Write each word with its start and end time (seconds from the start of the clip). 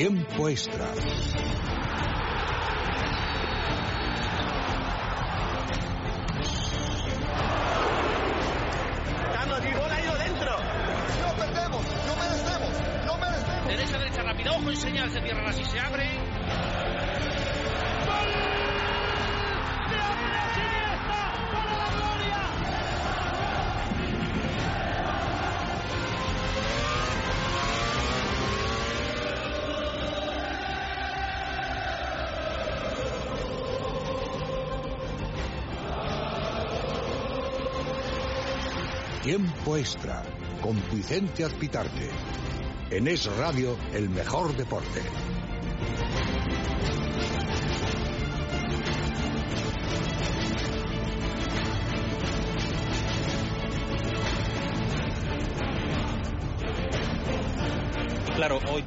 Tiempo 0.00 0.48
extra. 0.48 0.86
Carlos, 9.34 9.62
mi 9.62 9.72
bola 9.74 9.94
ha 9.94 10.00
ido 10.00 10.14
dentro. 10.16 10.56
No 11.20 11.34
perdemos, 11.36 11.84
no 12.06 12.16
merecemos, 12.16 12.70
no 13.04 13.18
merecemos. 13.18 13.66
Derecha, 13.66 13.98
derecha, 13.98 14.22
rápido. 14.22 14.54
Ojo 14.54 14.70
y 14.72 14.76
señal. 14.76 15.10
Se 15.10 15.20
cierra 15.20 15.50
así, 15.50 15.64
se 15.66 15.78
abre. 15.78 16.29
Tiempo 39.60 39.76
con 40.62 40.74
Vicente 40.90 41.44
Azpitarte. 41.44 42.08
En 42.90 43.06
Es 43.06 43.26
Radio, 43.36 43.76
el 43.92 44.08
mejor 44.08 44.56
deporte. 44.56 45.02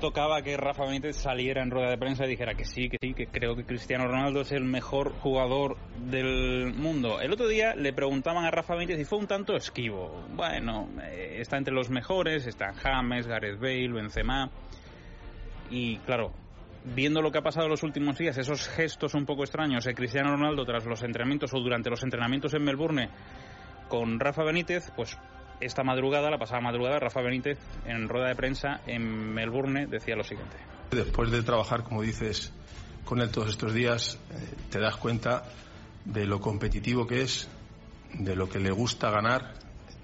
Tocaba 0.04 0.42
que 0.42 0.58
Rafa 0.58 0.84
Benítez 0.84 1.16
saliera 1.16 1.64
en 1.64 1.72
rueda 1.72 1.90
de 1.90 1.98
prensa 1.98 2.26
y 2.26 2.28
dijera 2.28 2.56
que 2.56 2.66
sí, 2.66 2.90
que 2.90 2.98
sí, 3.02 3.14
que 3.14 3.28
creo 3.28 3.56
que 3.56 3.64
Cristiano 3.64 4.06
Ronaldo 4.06 4.42
es 4.42 4.52
el 4.52 4.66
mejor 4.66 5.14
jugador 5.14 5.78
del 5.98 6.74
mundo. 6.74 7.22
El 7.22 7.32
otro 7.32 7.48
día 7.48 7.74
le 7.74 7.94
preguntaban 7.94 8.44
a 8.44 8.52
Rafa 8.52 8.76
Benítez 8.76 9.00
y 9.00 9.06
fue 9.06 9.20
un 9.20 9.28
tanto 9.28 9.56
esquivo. 9.56 10.26
Bueno, 10.36 10.90
eh, 11.04 11.38
está 11.40 11.56
entre 11.56 11.74
los 11.74 11.90
mejores, 11.90 12.46
están 12.48 12.74
James, 12.74 13.28
Gareth 13.28 13.58
Bale, 13.62 13.94
Benzema. 13.94 14.52
Y 15.70 16.00
claro, 16.00 16.34
viendo 16.84 17.22
lo 17.22 17.32
que 17.32 17.38
ha 17.38 17.42
pasado 17.42 17.70
los 17.70 17.84
últimos 17.84 18.18
días, 18.18 18.38
esos 18.38 18.68
gestos 18.68 19.14
un 19.14 19.26
poco 19.26 19.44
extraños 19.44 19.86
de 19.86 19.96
Cristiano 19.96 20.32
Ronaldo 20.32 20.66
tras 20.66 20.86
los 20.86 21.02
entrenamientos 21.04 21.54
o 21.54 21.62
durante 21.62 21.90
los 21.90 22.04
entrenamientos 22.04 22.54
en 22.54 22.64
Melbourne 22.66 23.10
con 23.88 24.20
Rafa 24.20 24.44
Benítez, 24.44 24.92
pues 24.98 25.18
esta 25.60 25.84
madrugada, 25.84 26.30
la 26.30 26.38
pasada 26.38 26.62
madrugada, 26.62 27.00
Rafa 27.00 27.22
Benítez 27.22 27.58
en 27.86 28.10
rueda 28.10 28.28
de 28.28 28.36
prensa 28.36 28.82
en 28.88 29.34
Melbourne 29.34 29.88
decía 29.88 30.16
lo 30.16 30.24
siguiente. 30.24 30.58
Después 30.92 31.32
de 31.32 31.42
trabajar, 31.44 31.84
como 31.84 32.02
dices, 32.02 32.54
con 33.06 33.22
él 33.22 33.32
todos 33.32 33.50
estos 33.50 33.74
días, 33.74 34.20
eh, 34.32 34.56
te 34.70 34.80
das 34.80 34.96
cuenta 34.98 35.44
de 36.06 36.26
lo 36.26 36.40
competitivo 36.40 37.08
que 37.08 37.22
es, 37.22 37.50
de 38.14 38.36
lo 38.36 38.50
que 38.50 38.60
le 38.60 38.72
gusta 38.72 39.10
ganar, 39.10 39.54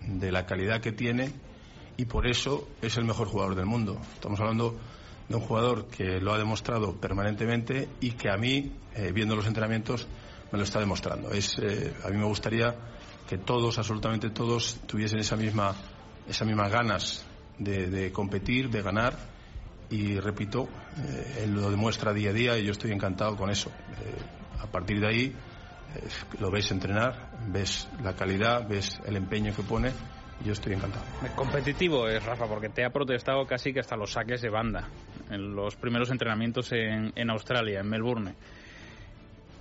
de 0.01 0.31
la 0.31 0.45
calidad 0.45 0.81
que 0.81 0.91
tiene 0.91 1.31
y 1.97 2.05
por 2.05 2.27
eso 2.27 2.67
es 2.81 2.97
el 2.97 3.05
mejor 3.05 3.27
jugador 3.27 3.55
del 3.55 3.65
mundo. 3.65 3.99
Estamos 4.13 4.39
hablando 4.39 4.79
de 5.27 5.35
un 5.35 5.41
jugador 5.41 5.87
que 5.87 6.19
lo 6.19 6.33
ha 6.33 6.37
demostrado 6.37 6.95
permanentemente 6.95 7.89
y 7.99 8.11
que 8.11 8.29
a 8.29 8.37
mí, 8.37 8.71
eh, 8.95 9.11
viendo 9.13 9.35
los 9.35 9.45
entrenamientos, 9.45 10.07
me 10.51 10.57
lo 10.57 10.63
está 10.63 10.79
demostrando. 10.79 11.31
Es, 11.31 11.57
eh, 11.59 11.93
a 12.03 12.09
mí 12.09 12.17
me 12.17 12.25
gustaría 12.25 12.73
que 13.29 13.37
todos, 13.37 13.77
absolutamente 13.77 14.31
todos, 14.31 14.79
tuviesen 14.87 15.19
esa 15.19 15.35
misma, 15.35 15.75
esas 16.27 16.47
mismas 16.47 16.71
ganas 16.71 17.25
de, 17.59 18.11
competir, 18.11 18.71
de 18.71 18.81
ganar. 18.81 19.13
Y 19.91 20.19
repito, 20.19 20.67
eh, 20.97 21.43
él 21.43 21.53
lo 21.53 21.69
demuestra 21.69 22.11
día 22.11 22.31
a 22.31 22.33
día 22.33 22.57
y 22.57 22.65
yo 22.65 22.71
estoy 22.71 22.91
encantado 22.91 23.35
con 23.35 23.51
eso. 23.51 23.69
Eh, 23.69 24.61
a 24.61 24.65
partir 24.65 24.99
de 24.99 25.07
ahí, 25.07 25.25
eh, 25.25 26.07
lo 26.39 26.49
ves 26.49 26.71
entrenar, 26.71 27.29
ves 27.49 27.87
la 28.03 28.15
calidad, 28.15 28.67
ves 28.67 28.99
el 29.05 29.15
empeño 29.15 29.55
que 29.55 29.61
pone 29.61 29.91
yo 30.43 30.53
estoy 30.53 30.73
encantado. 30.73 31.03
Competitivo 31.35 32.07
es 32.07 32.23
Rafa, 32.23 32.47
porque 32.47 32.69
te 32.69 32.85
ha 32.85 32.91
protestado 32.91 33.45
casi 33.45 33.73
que 33.73 33.81
hasta 33.81 33.97
los 33.97 34.13
saques 34.13 34.41
de 34.41 34.49
banda 34.49 34.87
en 35.29 35.53
los 35.53 35.75
primeros 35.75 36.09
entrenamientos 36.11 36.71
en, 36.71 37.11
en 37.13 37.29
Australia, 37.29 37.81
en 37.81 37.89
Melbourne. 37.89 38.35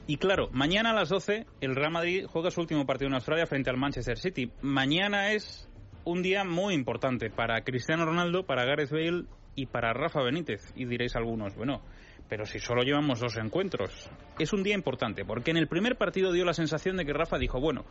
Y 0.09 0.17
claro, 0.17 0.49
mañana 0.53 0.93
a 0.93 0.95
las 0.95 1.11
12 1.11 1.45
el 1.61 1.77
Real 1.77 1.93
Madrid 1.93 2.25
juega 2.27 2.51
su 2.51 2.63
último 2.63 2.87
partido 2.87 3.09
en 3.09 3.15
Australia 3.15 3.45
frente 3.45 3.69
al 3.69 3.77
Manchester 3.77 4.17
City. 4.17 4.51
Mañana 4.63 5.33
es 5.33 5.69
un 6.05 6.23
día 6.23 6.45
muy 6.45 6.73
importante 6.73 7.29
para 7.29 7.61
Cristiano 7.61 8.07
Ronaldo, 8.07 8.47
para 8.47 8.65
Gareth 8.65 8.91
Bale 8.91 9.25
y 9.55 9.67
para 9.67 9.93
Rafa 9.93 10.23
Benítez. 10.23 10.73
Y 10.77 10.87
diréis 10.87 11.15
algunos, 11.15 11.55
bueno, 11.57 11.83
pero 12.27 12.47
si 12.47 12.59
solo 12.59 12.85
llevamos 12.85 13.21
dos 13.21 13.37
encuentros. 13.37 14.11
Es 14.39 14.55
un 14.55 14.63
día 14.63 14.75
importante, 14.75 15.27
porque 15.27 15.51
en 15.51 15.59
el 15.59 15.69
primer 15.69 15.97
partido 15.97 16.33
dio 16.33 16.47
la 16.47 16.55
sensación 16.55 16.97
de 16.97 17.05
que 17.05 17.13
Rafa 17.13 17.37
dijo, 17.37 17.61
bueno, 17.61 17.85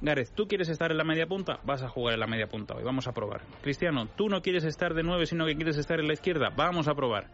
Gareth, 0.00 0.36
tú 0.36 0.46
quieres 0.46 0.68
estar 0.68 0.92
en 0.92 0.98
la 0.98 1.04
media 1.04 1.26
punta, 1.26 1.58
vas 1.64 1.82
a 1.82 1.88
jugar 1.88 2.14
en 2.14 2.20
la 2.20 2.28
media 2.28 2.46
punta 2.46 2.74
hoy, 2.76 2.84
vamos 2.84 3.08
a 3.08 3.12
probar. 3.12 3.40
Cristiano, 3.62 4.06
tú 4.16 4.28
no 4.28 4.40
quieres 4.40 4.62
estar 4.62 4.94
de 4.94 5.02
nueve, 5.02 5.26
sino 5.26 5.44
que 5.46 5.56
quieres 5.56 5.78
estar 5.78 5.98
en 5.98 6.06
la 6.06 6.12
izquierda, 6.12 6.50
vamos 6.54 6.86
a 6.86 6.94
probar 6.94 7.28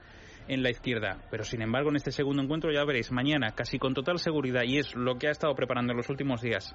en 0.49 0.63
la 0.63 0.71
izquierda. 0.71 1.19
Pero 1.31 1.45
sin 1.45 1.63
embargo, 1.63 1.91
en 1.91 1.97
este 1.97 2.13
segundo 2.13 2.43
encuentro 2.43 2.73
ya 2.73 2.85
veréis 2.85 3.13
mañana, 3.13 3.53
casi 3.53 3.79
con 3.79 3.95
total 3.95 4.19
seguridad, 4.19 4.63
y 4.65 4.79
es 4.79 4.95
lo 4.95 5.17
que 5.17 5.29
ha 5.29 5.31
estado 5.31 5.55
preparando 5.55 5.93
en 5.93 5.99
los 5.99 6.09
últimos 6.09 6.41
días 6.41 6.75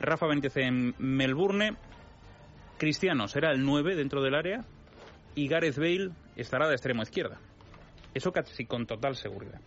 Rafa 0.00 0.26
Benítez 0.26 0.56
en 0.56 0.94
Melbourne. 0.98 1.76
Cristiano 2.78 3.26
será 3.26 3.52
el 3.52 3.64
9 3.64 3.96
dentro 3.96 4.22
del 4.22 4.34
área 4.34 4.64
y 5.34 5.48
Gareth 5.48 5.78
Bale 5.78 6.10
estará 6.36 6.68
de 6.68 6.74
extremo 6.74 7.02
izquierda. 7.02 7.40
Eso 8.12 8.32
casi 8.32 8.66
con 8.66 8.86
total 8.86 9.16
seguridad. 9.16 9.60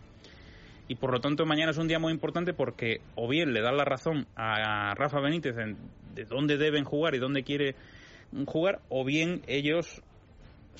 Y 0.86 0.96
por 0.96 1.12
lo 1.12 1.20
tanto 1.20 1.46
mañana 1.46 1.70
es 1.70 1.78
un 1.78 1.88
día 1.88 1.98
muy 1.98 2.12
importante 2.12 2.52
porque 2.52 3.00
o 3.14 3.28
bien 3.28 3.52
le 3.52 3.62
dan 3.62 3.76
la 3.76 3.84
razón 3.84 4.26
a 4.36 4.94
Rafa 4.94 5.20
Benítez 5.20 5.56
en 5.58 5.76
de 6.14 6.24
dónde 6.24 6.56
deben 6.56 6.84
jugar 6.84 7.14
y 7.14 7.18
dónde 7.18 7.42
quiere 7.44 7.74
jugar, 8.46 8.80
o 8.88 9.04
bien 9.04 9.42
ellos 9.46 10.02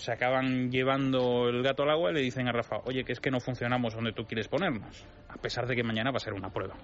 se 0.00 0.12
acaban 0.12 0.70
llevando 0.70 1.48
el 1.48 1.62
gato 1.62 1.82
al 1.82 1.90
agua 1.90 2.10
y 2.10 2.14
le 2.14 2.20
dicen 2.20 2.48
a 2.48 2.52
Rafa, 2.52 2.78
oye, 2.84 3.04
que 3.04 3.12
es 3.12 3.20
que 3.20 3.30
no 3.30 3.38
funcionamos 3.38 3.94
donde 3.94 4.12
tú 4.12 4.24
quieres 4.24 4.48
ponernos, 4.48 5.04
a 5.28 5.36
pesar 5.36 5.66
de 5.66 5.76
que 5.76 5.82
mañana 5.82 6.10
va 6.10 6.16
a 6.16 6.20
ser 6.20 6.32
una 6.32 6.50
prueba. 6.50 6.74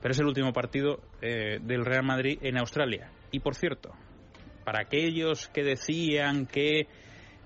Pero 0.00 0.12
es 0.12 0.20
el 0.20 0.26
último 0.26 0.52
partido 0.52 1.00
eh, 1.20 1.58
del 1.60 1.84
Real 1.84 2.04
Madrid 2.04 2.38
en 2.42 2.58
Australia. 2.58 3.10
Y 3.32 3.40
por 3.40 3.56
cierto, 3.56 3.92
para 4.64 4.82
aquellos 4.82 5.48
que 5.48 5.64
decían 5.64 6.46
que 6.46 6.86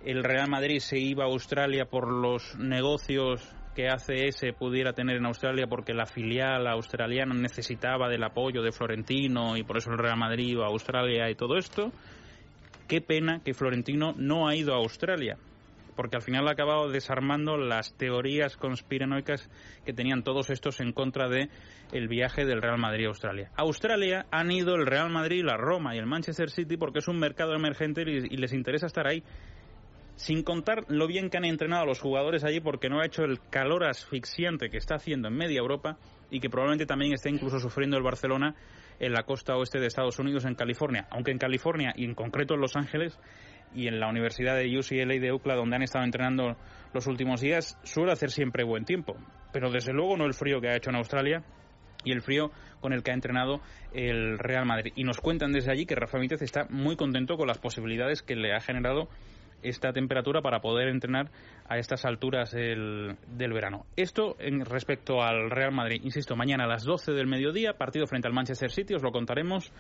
el 0.05 0.25
Real 0.25 0.49
Madrid 0.49 0.79
se 0.79 0.99
iba 0.99 1.25
a 1.25 1.29
Australia 1.29 1.87
por 1.87 2.11
los 2.11 2.57
negocios 2.57 3.55
que 3.75 3.89
ACS 3.89 4.55
pudiera 4.59 4.93
tener 4.93 5.17
en 5.17 5.27
Australia 5.27 5.67
porque 5.69 5.95
la 5.95 6.07
filial 6.07 6.67
australiana 6.67 7.35
necesitaba 7.35 8.09
del 8.09 8.25
apoyo 8.25 8.63
de 8.63 8.73
Florentino 8.73 9.57
y 9.57 9.63
por 9.63 9.77
eso 9.77 9.91
el 9.91 9.99
Real 9.99 10.19
Madrid 10.19 10.49
iba 10.49 10.65
a 10.67 10.71
Australia 10.71 11.31
y 11.31 11.35
todo 11.35 11.57
esto, 11.57 11.93
qué 12.91 13.01
pena 13.01 13.41
que 13.45 13.55
Florentino 13.55 14.15
no 14.19 14.49
ha 14.49 14.57
ido 14.57 14.75
a 14.75 14.79
Australia, 14.79 15.39
porque 15.95 16.17
al 16.17 16.23
final 16.23 16.49
ha 16.49 16.51
acabado 16.51 16.91
desarmando 16.91 17.57
las 17.57 17.95
teorías 17.97 18.57
conspiranoicas 18.57 19.49
que 19.87 19.93
tenían 19.93 20.25
todos 20.25 20.51
estos 20.51 20.81
en 20.81 20.93
contra 20.93 21.29
de 21.29 21.51
el 21.93 22.09
viaje 22.09 22.45
del 22.45 22.61
Real 22.61 22.79
Madrid 22.79 23.05
a 23.05 23.11
Australia. 23.11 23.53
A 23.55 23.63
Australia 23.63 24.27
han 24.33 24.51
ido 24.51 24.75
el 24.75 24.87
Real 24.87 25.09
Madrid, 25.09 25.45
la 25.45 25.57
Roma 25.57 25.95
y 25.95 25.99
el 25.99 26.07
Manchester 26.07 26.51
City 26.51 26.77
porque 26.77 26.99
es 26.99 27.07
un 27.07 27.21
mercado 27.21 27.55
emergente 27.55 28.03
y 28.03 28.37
les 28.37 28.53
interesa 28.53 28.87
estar 28.87 29.07
ahí. 29.07 29.23
Sin 30.17 30.43
contar 30.43 30.85
lo 30.89 31.07
bien 31.07 31.31
que 31.31 31.37
han 31.37 31.45
entrenado 31.45 31.85
a 31.85 31.87
los 31.87 32.01
jugadores 32.01 32.43
allí 32.43 32.59
porque 32.59 32.89
no 32.89 32.99
ha 33.01 33.07
hecho 33.07 33.23
el 33.23 33.39
calor 33.51 33.85
asfixiante 33.85 34.69
que 34.69 34.79
está 34.79 34.97
haciendo 34.97 35.29
en 35.29 35.35
media 35.35 35.61
Europa 35.61 35.97
y 36.29 36.41
que 36.41 36.51
probablemente 36.51 36.87
también 36.87 37.13
esté 37.13 37.31
incluso 37.31 37.61
sufriendo 37.61 37.97
el 37.97 38.03
Barcelona 38.03 38.57
en 39.01 39.13
la 39.13 39.25
costa 39.25 39.57
oeste 39.57 39.81
de 39.81 39.87
Estados 39.87 40.19
Unidos, 40.19 40.45
en 40.45 40.55
California. 40.55 41.09
Aunque 41.11 41.33
en 41.33 41.39
California 41.39 41.93
y 41.97 42.05
en 42.05 42.15
concreto 42.15 42.55
en 42.55 42.61
Los 42.61 42.77
Ángeles 42.77 43.19
y 43.75 43.89
en 43.89 43.99
la 43.99 44.09
Universidad 44.09 44.57
de 44.57 44.79
UCLA 44.79 45.19
de 45.19 45.33
UCLA, 45.33 45.57
donde 45.57 45.77
han 45.77 45.83
estado 45.83 46.05
entrenando 46.05 46.57
los 46.93 47.07
últimos 47.07 47.41
días, 47.41 47.79
suele 47.83 48.13
hacer 48.13 48.31
siempre 48.31 48.63
buen 48.63 48.85
tiempo. 48.85 49.17
Pero 49.53 49.71
desde 49.71 49.93
luego 49.93 50.17
no 50.17 50.27
el 50.27 50.35
frío 50.35 50.61
que 50.61 50.69
ha 50.69 50.77
hecho 50.77 50.91
en 50.91 50.97
Australia 50.97 51.43
y 52.05 52.13
el 52.13 52.23
frío 52.23 52.51
con 52.81 52.93
el 52.93 53.03
que 53.03 53.11
ha 53.11 53.15
entrenado 53.15 53.61
el 53.93 54.39
Real 54.39 54.67
Madrid. 54.67 54.93
Y 54.97 55.05
nos 55.05 55.21
cuentan 55.21 55.53
desde 55.53 55.73
allí 55.73 55.87
que 55.87 55.95
Rafa 55.95 56.19
Mítez 56.19 56.43
está 56.43 56.67
muy 56.71 56.97
contento 56.97 57.37
con 57.37 57.49
las 57.49 57.59
posibilidades 57.59 58.23
que 58.23 58.37
le 58.37 58.55
ha 58.55 58.61
generado 58.61 59.09
esta 59.63 59.93
temperatura 59.93 60.43
para 60.43 60.61
poder 60.61 60.89
entrenar 60.89 61.31
a 61.69 61.79
estas 61.79 62.05
alturas 62.05 62.51
del, 62.53 63.17
del, 63.29 63.53
verano. 63.53 63.87
Esto 63.97 64.37
en 64.39 64.65
respecto 64.65 65.23
al 65.23 65.51
Real 65.51 65.73
Madrid. 65.73 66.01
Insisto, 66.03 66.37
mañana 66.37 66.65
a 66.65 66.67
las 66.67 66.85
12 66.85 67.13
del 67.13 67.27
mediodía, 67.27 67.75
partido 67.75 68.07
frente 68.07 68.29
al 68.29 68.35
Manchester 68.35 68.71
City, 68.71 68.95
os 68.95 69.03
lo 69.03 69.13
contaremos 69.13 69.73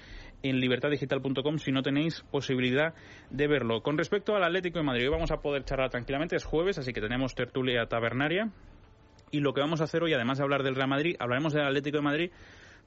en 0.43 0.61
libertaddigital.com 0.61 1.59
si 1.59 1.73
no 1.73 1.83
tenéis 1.83 2.23
posibilidad 2.31 2.95
de 3.31 3.47
verlo. 3.49 3.83
Con 3.83 3.99
respecto 3.99 4.37
al 4.37 4.45
Atlético 4.45 4.79
de 4.79 4.85
Madrid, 4.85 5.05
hoy 5.05 5.13
vamos 5.13 5.31
a 5.33 5.39
poder 5.39 5.65
charlar 5.65 5.91
tranquilamente, 5.91 6.37
es 6.37 6.45
jueves, 6.45 6.79
así 6.79 6.93
que 6.93 7.01
tenemos 7.01 7.35
tertulia 7.35 7.87
tabernaria. 7.87 8.51
Y 9.33 9.41
lo 9.41 9.53
que 9.53 9.61
vamos 9.61 9.81
a 9.81 9.85
hacer 9.85 10.03
hoy, 10.03 10.13
además 10.13 10.39
de 10.39 10.45
hablar 10.45 10.63
del 10.63 10.75
Real 10.75 10.89
Madrid, 10.89 11.17
hablaremos 11.19 11.53
del 11.53 11.65
Atlético 11.65 11.99
de 11.99 12.03
Madrid 12.03 12.31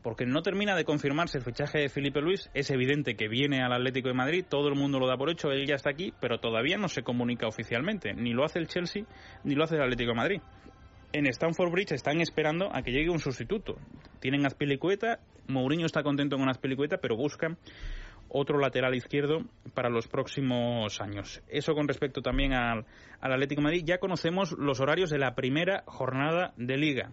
porque 0.03 0.25
no 0.25 0.41
termina 0.41 0.75
de 0.75 0.83
confirmarse 0.83 1.37
el 1.37 1.43
fichaje 1.43 1.79
de 1.79 1.89
Felipe 1.89 2.21
Luis. 2.21 2.51
Es 2.53 2.69
evidente 2.69 3.15
que 3.15 3.29
viene 3.29 3.63
al 3.63 3.71
Atlético 3.71 4.09
de 4.09 4.13
Madrid, 4.13 4.45
todo 4.47 4.67
el 4.67 4.75
mundo 4.75 4.99
lo 4.99 5.07
da 5.07 5.17
por 5.17 5.31
hecho, 5.31 5.51
él 5.51 5.65
ya 5.65 5.75
está 5.75 5.89
aquí, 5.89 6.13
pero 6.19 6.39
todavía 6.39 6.77
no 6.77 6.89
se 6.89 7.03
comunica 7.03 7.47
oficialmente. 7.47 8.13
Ni 8.13 8.33
lo 8.33 8.43
hace 8.43 8.59
el 8.59 8.67
Chelsea, 8.67 9.05
ni 9.43 9.55
lo 9.55 9.63
hace 9.63 9.75
el 9.75 9.81
Atlético 9.81 10.11
de 10.11 10.17
Madrid. 10.17 10.41
En 11.13 11.25
Stamford 11.27 11.71
Bridge 11.71 11.93
están 11.93 12.21
esperando 12.21 12.69
a 12.75 12.81
que 12.81 12.91
llegue 12.91 13.09
un 13.09 13.19
sustituto. 13.19 13.77
Tienen 14.19 14.45
Azpilicueta, 14.45 15.19
Mourinho 15.47 15.85
está 15.85 16.03
contento 16.03 16.37
con 16.37 16.49
Azpilicueta, 16.49 16.97
pero 16.97 17.15
buscan 17.15 17.57
otro 18.29 18.57
lateral 18.57 18.95
izquierdo 18.95 19.45
para 19.73 19.89
los 19.89 20.07
próximos 20.07 20.99
años. 20.99 21.41
Eso 21.47 21.75
con 21.75 21.87
respecto 21.87 22.21
también 22.21 22.53
al, 22.53 22.85
al 23.21 23.33
Atlético 23.33 23.61
de 23.61 23.65
Madrid. 23.65 23.83
Ya 23.85 23.99
conocemos 23.99 24.53
los 24.53 24.79
horarios 24.79 25.11
de 25.11 25.19
la 25.19 25.35
primera 25.35 25.83
jornada 25.85 26.53
de 26.57 26.77
liga 26.77 27.11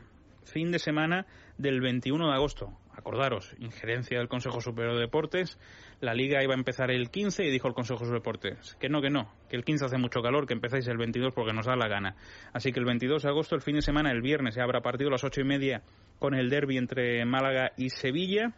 fin 0.50 0.70
de 0.70 0.78
semana 0.78 1.26
del 1.58 1.80
21 1.80 2.28
de 2.28 2.34
agosto. 2.34 2.72
Acordaros, 2.92 3.54
injerencia 3.60 4.18
del 4.18 4.28
Consejo 4.28 4.60
Superior 4.60 4.94
de 4.94 5.00
Deportes. 5.00 5.58
La 6.00 6.12
liga 6.12 6.42
iba 6.42 6.54
a 6.54 6.58
empezar 6.58 6.90
el 6.90 7.10
15 7.10 7.44
y 7.44 7.50
dijo 7.50 7.68
el 7.68 7.74
Consejo 7.74 8.00
Superior 8.00 8.14
de 8.14 8.20
Deportes 8.20 8.76
que 8.80 8.88
no, 8.88 9.00
que 9.00 9.10
no, 9.10 9.32
que 9.48 9.56
el 9.56 9.64
15 9.64 9.86
hace 9.86 9.98
mucho 9.98 10.20
calor, 10.20 10.46
que 10.46 10.54
empezáis 10.54 10.86
el 10.88 10.98
22 10.98 11.32
porque 11.34 11.52
nos 11.52 11.66
da 11.66 11.76
la 11.76 11.88
gana. 11.88 12.16
Así 12.52 12.72
que 12.72 12.80
el 12.80 12.86
22 12.86 13.22
de 13.22 13.28
agosto, 13.28 13.54
el 13.54 13.62
fin 13.62 13.76
de 13.76 13.82
semana, 13.82 14.10
el 14.10 14.20
viernes, 14.20 14.54
se 14.54 14.60
habrá 14.60 14.80
partido 14.80 15.08
a 15.08 15.12
las 15.12 15.24
8 15.24 15.40
y 15.40 15.44
media 15.44 15.82
con 16.18 16.34
el 16.34 16.50
derby 16.50 16.76
entre 16.76 17.24
Málaga 17.24 17.72
y 17.76 17.90
Sevilla. 17.90 18.52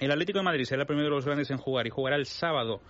El 0.00 0.10
Atlético 0.10 0.38
de 0.38 0.44
Madrid 0.44 0.64
será 0.64 0.82
el 0.82 0.86
primero 0.86 1.08
de 1.08 1.14
los 1.14 1.26
grandes 1.26 1.50
en 1.50 1.58
jugar 1.58 1.86
y 1.86 1.90
jugará 1.90 2.16
el 2.16 2.26
sábado, 2.26 2.80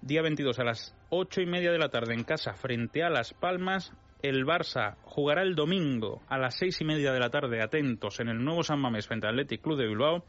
día 0.00 0.22
22, 0.22 0.58
a 0.58 0.64
las 0.64 0.96
8 1.10 1.42
y 1.42 1.46
media 1.46 1.72
de 1.72 1.78
la 1.78 1.88
tarde 1.88 2.14
en 2.14 2.24
casa 2.24 2.54
frente 2.54 3.02
a 3.02 3.10
Las 3.10 3.34
Palmas 3.34 3.92
el 4.22 4.44
Barça 4.44 4.96
jugará 5.02 5.42
el 5.42 5.54
domingo 5.54 6.22
a 6.28 6.38
las 6.38 6.56
seis 6.56 6.80
y 6.80 6.84
media 6.84 7.12
de 7.12 7.20
la 7.20 7.30
tarde, 7.30 7.62
atentos, 7.62 8.20
en 8.20 8.28
el 8.28 8.44
nuevo 8.44 8.62
San 8.62 8.80
Mamés 8.80 9.06
frente 9.06 9.26
al 9.26 9.34
Athletic 9.34 9.62
Club 9.62 9.78
de 9.78 9.86
Bilbao. 9.86 10.24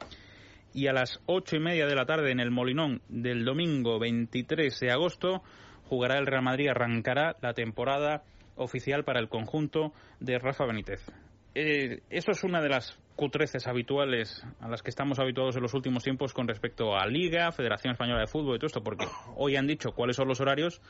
Y 0.74 0.88
a 0.88 0.94
las 0.94 1.20
ocho 1.26 1.58
y 1.58 1.60
media 1.60 1.86
de 1.86 1.96
la 1.96 2.06
tarde 2.06 2.32
en 2.32 2.40
el 2.40 2.50
Molinón 2.50 3.02
del 3.10 3.44
domingo 3.44 4.00
23 4.00 4.80
de 4.80 4.92
agosto 4.92 5.44
jugará 5.90 6.18
el 6.18 6.26
Real 6.26 6.44
Madrid, 6.44 6.70
arrancará 6.70 7.36
la 7.42 7.54
temporada 7.54 8.24
oficial 8.56 9.04
para 9.04 9.20
el 9.20 9.28
conjunto 9.28 9.92
de 10.22 10.40
Rafa 10.40 10.66
Benítez. 10.66 11.06
Eh, 11.54 12.02
eso 12.10 12.32
es 12.32 12.44
una 12.46 12.62
de 12.62 12.70
las 12.70 12.98
cutreces 13.18 13.68
habituales 13.68 14.46
a 14.62 14.70
las 14.70 14.82
que 14.82 14.90
estamos 14.90 15.20
habituados 15.20 15.56
en 15.58 15.62
los 15.62 15.74
últimos 15.74 16.04
tiempos 16.04 16.34
con 16.34 16.48
respecto 16.48 16.96
a 16.96 17.06
Liga, 17.06 17.52
Federación 17.52 17.92
Española 17.92 18.22
de 18.22 18.28
Fútbol 18.28 18.56
y 18.56 18.60
todo 18.60 18.68
esto, 18.68 18.84
porque 18.84 19.06
hoy 19.36 19.58
han 19.58 19.68
dicho 19.68 19.92
cuáles 19.92 20.16
son 20.16 20.30
los 20.30 20.40
horarios 20.40 20.82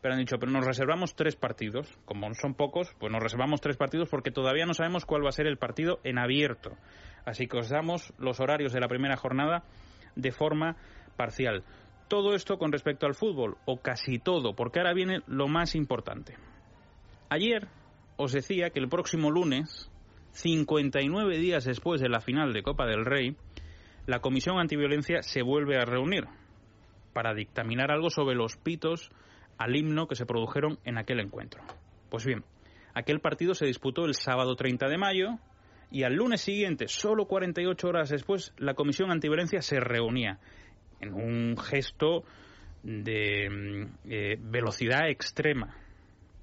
pero 0.00 0.14
han 0.14 0.20
dicho, 0.20 0.38
pero 0.38 0.52
nos 0.52 0.64
reservamos 0.64 1.14
tres 1.14 1.36
partidos. 1.36 1.98
Como 2.04 2.32
son 2.34 2.54
pocos, 2.54 2.94
pues 2.98 3.12
nos 3.12 3.22
reservamos 3.22 3.60
tres 3.60 3.76
partidos 3.76 4.08
porque 4.08 4.30
todavía 4.30 4.66
no 4.66 4.74
sabemos 4.74 5.04
cuál 5.06 5.24
va 5.24 5.28
a 5.28 5.32
ser 5.32 5.46
el 5.46 5.58
partido 5.58 6.00
en 6.04 6.18
abierto. 6.18 6.76
Así 7.24 7.46
que 7.46 7.58
os 7.58 7.68
damos 7.68 8.12
los 8.18 8.40
horarios 8.40 8.72
de 8.72 8.80
la 8.80 8.88
primera 8.88 9.16
jornada 9.16 9.64
de 10.14 10.32
forma 10.32 10.76
parcial. 11.16 11.64
Todo 12.08 12.34
esto 12.34 12.58
con 12.58 12.70
respecto 12.70 13.06
al 13.06 13.14
fútbol, 13.14 13.56
o 13.64 13.80
casi 13.80 14.18
todo, 14.18 14.54
porque 14.54 14.78
ahora 14.78 14.94
viene 14.94 15.22
lo 15.26 15.48
más 15.48 15.74
importante. 15.74 16.36
Ayer 17.28 17.66
os 18.16 18.32
decía 18.32 18.70
que 18.70 18.78
el 18.78 18.88
próximo 18.88 19.30
lunes, 19.30 19.90
59 20.32 21.38
días 21.38 21.64
después 21.64 22.00
de 22.00 22.08
la 22.08 22.20
final 22.20 22.52
de 22.52 22.62
Copa 22.62 22.86
del 22.86 23.04
Rey, 23.04 23.36
la 24.06 24.20
Comisión 24.20 24.60
Antiviolencia 24.60 25.22
se 25.22 25.42
vuelve 25.42 25.76
a 25.78 25.84
reunir 25.84 26.26
para 27.12 27.34
dictaminar 27.34 27.90
algo 27.90 28.10
sobre 28.10 28.36
los 28.36 28.56
pitos 28.56 29.10
al 29.58 29.76
himno 29.76 30.06
que 30.06 30.16
se 30.16 30.26
produjeron 30.26 30.78
en 30.84 30.98
aquel 30.98 31.20
encuentro. 31.20 31.62
Pues 32.10 32.24
bien, 32.24 32.44
aquel 32.94 33.20
partido 33.20 33.54
se 33.54 33.66
disputó 33.66 34.04
el 34.04 34.14
sábado 34.14 34.56
30 34.56 34.88
de 34.88 34.98
mayo 34.98 35.38
y 35.90 36.02
al 36.02 36.14
lunes 36.14 36.40
siguiente, 36.40 36.88
solo 36.88 37.26
48 37.26 37.88
horas 37.88 38.10
después, 38.10 38.52
la 38.58 38.74
Comisión 38.74 39.10
Antiviolencia 39.10 39.62
se 39.62 39.80
reunía 39.80 40.38
en 41.00 41.14
un 41.14 41.56
gesto 41.56 42.24
de 42.82 43.48
mm, 43.50 44.10
eh, 44.10 44.36
velocidad 44.40 45.08
extrema. 45.08 45.76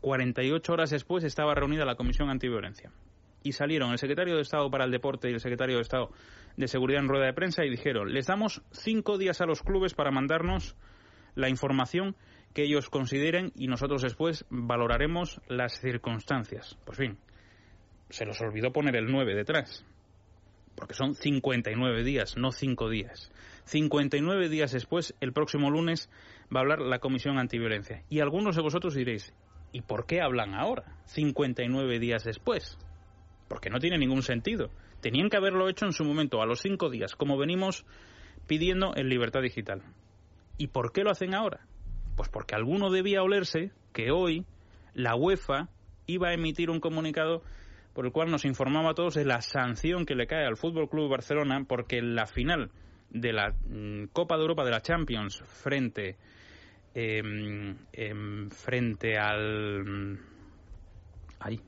48 0.02 0.74
horas 0.74 0.90
después 0.90 1.24
estaba 1.24 1.56
reunida 1.56 1.86
la 1.86 1.96
Comisión 1.96 2.30
Antiviolencia. 2.30 2.92
Y 3.44 3.54
salieron 3.54 3.92
el 3.92 3.98
secretario 3.98 4.36
de 4.36 4.42
Estado 4.42 4.70
para 4.70 4.86
el 4.86 4.92
Deporte 4.92 5.30
y 5.30 5.34
el 5.34 5.40
secretario 5.40 5.76
de 5.76 5.82
Estado 5.82 6.12
de 6.56 6.68
Seguridad 6.68 7.02
en 7.02 7.10
rueda 7.10 7.26
de 7.26 7.34
prensa 7.34 7.66
y 7.66 7.70
dijeron, 7.70 8.14
les 8.14 8.28
damos 8.28 8.62
cinco 8.72 9.18
días 9.18 9.42
a 9.42 9.46
los 9.46 9.64
clubes 9.64 9.94
para 9.94 10.12
mandarnos 10.12 10.76
la 11.36 11.50
información 11.50 12.16
que 12.54 12.64
ellos 12.64 12.90
consideren 12.90 13.52
y 13.56 13.68
nosotros 13.68 14.02
después 14.02 14.46
valoraremos 14.50 15.42
las 15.48 15.80
circunstancias. 15.80 16.78
Pues 16.86 16.98
fin, 16.98 17.18
se 18.10 18.26
nos 18.26 18.40
olvidó 18.42 18.72
poner 18.72 18.96
el 18.96 19.12
9 19.12 19.36
detrás, 19.36 19.86
porque 20.76 20.94
son 20.94 21.16
59 21.16 22.04
días, 22.04 22.38
no 22.38 22.52
5 22.52 22.90
días. 22.90 23.32
59 23.66 24.50
días 24.50 24.72
después, 24.72 25.16
el 25.20 25.34
próximo 25.34 25.72
lunes, 25.72 26.10
va 26.54 26.60
a 26.60 26.62
hablar 26.62 26.82
la 26.82 27.00
Comisión 27.00 27.40
Antiviolencia. 27.40 28.04
Y 28.10 28.20
algunos 28.20 28.56
de 28.56 28.62
vosotros 28.62 28.94
diréis, 28.94 29.34
¿y 29.72 29.82
por 29.82 30.06
qué 30.06 30.22
hablan 30.22 30.54
ahora, 30.54 30.98
59 31.06 32.00
días 32.00 32.24
después? 32.24 32.78
Porque 33.48 33.70
no 33.70 33.80
tiene 33.80 33.98
ningún 33.98 34.22
sentido. 34.22 34.70
Tenían 35.02 35.30
que 35.30 35.38
haberlo 35.38 35.70
hecho 35.70 35.86
en 35.86 35.94
su 35.94 36.04
momento, 36.04 36.42
a 36.42 36.46
los 36.46 36.62
5 36.62 36.90
días, 36.90 37.16
como 37.16 37.38
venimos 37.38 37.86
pidiendo 38.48 38.94
en 38.96 39.10
Libertad 39.10 39.42
Digital. 39.42 39.82
¿Y 40.58 40.68
por 40.68 40.92
qué 40.92 41.04
lo 41.04 41.12
hacen 41.12 41.34
ahora? 41.34 41.62
Pues 42.16 42.30
porque 42.30 42.56
alguno 42.56 42.90
debía 42.90 43.24
olerse 43.24 43.72
que 43.94 44.12
hoy 44.12 44.46
la 44.94 45.16
UEFA 45.16 45.70
iba 46.06 46.30
a 46.30 46.34
emitir 46.34 46.70
un 46.70 46.80
comunicado 46.80 47.44
por 47.94 48.06
el 48.06 48.12
cual 48.12 48.32
nos 48.32 48.46
informaba 48.46 48.92
a 48.92 48.94
todos 48.94 49.16
de 49.16 49.26
la 49.26 49.42
sanción 49.42 50.06
que 50.06 50.16
le 50.16 50.28
cae 50.28 50.46
al 50.46 50.58
Fútbol 50.58 50.90
Club 50.90 51.10
Barcelona 51.10 51.66
porque 51.68 51.98
en 51.98 52.16
la 52.16 52.26
final 52.26 52.72
de 53.10 53.34
la 53.34 53.52
mm, 53.52 54.06
Copa 54.12 54.36
de 54.36 54.42
Europa 54.42 54.66
de 54.66 54.72
la 54.72 54.82
Champions 54.82 55.44
frente 55.46 56.18
em, 56.96 57.76
em, 57.94 58.50
frente 58.50 59.18
al 59.18 59.86
mm, 59.86 60.20
ahí 61.40 61.60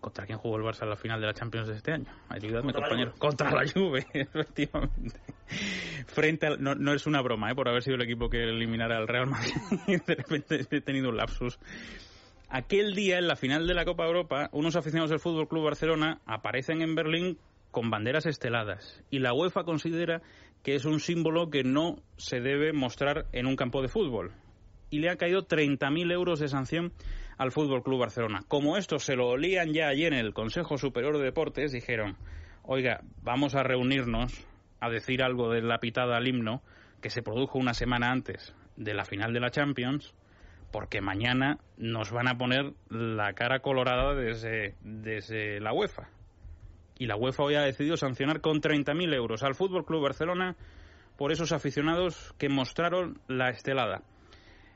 ¿Contra 0.00 0.26
quién 0.26 0.38
jugó 0.38 0.56
el 0.56 0.62
Barça 0.62 0.82
en 0.82 0.90
la 0.90 0.96
final 0.96 1.20
de 1.20 1.26
la 1.26 1.34
Champions 1.34 1.68
de 1.68 1.74
este 1.74 1.92
año? 1.92 2.06
Ayúdame, 2.28 2.72
compañero. 2.72 3.14
Contra 3.18 3.50
la 3.50 3.68
Juve, 3.68 4.06
efectivamente. 4.12 5.20
Frente 6.06 6.46
al, 6.46 6.62
no, 6.62 6.92
es 6.92 7.06
una 7.06 7.22
broma, 7.22 7.50
¿eh? 7.50 7.54
por 7.54 7.68
haber 7.68 7.82
sido 7.82 7.96
el 7.96 8.02
equipo 8.02 8.28
que 8.28 8.42
eliminara 8.42 8.96
al 8.98 9.08
Real 9.08 9.26
Madrid. 9.26 9.54
de 10.06 10.14
repente 10.14 10.60
he 10.70 10.80
tenido 10.80 11.08
un 11.08 11.16
lapsus. 11.16 11.58
Aquel 12.48 12.94
día, 12.94 13.18
en 13.18 13.26
la 13.26 13.34
final 13.34 13.66
de 13.66 13.74
la 13.74 13.84
Copa 13.84 14.06
Europa, 14.06 14.48
unos 14.52 14.76
aficionados 14.76 15.10
del 15.10 15.18
Fútbol 15.18 15.48
Club 15.48 15.64
Barcelona 15.64 16.20
aparecen 16.26 16.80
en 16.80 16.94
Berlín 16.94 17.38
con 17.72 17.90
banderas 17.90 18.26
esteladas. 18.26 19.02
Y 19.10 19.18
la 19.18 19.34
UEFA 19.34 19.64
considera 19.64 20.22
que 20.62 20.74
es 20.76 20.84
un 20.84 21.00
símbolo 21.00 21.50
que 21.50 21.64
no 21.64 22.02
se 22.16 22.40
debe 22.40 22.72
mostrar 22.72 23.26
en 23.32 23.46
un 23.46 23.56
campo 23.56 23.82
de 23.82 23.88
fútbol. 23.88 24.32
Y 24.90 25.00
le 25.00 25.10
ha 25.10 25.16
caído 25.16 25.46
30.000 25.46 26.12
euros 26.12 26.38
de 26.38 26.48
sanción 26.48 26.92
al 27.38 27.52
Fútbol 27.52 27.82
Club 27.82 28.00
Barcelona. 28.00 28.42
Como 28.48 28.76
esto 28.76 28.98
se 28.98 29.16
lo 29.16 29.28
olían 29.28 29.72
ya 29.72 29.88
ayer 29.88 30.12
en 30.12 30.20
el 30.20 30.34
Consejo 30.34 30.78
Superior 30.78 31.18
de 31.18 31.24
Deportes, 31.24 31.72
dijeron: 31.72 32.16
Oiga, 32.62 33.00
vamos 33.22 33.54
a 33.54 33.62
reunirnos 33.62 34.46
a 34.80 34.90
decir 34.90 35.22
algo 35.22 35.50
de 35.50 35.62
la 35.62 35.78
pitada 35.78 36.16
al 36.16 36.26
himno 36.26 36.62
que 37.00 37.10
se 37.10 37.22
produjo 37.22 37.58
una 37.58 37.74
semana 37.74 38.10
antes 38.10 38.54
de 38.76 38.94
la 38.94 39.04
final 39.04 39.32
de 39.32 39.40
la 39.40 39.50
Champions, 39.50 40.14
porque 40.72 41.00
mañana 41.00 41.58
nos 41.76 42.10
van 42.10 42.28
a 42.28 42.36
poner 42.36 42.72
la 42.88 43.32
cara 43.34 43.60
colorada 43.60 44.14
desde, 44.14 44.74
desde 44.82 45.60
la 45.60 45.72
UEFA. 45.72 46.08
Y 46.98 47.06
la 47.06 47.16
UEFA 47.16 47.42
hoy 47.42 47.54
ha 47.56 47.62
decidido 47.62 47.96
sancionar 47.96 48.40
con 48.40 48.60
30.000 48.60 49.14
euros 49.14 49.42
al 49.42 49.54
Fútbol 49.54 49.84
Club 49.84 50.02
Barcelona 50.02 50.56
por 51.18 51.30
esos 51.30 51.52
aficionados 51.52 52.34
que 52.38 52.48
mostraron 52.48 53.20
la 53.28 53.50
estelada 53.50 54.02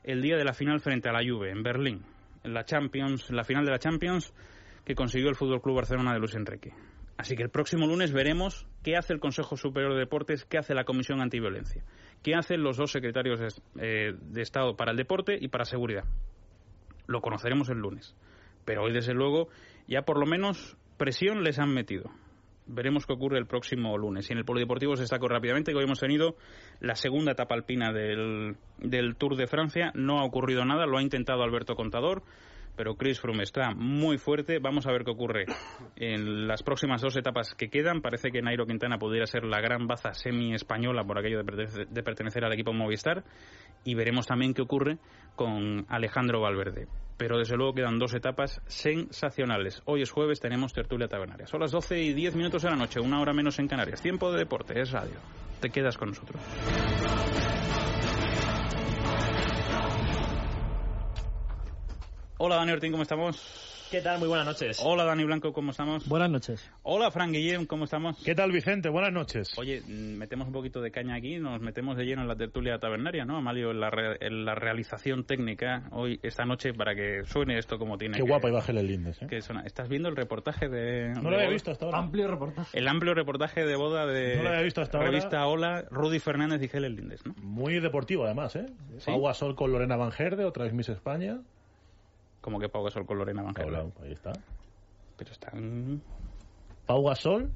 el 0.03 0.21
día 0.21 0.37
de 0.37 0.43
la 0.43 0.53
final 0.53 0.79
frente 0.79 1.09
a 1.09 1.11
la 1.11 1.21
Juve 1.23 1.51
en 1.51 1.61
Berlín 1.61 2.05
la 2.43 2.65
Champions, 2.65 3.29
la 3.31 3.43
final 3.43 3.65
de 3.65 3.71
la 3.71 3.79
Champions 3.79 4.33
que 4.85 4.95
consiguió 4.95 5.29
el 5.29 5.35
Fútbol 5.35 5.61
Club 5.61 5.75
Barcelona 5.77 6.13
de 6.13 6.19
Luis 6.19 6.35
Enrique. 6.35 6.73
Así 7.17 7.35
que 7.35 7.43
el 7.43 7.49
próximo 7.49 7.85
lunes 7.85 8.13
veremos 8.13 8.65
qué 8.83 8.95
hace 8.95 9.13
el 9.13 9.19
Consejo 9.19 9.55
Superior 9.55 9.93
de 9.93 9.99
Deportes, 9.99 10.45
qué 10.45 10.57
hace 10.57 10.73
la 10.73 10.85
Comisión 10.85 11.21
Antiviolencia, 11.21 11.83
qué 12.23 12.33
hacen 12.33 12.63
los 12.63 12.77
dos 12.77 12.91
secretarios 12.91 13.39
de, 13.39 13.47
eh, 13.79 14.15
de 14.19 14.41
Estado 14.41 14.75
para 14.75 14.91
el 14.91 14.97
deporte 14.97 15.37
y 15.39 15.47
para 15.49 15.65
seguridad. 15.65 16.05
Lo 17.05 17.21
conoceremos 17.21 17.69
el 17.69 17.77
lunes. 17.77 18.15
Pero 18.65 18.83
hoy, 18.83 18.93
desde 18.93 19.13
luego, 19.13 19.49
ya 19.87 20.01
por 20.01 20.19
lo 20.19 20.25
menos 20.25 20.77
presión 20.97 21.43
les 21.43 21.59
han 21.59 21.73
metido 21.73 22.11
veremos 22.71 23.05
qué 23.05 23.13
ocurre 23.13 23.37
el 23.37 23.45
próximo 23.45 23.97
lunes. 23.97 24.29
Y 24.29 24.33
en 24.33 24.39
el 24.39 24.45
Polideportivo 24.45 24.95
se 24.95 25.03
destacó 25.03 25.27
rápidamente 25.27 25.71
que 25.71 25.77
hoy 25.77 25.83
hemos 25.83 25.99
tenido 25.99 26.35
la 26.79 26.95
segunda 26.95 27.33
etapa 27.33 27.55
alpina 27.55 27.91
del, 27.91 28.55
del 28.79 29.15
Tour 29.15 29.35
de 29.35 29.47
Francia. 29.47 29.91
No 29.93 30.19
ha 30.19 30.25
ocurrido 30.25 30.65
nada, 30.65 30.85
lo 30.85 30.97
ha 30.97 31.01
intentado 31.01 31.43
Alberto 31.43 31.75
Contador, 31.75 32.23
pero 32.75 32.95
Chris 32.95 33.19
Froome 33.19 33.43
está 33.43 33.73
muy 33.75 34.17
fuerte. 34.17 34.59
Vamos 34.59 34.87
a 34.87 34.91
ver 34.91 35.03
qué 35.03 35.11
ocurre 35.11 35.45
en 35.95 36.47
las 36.47 36.63
próximas 36.63 37.01
dos 37.01 37.15
etapas 37.17 37.53
que 37.55 37.69
quedan. 37.69 38.01
Parece 38.01 38.31
que 38.31 38.41
Nairo 38.41 38.65
Quintana 38.65 38.97
pudiera 38.97 39.25
ser 39.27 39.43
la 39.43 39.61
gran 39.61 39.87
baza 39.87 40.13
semi-española 40.13 41.03
por 41.03 41.19
aquello 41.19 41.43
de 41.43 42.03
pertenecer 42.03 42.45
al 42.45 42.53
equipo 42.53 42.73
Movistar. 42.73 43.23
Y 43.83 43.95
veremos 43.95 44.27
también 44.27 44.53
qué 44.53 44.61
ocurre 44.61 44.97
con 45.35 45.85
Alejandro 45.89 46.41
Valverde. 46.41 46.87
pero 47.17 47.37
desde 47.37 47.55
luego 47.55 47.73
quedan 47.75 47.99
dos 47.99 48.15
etapas 48.15 48.61
sensacionales. 48.65 49.83
Hoy 49.85 50.01
es 50.01 50.09
jueves, 50.09 50.39
tenemos 50.39 50.73
tertulia 50.73 51.07
tabernaria. 51.07 51.45
Son 51.45 51.59
las 51.59 51.71
12 51.71 52.01
y 52.01 52.13
10 52.13 52.35
minutos 52.35 52.63
de 52.63 52.71
la 52.71 52.75
noche, 52.75 52.99
una 52.99 53.21
hora 53.21 53.31
menos 53.31 53.59
en 53.59 53.67
Canarias. 53.67 54.01
Tiempo 54.01 54.31
de 54.31 54.39
deporte, 54.39 54.79
es 54.79 54.91
radio. 54.91 55.19
Te 55.59 55.69
quedas 55.69 55.97
con 55.99 56.09
nosotros. 56.09 56.41
Hola 62.43 62.55
Dani 62.55 62.71
Ortín, 62.71 62.91
¿cómo 62.91 63.03
estamos? 63.03 63.69
¿Qué 63.91 63.99
tal? 64.01 64.17
Muy 64.17 64.27
buenas 64.27 64.47
noches. 64.47 64.79
Hola 64.83 65.03
Dani 65.03 65.25
Blanco, 65.25 65.53
¿cómo 65.53 65.69
estamos? 65.71 66.07
Buenas 66.07 66.29
noches. 66.31 66.71
Hola 66.81 67.11
Fran 67.11 67.31
Guillem, 67.33 67.65
¿cómo 67.67 67.83
estamos? 67.83 68.17
¿Qué 68.23 68.33
tal 68.33 68.51
Vicente? 68.51 68.89
Buenas 68.89 69.11
noches. 69.11 69.51
Oye, 69.59 69.81
mm, 69.85 70.15
metemos 70.17 70.47
un 70.47 70.53
poquito 70.53 70.81
de 70.81 70.89
caña 70.91 71.13
aquí, 71.15 71.37
nos 71.37 71.61
metemos 71.61 71.97
de 71.97 72.05
lleno 72.05 72.21
en 72.23 72.27
la 72.27 72.35
tertulia 72.35 72.79
tabernaria, 72.79 73.25
¿no? 73.25 73.37
Amalio, 73.37 73.69
en 73.69 73.79
la, 73.81 73.89
re- 73.91 74.17
en 74.21 74.45
la 74.45 74.55
realización 74.55 75.25
técnica 75.25 75.83
hoy, 75.91 76.19
esta 76.23 76.45
noche, 76.45 76.73
para 76.73 76.95
que 76.95 77.25
suene 77.25 77.59
esto 77.59 77.77
como 77.77 77.97
tiene 77.97 78.17
Qué 78.17 78.23
que- 78.23 78.29
guapa 78.29 78.47
iba 78.49 78.63
Helen 78.65 78.87
Lindes, 78.87 79.21
¿eh? 79.21 79.27
que 79.29 79.41
suena. 79.41 79.61
¿Estás 79.63 79.87
viendo 79.89 80.07
el 80.09 80.15
reportaje 80.15 80.67
de... 80.69 81.09
No 81.21 81.29
lo 81.29 81.35
había 81.35 81.49
visto 81.49 81.69
hasta 81.69 81.85
ahora. 81.85 81.97
Amplio 81.99 82.27
reportaje. 82.27 82.79
El 82.79 82.87
amplio 82.87 83.13
reportaje 83.13 83.65
de 83.65 83.75
boda 83.75 84.07
de 84.07 84.37
No 84.37 84.43
lo 84.43 84.49
había 84.49 84.61
visto 84.61 84.81
hasta 84.81 84.97
ahora. 84.97 85.09
revista 85.11 85.45
Hola, 85.45 85.83
Rudy 85.91 86.17
Fernández 86.19 86.61
y 86.63 86.75
Helen 86.75 86.95
Lindes, 86.95 87.23
¿no? 87.25 87.35
Muy 87.43 87.79
deportivo 87.81 88.23
además, 88.25 88.55
¿eh? 88.55 88.65
Sí. 88.99 89.05
Pau 89.07 89.21
Gasol 89.21 89.53
con 89.55 89.71
Lorena 89.71 89.95
Van 89.97 90.11
Gerde, 90.11 90.45
otra 90.45 90.63
vez 90.63 90.73
Miss 90.73 90.89
España. 90.89 91.39
Como 92.41 92.59
que 92.59 92.69
Pau 92.69 92.83
Gasol 92.83 93.05
con 93.05 93.17
Lorena 93.17 93.43
Van 93.43 93.53
ahí 94.03 94.11
está. 94.11 94.31
Pero 95.15 95.31
están... 95.31 96.01
Pau 96.87 97.03
Gasol, 97.07 97.51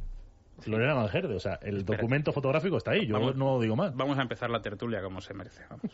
Lorena 0.66 0.94
Van. 0.94 1.06
O 1.06 1.40
sea, 1.40 1.60
el 1.62 1.78
Espera. 1.78 1.98
documento 1.98 2.32
fotográfico 2.32 2.78
está 2.78 2.92
ahí. 2.92 3.08
Yo 3.08 3.16
Vamos. 3.16 3.36
no 3.36 3.60
digo 3.60 3.76
más. 3.76 3.96
Vamos 3.96 4.18
a 4.20 4.22
empezar 4.22 4.50
la 4.50 4.62
tertulia 4.62 5.02
como 5.02 5.20
se 5.22 5.34
merece, 5.34 5.64
vamos. 5.70 5.92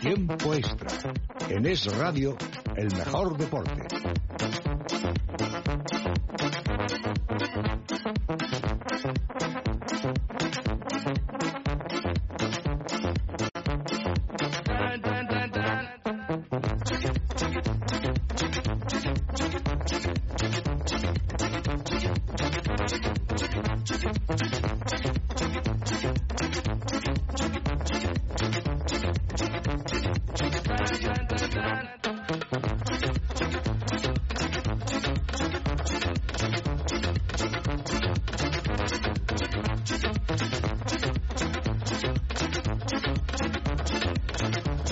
Tiempo 0.00 0.54
extra. 0.54 0.88
En 1.48 1.66
Es 1.66 1.86
Radio, 1.96 2.36
el 2.76 2.94
mejor 2.94 3.36
deporte. 3.36 3.82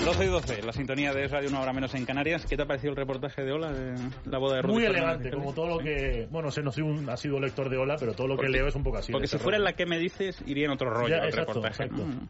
Doce 0.05 0.25
y 0.25 0.27
12, 0.27 0.61
la 0.61 0.71
sintonía 0.71 1.13
de 1.13 1.25
Es 1.25 1.31
Radio 1.31 1.49
una 1.49 1.61
hora 1.61 1.73
menos 1.73 1.93
en 1.95 2.05
Canarias. 2.05 2.45
¿Qué 2.45 2.55
te 2.55 2.61
ha 2.61 2.65
parecido 2.67 2.91
el 2.91 2.95
reportaje 2.95 3.43
de 3.43 3.51
Hola, 3.51 3.71
de 3.73 3.95
la 4.25 4.37
boda 4.37 4.57
de 4.57 4.61
Rudy 4.61 4.73
Muy 4.73 4.85
elegante, 4.85 5.31
como 5.31 5.51
todo 5.53 5.67
lo 5.67 5.77
que... 5.79 6.27
Bueno, 6.29 6.51
sé, 6.51 6.61
no 6.61 6.71
soy 6.71 6.83
un 6.83 7.09
ha 7.09 7.17
sido 7.17 7.39
lector 7.39 7.69
de 7.69 7.77
Ola, 7.77 7.95
pero 7.99 8.13
todo 8.13 8.27
lo 8.27 8.37
que 8.37 8.47
leo 8.47 8.67
es 8.67 8.75
un 8.75 8.83
poco 8.83 8.97
así. 8.99 9.11
Porque 9.11 9.27
si 9.27 9.37
fuera 9.39 9.57
rollo. 9.57 9.65
la 9.71 9.73
que 9.75 9.85
me 9.87 9.97
dices, 9.97 10.41
iría 10.45 10.65
en 10.65 10.71
otro 10.71 10.91
rollo 10.91 11.09
Ya, 11.09 11.17
el 11.23 11.29
exacto, 11.29 11.53
reportaje. 11.53 11.83
exacto. 11.85 12.05
Mm. 12.05 12.29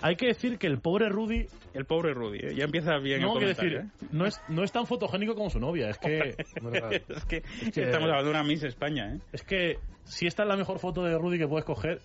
Hay 0.00 0.16
que 0.16 0.26
decir 0.26 0.58
que 0.58 0.66
el 0.66 0.78
pobre 0.78 1.08
Rudy, 1.08 1.46
El 1.74 1.84
pobre 1.84 2.14
Rudy, 2.14 2.38
¿eh? 2.38 2.54
ya 2.54 2.64
empieza 2.64 2.96
bien 2.98 3.20
no, 3.22 3.34
comentario. 3.34 3.82
decir, 3.82 3.90
no 4.12 4.24
es, 4.26 4.40
no 4.48 4.62
es 4.64 4.72
tan 4.72 4.86
fotogénico 4.86 5.34
como 5.34 5.50
su 5.50 5.60
novia. 5.60 5.90
Es 5.90 5.98
que... 5.98 6.18
¿eh? 6.18 6.36
es, 7.08 7.24
que, 7.26 7.42
que- 7.42 7.82
estamos 7.82 8.08
hablando 8.08 8.24
de 8.24 8.30
una 8.30 8.44
Miss 8.44 8.62
España, 8.62 9.14
¿eh? 9.14 9.18
Es 9.32 9.42
que 9.42 9.78
si 10.04 10.26
esta 10.26 10.44
es 10.44 10.48
la 10.48 10.56
mejor 10.56 10.78
foto 10.78 11.02
de 11.02 11.18
Rudy 11.18 11.38
que 11.38 11.48
puedes 11.48 11.64
coger, 11.64 12.00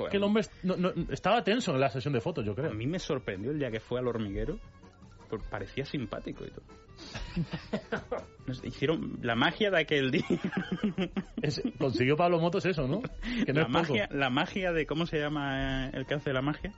Joder, 0.00 0.10
que 0.10 0.16
el 0.18 0.22
hombre 0.24 0.42
no- 0.62 0.76
no- 0.76 0.92
estaba 1.10 1.42
tenso 1.44 1.72
en 1.72 1.80
la 1.80 1.88
sesión 1.88 2.12
de 2.14 2.20
fotos, 2.20 2.44
yo 2.44 2.54
creo. 2.54 2.70
A 2.70 2.74
mí 2.74 2.86
me 2.86 2.98
sorprendió 2.98 3.50
el 3.50 3.58
día 3.58 3.70
que 3.70 3.80
fue 3.80 3.98
al 4.00 4.08
hormiguero. 4.08 4.58
pues 5.28 5.42
parecía 5.48 5.84
simpático 5.84 6.44
y 6.44 6.50
todo. 6.50 6.64
No 8.46 8.54
sé, 8.54 8.66
Hicieron 8.66 9.18
la 9.22 9.34
magia 9.36 9.70
de 9.70 9.78
aquel 9.80 10.10
día. 10.10 10.24
Es- 11.42 11.62
consiguió 11.78 12.16
Pablo 12.16 12.40
Motos 12.40 12.64
eso, 12.66 12.86
¿no? 12.88 13.00
Que 13.46 13.52
no 13.52 13.60
la, 13.60 13.62
es 13.62 13.66
poco. 13.66 13.78
magia, 13.92 14.08
la 14.10 14.28
magia 14.30 14.72
de. 14.72 14.86
¿Cómo 14.86 15.06
se 15.06 15.18
llama 15.18 15.86
eh, 15.86 15.90
el 15.94 16.06
que 16.06 16.14
hace 16.14 16.32
la 16.32 16.42
magia? 16.42 16.72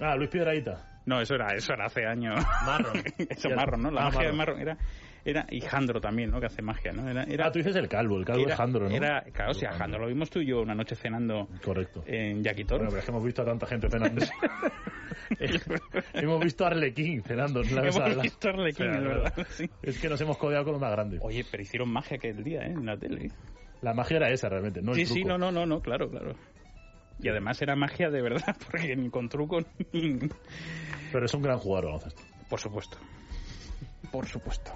Ah, 0.00 0.16
Luis 0.16 0.28
Piedraíta. 0.28 1.00
No, 1.06 1.20
eso 1.20 1.34
era, 1.34 1.48
eso 1.56 1.72
era 1.72 1.86
hace 1.86 2.06
años. 2.06 2.44
Marron. 2.66 2.92
eso 3.30 3.48
Marron, 3.50 3.82
¿no? 3.82 3.90
La 3.90 4.02
Ah, 4.02 4.04
magia 4.10 4.26
de 4.30 4.32
Marron. 4.32 4.58
Marron 4.58 4.60
era. 4.60 4.78
Era, 5.24 5.46
y 5.50 5.60
Jandro 5.60 6.00
también, 6.00 6.30
¿no? 6.32 6.40
Que 6.40 6.46
hace 6.46 6.62
magia, 6.62 6.92
¿no? 6.92 7.08
Era, 7.08 7.22
era, 7.24 7.46
Ah, 7.46 7.52
tú 7.52 7.60
dices 7.60 7.76
el 7.76 7.88
calvo, 7.88 8.18
el 8.18 8.24
calvo 8.24 8.42
era- 8.42 8.52
es 8.54 8.56
Jandro, 8.56 8.88
¿no? 8.88 8.94
Era, 8.94 9.22
claro, 9.32 9.54
sí, 9.54 9.64
a 9.64 9.72
Jandro 9.72 10.00
lo 10.00 10.08
vimos 10.08 10.30
tú 10.30 10.40
y 10.40 10.46
yo 10.46 10.60
una 10.62 10.74
noche 10.74 10.96
cenando 10.96 11.48
Correcto. 11.64 12.02
en 12.06 12.42
Yaquitor. 12.42 12.78
Bueno, 12.78 12.90
pero 12.90 12.98
es 13.00 13.04
que 13.04 13.10
hemos 13.12 13.24
visto 13.24 13.42
a 13.42 13.44
tanta 13.44 13.66
gente 13.66 13.88
cenando. 13.88 14.24
hemos 16.14 16.40
visto 16.44 16.64
a 16.64 16.68
Arlequín 16.68 17.22
cenando 17.22 17.62
en 17.62 17.74
la 17.74 17.82
mesa 17.82 18.06
Hemos 18.06 18.22
visto 18.22 18.48
a 18.48 18.50
Arlequín, 18.50 18.86
O 18.88 18.92
sea, 18.92 18.98
es 18.98 19.04
verdad, 19.04 19.46
sí. 19.50 19.70
Es 19.82 19.98
que 19.98 20.08
nos 20.08 20.20
hemos 20.20 20.36
codeado 20.38 20.64
con 20.64 20.72
los 20.72 20.80
más 20.80 20.90
grandes. 20.90 21.20
Oye, 21.22 21.44
pero 21.50 21.62
hicieron 21.62 21.88
magia 21.90 22.16
aquel 22.16 22.42
día, 22.42 22.62
¿eh? 22.62 22.72
En 22.72 22.84
la 22.86 22.96
tele. 22.96 23.30
La 23.80 23.94
magia 23.94 24.16
era 24.18 24.30
esa, 24.30 24.48
realmente, 24.48 24.82
no 24.82 24.94
sí, 24.94 25.02
el 25.02 25.06
sí, 25.06 25.24
no, 25.24 25.38
no, 25.38 25.50
no, 25.50 25.66
no, 25.66 25.80
claro, 25.80 26.08
claro. 26.10 26.34
Y 27.20 27.28
además 27.28 27.60
era 27.62 27.76
magia 27.76 28.10
de 28.10 28.22
verdad, 28.22 28.56
porque 28.70 28.96
ni 28.96 29.08
con 29.10 29.28
truco 29.28 29.60
ni... 29.92 30.18
Pero 31.12 31.26
es 31.26 31.34
un 31.34 31.42
gran 31.42 31.58
jugador. 31.58 32.00
Por 32.48 32.58
supuesto. 32.60 32.98
Por 34.10 34.26
supuesto. 34.26 34.72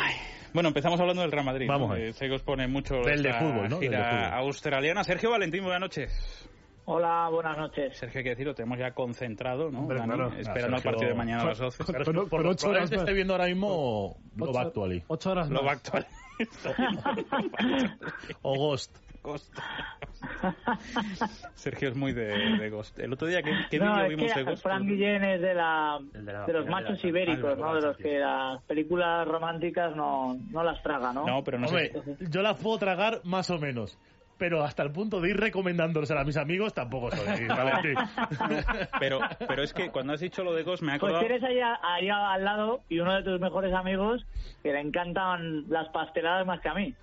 Ay. 0.00 0.14
Bueno, 0.52 0.68
empezamos 0.68 0.98
hablando 1.00 1.22
del 1.22 1.30
Real 1.30 1.44
Madrid. 1.44 1.66
Vamos. 1.68 1.96
Eh, 1.98 2.12
sé 2.12 2.26
que 2.26 2.34
os 2.34 2.42
pone 2.42 2.66
mucho 2.66 2.96
Del 3.02 3.22
de 3.22 3.32
fútbol, 3.34 3.68
¿no? 3.68 3.78
Del 3.78 3.90
gira 3.90 3.98
de 3.98 4.04
fútbol. 4.26 4.38
australiana. 4.46 5.04
Sergio 5.04 5.30
Valentín, 5.30 5.62
buenas 5.62 5.80
noches. 5.80 6.48
Hola, 6.86 7.28
buenas 7.30 7.56
noches. 7.56 7.96
Sergio, 7.96 8.18
hay 8.18 8.24
que 8.24 8.30
decirlo, 8.30 8.54
tenemos 8.54 8.78
ya 8.78 8.90
concentrado, 8.92 9.70
¿no? 9.70 9.80
Hombre, 9.80 9.98
Dani? 9.98 10.12
claro. 10.12 10.32
Esperando 10.36 10.76
el 10.78 10.82
partido 10.82 11.08
de 11.10 11.14
mañana 11.14 11.42
a 11.42 11.46
las 11.46 11.58
12. 11.58 11.84
Claro, 11.84 12.04
Pero- 12.04 12.26
por- 12.28 12.40
pero 12.40 12.50
ocho 12.50 12.68
horas 12.68 12.90
más. 12.90 12.98
esté 13.00 13.12
viendo 13.12 13.34
ahora 13.34 13.46
mismo 13.46 14.16
Love 14.34 14.48
Ocho- 14.50 14.58
Actually 14.58 15.04
Ocho 15.06 15.30
horas 15.30 15.48
Lo 15.50 15.62
más. 15.62 15.68
va 15.68 15.72
actual. 15.72 16.06
o 18.42 18.58
Ghost. 18.58 18.96
Ghost. 19.22 19.54
Sergio 21.54 21.88
es 21.90 21.96
muy 21.96 22.12
de, 22.12 22.28
de 22.58 22.70
Ghost. 22.70 22.98
El 22.98 23.12
otro 23.12 23.28
día, 23.28 23.42
¿qué, 23.42 23.52
qué 23.70 23.78
no, 23.78 23.94
vídeo 23.94 24.08
vimos 24.08 24.32
que 24.32 24.38
de 24.40 24.44
Ghost? 24.44 24.62
Frank 24.62 24.84
Guillén 24.86 25.22
es 25.24 25.40
de, 25.40 25.54
la, 25.54 25.98
El 26.14 26.24
de 26.24 26.32
la 26.32 26.46
de 26.46 26.52
los 26.52 26.66
machos 26.66 27.02
la- 27.02 27.08
ibéricos, 27.08 27.52
ah, 27.56 27.60
¿no? 27.60 27.74
De 27.74 27.80
los 27.82 27.96
que 27.96 28.18
las 28.18 28.62
películas 28.62 29.26
románticas 29.28 29.94
no, 29.94 30.36
no 30.50 30.62
las 30.64 30.82
traga, 30.82 31.12
¿no? 31.12 31.26
No, 31.26 31.44
pero 31.44 31.58
no 31.58 31.66
Hombre, 31.66 31.92
sé. 31.92 32.16
yo 32.30 32.42
las 32.42 32.56
puedo 32.60 32.78
tragar 32.78 33.20
más 33.24 33.50
o 33.50 33.58
menos. 33.58 33.98
Pero 34.38 34.64
hasta 34.64 34.82
el 34.82 34.90
punto 34.90 35.20
de 35.20 35.28
ir 35.32 35.36
recomendándoles 35.36 36.10
a 36.12 36.24
mis 36.24 36.38
amigos 36.38 36.72
tampoco 36.72 37.10
soy. 37.10 37.46
Valentín. 37.46 37.94
Pero, 38.98 39.20
pero 39.46 39.62
es 39.62 39.74
que 39.74 39.90
cuando 39.90 40.14
has 40.14 40.20
dicho 40.20 40.42
lo 40.42 40.54
de 40.54 40.62
Ghost 40.62 40.82
me 40.82 40.94
ha 40.94 40.98
Pues 40.98 41.12
acordado... 41.12 41.26
tienes 41.26 41.42
ahí, 41.44 41.60
a- 41.60 41.78
ahí 41.82 42.08
al 42.08 42.42
lado 42.42 42.80
y 42.88 43.00
uno 43.00 43.14
de 43.14 43.22
tus 43.22 43.38
mejores 43.38 43.74
amigos 43.74 44.24
que 44.62 44.72
le 44.72 44.80
encantan 44.80 45.68
las 45.68 45.90
pasteladas 45.90 46.46
más 46.46 46.58
que 46.60 46.68
a 46.70 46.74
mí. 46.74 46.94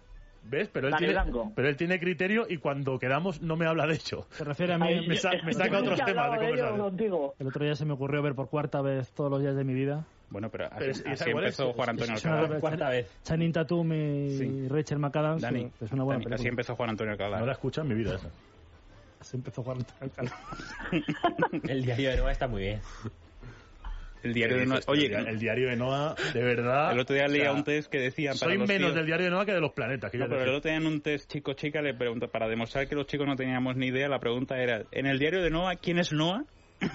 ¿Ves? 0.49 0.69
Pero 0.71 0.87
él, 0.87 0.91
Dani 0.91 1.05
tiene, 1.05 1.13
Blanco. 1.13 1.51
pero 1.55 1.67
él 1.69 1.75
tiene 1.75 1.99
criterio 1.99 2.45
y 2.49 2.57
cuando 2.57 2.97
quedamos 2.99 3.41
no 3.41 3.55
me 3.57 3.65
habla 3.65 3.85
de 3.87 3.95
hecho. 3.95 4.27
Se 4.31 4.43
refiere 4.43 4.73
a 4.73 4.77
mí. 4.77 4.87
Me 5.07 5.15
sa- 5.17 5.31
me 5.43 5.53
saca 5.53 5.79
otros 5.79 5.99
temas 6.03 6.31
de 6.31 6.37
conversación. 6.37 7.33
El 7.39 7.47
otro 7.47 7.63
día 7.65 7.75
se 7.75 7.85
me 7.85 7.93
ocurrió 7.93 8.21
ver 8.21 8.33
por 8.35 8.49
cuarta 8.49 8.81
vez 8.81 9.11
todos 9.11 9.29
los 9.29 9.41
días 9.41 9.55
de 9.55 9.63
mi 9.63 9.73
vida. 9.73 10.05
Bueno, 10.29 10.49
pero 10.49 10.65
así, 10.65 10.75
Pero 10.79 10.91
así 10.91 11.03
¿esa 11.05 11.25
cuál 11.31 11.43
es? 11.45 11.59
empezó 11.59 11.73
Juan 11.73 11.89
Antonio 11.89 12.15
Es 12.15 12.25
Alcalá. 12.25 12.59
Cuarta 12.59 12.89
vez. 12.89 13.09
Channing 13.23 13.51
Tatum 13.53 13.93
y 13.93 14.37
Sí. 14.37 14.67
Rachel 14.67 14.99
McAdams. 14.99 15.41
Dani, 15.41 15.71
es 15.81 15.91
una 15.91 16.03
buena 16.03 16.21
Dani, 16.23 16.35
así 16.35 16.47
empezó 16.47 16.75
Juan 16.75 16.89
Antonio 16.89 17.11
Alcalá. 17.13 17.39
No 17.39 17.45
la 17.45 17.53
escucha 17.53 17.81
en 17.81 17.87
mi 17.87 17.95
vida 17.95 18.15
esa. 18.15 18.29
Así 19.19 19.37
empezó 19.37 19.63
Juan 19.63 19.77
Antonio 20.01 20.31
El 21.67 21.83
diario 21.83 22.09
de 22.11 22.17
Noa 22.17 22.31
está 22.31 22.47
muy 22.47 22.61
bien. 22.61 22.81
El 24.27 24.33
diario 24.33 24.57
de 24.57 24.63
¿Qué 24.63 24.69
Noa-? 24.69 24.79
Oye, 24.87 25.05
el, 25.07 25.23
di- 25.23 25.29
el 25.29 25.39
diario 25.39 25.69
de 25.69 25.75
Noah, 25.75 26.15
de 26.33 26.43
verdad. 26.43 26.91
el 26.91 26.99
otro 26.99 27.15
día 27.15 27.25
o 27.25 27.27
leía 27.29 27.43
sea, 27.45 27.53
un 27.53 27.63
test 27.63 27.91
que 27.91 27.99
decía 27.99 28.31
para 28.31 28.37
Soy 28.39 28.57
los 28.57 28.67
menos 28.67 28.89
tíos- 28.91 28.95
del 28.95 29.05
diario 29.05 29.25
de 29.25 29.31
Noah 29.31 29.45
que 29.45 29.53
de 29.53 29.61
los 29.61 29.71
planetas. 29.73 30.11
Que 30.11 30.17
No, 30.17 30.27
pero 30.27 30.43
el 30.43 30.49
otro 30.55 30.69
día 30.69 30.77
en 30.77 30.85
un 30.87 31.01
test 31.01 31.31
chico-chica 31.31 31.81
le 31.81 31.93
pregunta, 31.93 32.27
para 32.27 32.47
demostrar 32.47 32.87
que 32.87 32.95
los 32.95 33.07
chicos 33.07 33.25
no 33.27 33.35
teníamos 33.35 33.75
ni 33.77 33.87
idea, 33.87 34.07
la 34.09 34.19
pregunta 34.19 34.57
era, 34.61 34.83
en 34.91 35.05
el 35.05 35.17
diario 35.19 35.41
de 35.41 35.49
Noah, 35.49 35.75
¿quién 35.75 35.97
es 35.99 36.11
Noah? 36.11 36.43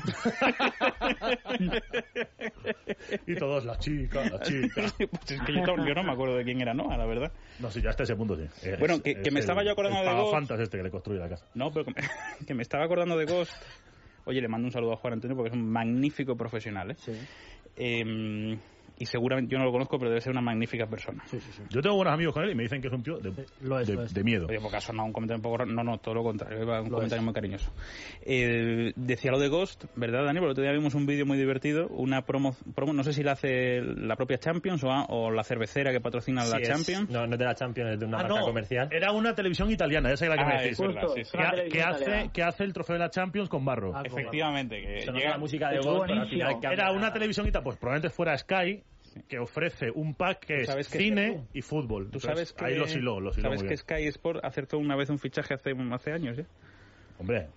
Y 3.26 3.34
todos, 3.34 3.64
la 3.64 3.78
chica, 3.78 4.22
la 4.30 4.40
chica. 4.42 4.82
pues 4.96 5.30
es 5.30 5.40
que 5.42 5.52
yo, 5.54 5.94
no 5.94 6.02
me 6.04 6.12
acuerdo 6.12 6.36
de 6.36 6.44
quién 6.44 6.60
era 6.60 6.72
Noah, 6.74 6.96
la 6.96 7.06
verdad. 7.06 7.32
No, 7.58 7.70
sí, 7.70 7.80
ya 7.82 7.90
hasta 7.90 8.04
ese 8.04 8.14
punto 8.16 8.36
sí. 8.36 8.44
Es- 8.62 8.78
Bueno, 8.78 9.02
que- 9.02 9.14
que 9.20 9.30
me 9.30 9.40
es 9.40 9.44
estaba 9.44 9.64
yo 9.64 9.72
acordando 9.72 10.00
el 10.00 10.06
de 10.06 10.12
Ghost. 10.14 10.50
este 10.60 10.76
que 10.78 10.82
le 10.84 10.90
construye 10.90 11.18
la 11.20 11.28
casa. 11.28 11.46
No, 11.54 11.72
pero 11.72 11.84
que 11.86 11.92
me, 11.92 12.00
que 12.46 12.54
me 12.54 12.62
estaba 12.62 12.84
acordando 12.84 13.16
de 13.16 13.24
Ghost. 13.26 13.52
Oye, 14.24 14.40
le 14.40 14.48
mando 14.48 14.66
un 14.66 14.72
saludo 14.72 14.92
a 14.92 14.96
Juan 14.96 15.14
Antonio 15.14 15.36
porque 15.36 15.48
es 15.48 15.54
un 15.54 15.68
magnífico 15.68 16.36
profesional, 16.36 16.92
¿eh? 16.92 16.96
Eh, 17.76 18.56
y 19.02 19.06
seguramente 19.06 19.52
yo 19.52 19.58
no 19.58 19.64
lo 19.64 19.72
conozco, 19.72 19.98
pero 19.98 20.10
debe 20.10 20.20
ser 20.20 20.30
una 20.30 20.40
magnífica 20.40 20.86
persona. 20.86 21.24
Yo 21.70 21.80
tengo 21.82 21.96
buenos 21.96 22.14
amigos 22.14 22.34
con 22.34 22.44
él 22.44 22.50
y 22.50 22.54
me 22.54 22.62
dicen 22.62 22.80
que 22.80 22.86
es 22.86 22.92
un 22.94 23.02
tío 23.02 23.18
de, 23.18 23.32
Lo 23.62 23.80
es, 23.80 23.88
de- 23.88 23.94
lo 23.94 24.02
es. 24.04 24.14
de 24.14 24.22
miedo. 24.22 24.46
Oye, 24.48 24.60
porque 24.60 24.76
ha 24.76 24.80
sonado 24.80 25.06
un 25.06 25.12
comentario 25.12 25.38
un 25.38 25.42
poco 25.42 25.56
raro. 25.58 25.72
No, 25.72 25.82
no, 25.82 25.98
todo 25.98 26.14
lo 26.14 26.22
contrario. 26.22 26.60
Un 26.60 26.66
Lo 26.66 26.96
comentario 26.96 27.16
es. 27.16 27.22
muy 27.24 27.34
cariñoso. 27.34 27.72
Eh, 28.24 28.92
decía 28.94 29.30
lo 29.32 29.38
de 29.38 29.48
Ghost, 29.48 29.84
¿verdad, 29.96 30.24
Dani? 30.24 30.38
Porque 30.38 30.46
el 30.46 30.52
otro 30.52 30.62
día 30.64 30.72
vimos 30.72 30.94
un 30.94 31.06
vídeo 31.06 31.26
muy 31.26 31.36
divertido. 31.38 31.88
Una 31.88 32.22
promo, 32.24 32.54
promo 32.74 32.92
no 32.92 33.02
sé 33.02 33.12
si 33.12 33.22
la 33.22 33.32
hace 33.32 33.80
la 33.80 34.14
propia 34.16 34.38
Champions 34.38 34.84
o, 34.84 34.88
o 34.88 35.30
la 35.30 35.42
cervecera 35.44 35.90
que 35.92 36.00
patrocina 36.00 36.44
la 36.44 36.60
Champions. 36.62 37.10
no, 37.10 37.26
no 37.26 37.32
es 37.34 37.38
de 37.38 37.44
la 37.44 37.54
Champions, 37.54 37.92
es 37.94 37.98
de 38.00 38.06
una 38.06 38.18
Ah, 38.18 38.22
marca 38.22 38.38
no, 38.40 38.46
comercial. 38.46 38.88
era 38.92 39.12
una 39.12 39.34
televisión 39.34 39.70
italiana, 39.70 40.12
esa 40.12 40.26
es 40.26 40.30
la 40.30 40.36
que 40.36 40.42
Ah, 40.42 40.46
me 40.56 40.62
decís. 40.62 40.78
verdad, 40.80 41.64
Que, 41.72 41.82
hace, 41.82 42.30
que 42.32 42.42
hace 42.42 42.64
el 42.64 42.72
trofeo 42.72 42.94
de 42.94 43.00
la 43.00 43.10
Champions 43.10 43.48
con 43.48 43.64
barro. 43.64 43.92
Ah, 43.96 44.02
Efectivamente, 44.04 44.80
que 44.80 45.10
llega- 45.12 45.30
la 45.30 45.38
música 45.38 45.70
de 45.70 45.78
Ghost, 45.80 46.10
Era 46.70 46.92
una 46.92 47.12
televisión 47.12 47.46
italiana, 47.46 47.64
pues 47.64 47.76
probablemente 47.78 48.14
fuera 48.14 48.36
Sky, 48.36 48.82
que 49.28 49.38
ofrece 49.38 49.90
un 49.90 50.14
pack 50.14 50.46
que 50.46 50.60
es 50.62 50.66
¿Sabes 50.66 50.88
que- 50.88 50.98
cine 50.98 51.44
y 51.52 51.62
fútbol. 51.62 52.04
Tú 52.10 52.18
Entonces, 52.18 52.30
sabes 52.30 52.52
que, 52.52 52.64
ahí 52.64 52.74
los 52.76 52.94
hiló, 52.94 53.20
los 53.20 53.36
hiló 53.38 53.48
sabes 53.48 53.62
que. 53.62 53.76
Sky 53.76 54.06
Sport 54.08 54.44
acertó 54.44 54.78
una 54.78 54.96
vez 54.96 55.10
un 55.10 55.18
fichaje 55.18 55.54
hace, 55.54 55.72
hace 55.92 56.12
años, 56.12 56.38
¿eh? 56.38 56.46
Hombre, 57.18 57.48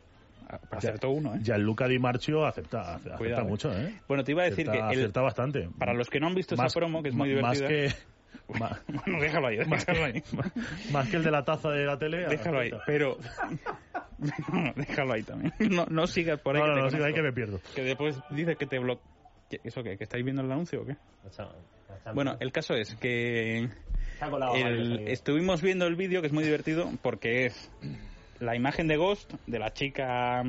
Acertó 0.70 1.10
uno, 1.10 1.34
¿eh? 1.36 1.40
Gianluca 1.42 1.88
Di 1.88 1.98
Marcio 1.98 2.46
acepta, 2.46 2.96
acepta 2.96 3.18
Cuidado, 3.18 3.42
eh. 3.42 3.46
mucho, 3.46 3.74
¿eh? 3.76 4.00
Bueno, 4.08 4.24
te 4.24 4.32
iba 4.32 4.44
a 4.44 4.46
decir 4.46 4.70
que 4.70 4.78
el- 4.78 4.84
acerta 4.84 5.22
bastante. 5.22 5.70
para 5.80 5.94
los 5.96 6.08
que 6.10 6.20
no 6.20 6.28
han 6.28 6.36
visto 6.36 6.56
Más- 6.56 6.68
esa 6.72 6.80
promo, 6.80 7.02
que 7.02 7.10
es 7.10 7.16
muy 7.16 7.30
divertida... 7.30 7.50
Más 7.50 7.68
que, 7.68 7.90
Bueno, 8.48 9.20
déjalo 9.22 9.48
ahí, 9.48 9.58
más, 9.66 9.86
déjalo 9.88 10.06
ahí. 10.06 10.24
más 10.92 11.10
que 11.10 11.16
el 11.18 11.24
de 11.24 11.32
la 11.32 11.44
taza 11.44 11.70
de 11.72 11.86
la 11.86 11.98
tele. 11.98 12.28
Déjalo 12.28 12.60
ahí, 12.60 12.68
acepta. 12.68 12.84
pero... 12.86 13.18
déjalo 14.76 15.14
ahí 15.14 15.24
también. 15.24 15.52
No, 15.72 15.86
no 15.90 16.06
sigas 16.06 16.40
por 16.42 16.56
ahí. 16.56 16.62
No, 16.62 16.68
no, 16.76 16.82
no, 16.84 16.90
sí, 16.92 16.98
ahí 17.02 17.14
que 17.14 17.22
me 17.24 17.34
pierdo. 17.34 17.60
Que 17.74 17.82
después 17.84 18.20
dice 18.30 18.56
que 18.56 18.66
te 18.68 18.78
bloquea... 18.80 19.04
¿Eso 19.64 19.84
qué? 19.84 19.98
¿Que 19.98 20.04
estáis 20.04 20.24
viendo 20.24 20.42
el 20.42 20.52
anuncio 20.52 20.82
o 20.82 20.86
qué? 20.86 20.96
Bueno, 22.16 22.36
el 22.40 22.52
caso 22.52 22.74
es 22.76 22.96
que 22.96 23.70
el- 24.56 25.00
estuvimos 25.08 25.62
viendo 25.62 25.86
el 25.88 25.96
vídeo 25.96 26.22
que 26.22 26.28
es 26.28 26.34
muy 26.34 26.44
divertido 26.44 26.92
porque 27.02 27.46
es 27.46 27.72
la 28.40 28.56
imagen 28.56 28.88
de 28.88 28.98
Ghost 28.98 29.34
de 29.48 29.60
la 29.60 29.72
chica 29.74 30.44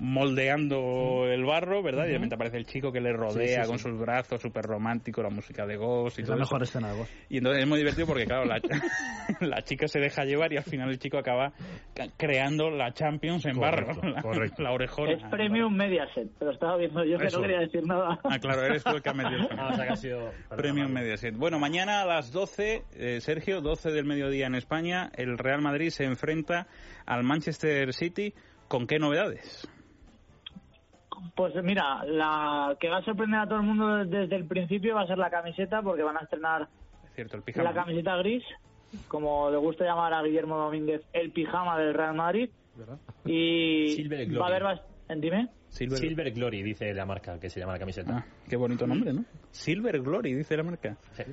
moldeando 0.00 1.26
el 1.26 1.44
barro, 1.44 1.82
¿verdad? 1.82 2.04
Y 2.04 2.08
de 2.08 2.14
repente 2.14 2.34
aparece 2.34 2.56
el 2.56 2.66
chico 2.66 2.92
que 2.92 3.00
le 3.00 3.12
rodea 3.12 3.62
sí, 3.64 3.68
con 3.68 3.78
sí. 3.78 3.84
sus 3.88 3.98
brazos, 3.98 4.40
súper 4.40 4.64
romántico, 4.64 5.22
la 5.22 5.30
música 5.30 5.66
de 5.66 5.76
Ghost 5.76 6.18
y 6.18 6.22
Es 6.22 6.26
todo 6.26 6.36
la 6.36 6.44
eso. 6.44 6.54
mejor 6.54 6.62
escena 6.62 6.92
de 6.92 6.98
Ghost. 6.98 7.12
Y 7.28 7.38
entonces 7.38 7.62
es 7.62 7.68
muy 7.68 7.78
divertido 7.78 8.06
porque, 8.06 8.26
claro, 8.26 8.44
la, 8.44 8.60
la 9.40 9.62
chica 9.62 9.88
se 9.88 10.00
deja 10.00 10.24
llevar 10.24 10.52
y 10.52 10.56
al 10.56 10.64
final 10.64 10.90
el 10.90 10.98
chico 10.98 11.18
acaba 11.18 11.52
ca- 11.94 12.08
creando 12.16 12.70
la 12.70 12.92
Champions 12.92 13.46
en 13.46 13.54
Correcto, 13.56 14.00
barro. 14.00 14.10
La, 14.14 14.22
correcto. 14.22 14.62
la 14.62 14.72
orejona. 14.72 15.12
Es 15.12 15.22
Premium 15.30 15.74
Mediaset, 15.74 16.28
pero 16.38 16.50
estaba 16.52 16.76
viendo 16.76 17.04
yo 17.04 17.18
que 17.18 17.26
Eso. 17.26 17.36
no 17.38 17.42
quería 17.42 17.60
decir 17.60 17.86
nada. 17.86 18.18
Ah, 18.24 18.38
claro, 18.38 18.62
eres 18.64 18.82
tú 18.84 18.90
el 18.96 19.02
que 19.02 19.08
ha 19.10 19.14
metido 19.14 19.48
Ah, 19.58 19.70
o 19.72 19.76
sea 19.76 19.86
que 19.86 19.92
ha 19.92 19.96
sido... 19.96 20.30
Premium. 20.56 20.90
Mediaset. 20.92 21.36
Bueno, 21.36 21.58
mañana 21.58 22.02
a 22.02 22.06
las 22.06 22.32
12, 22.32 22.84
eh, 22.94 23.20
Sergio, 23.20 23.60
12 23.60 23.90
del 23.90 24.04
mediodía 24.04 24.46
en 24.46 24.54
España, 24.54 25.10
el 25.14 25.38
Real 25.38 25.60
Madrid 25.62 25.90
se 25.90 26.04
enfrenta 26.04 26.66
al 27.06 27.22
Manchester 27.22 27.92
City. 27.92 28.34
¿Con 28.70 28.86
qué 28.86 29.00
novedades? 29.00 29.68
Pues 31.34 31.52
mira, 31.62 32.04
la 32.04 32.76
que 32.78 32.88
va 32.88 32.98
a 32.98 33.04
sorprender 33.04 33.40
a 33.40 33.46
todo 33.46 33.56
el 33.58 33.66
mundo 33.66 34.04
desde 34.04 34.36
el 34.36 34.46
principio 34.46 34.94
va 34.94 35.02
a 35.02 35.06
ser 35.08 35.18
la 35.18 35.28
camiseta, 35.28 35.82
porque 35.82 36.02
van 36.04 36.16
a 36.16 36.20
estrenar 36.20 36.68
Es 37.04 37.12
cierto, 37.14 37.36
el 37.36 37.42
pijama. 37.42 37.64
la 37.70 37.74
camiseta 37.74 38.16
gris, 38.18 38.44
como 39.08 39.50
le 39.50 39.56
gusta 39.56 39.84
llamar 39.84 40.14
a 40.14 40.22
Guillermo 40.22 40.56
Domínguez, 40.56 41.02
el 41.12 41.32
pijama 41.32 41.76
del 41.78 41.94
Real 41.94 42.14
Madrid. 42.14 42.48
Y 43.24 43.88
Silver 43.96 44.26
Glory. 44.26 44.38
va 44.38 44.46
a 44.46 44.48
haber... 44.50 44.62
bas- 44.62 44.82
Dime. 45.16 45.48
Silver, 45.70 45.98
Silver 45.98 46.30
Glory, 46.30 46.62
dice 46.62 46.94
la 46.94 47.04
marca 47.04 47.40
que 47.40 47.50
se 47.50 47.58
llama 47.58 47.72
la 47.72 47.80
camiseta. 47.80 48.18
Ah, 48.18 48.24
qué 48.48 48.54
bonito 48.54 48.86
nombre, 48.86 49.12
¿no? 49.12 49.24
Silver 49.50 50.00
Glory, 50.00 50.34
dice 50.34 50.56
la 50.56 50.62
marca. 50.62 50.96
Sí. 51.14 51.24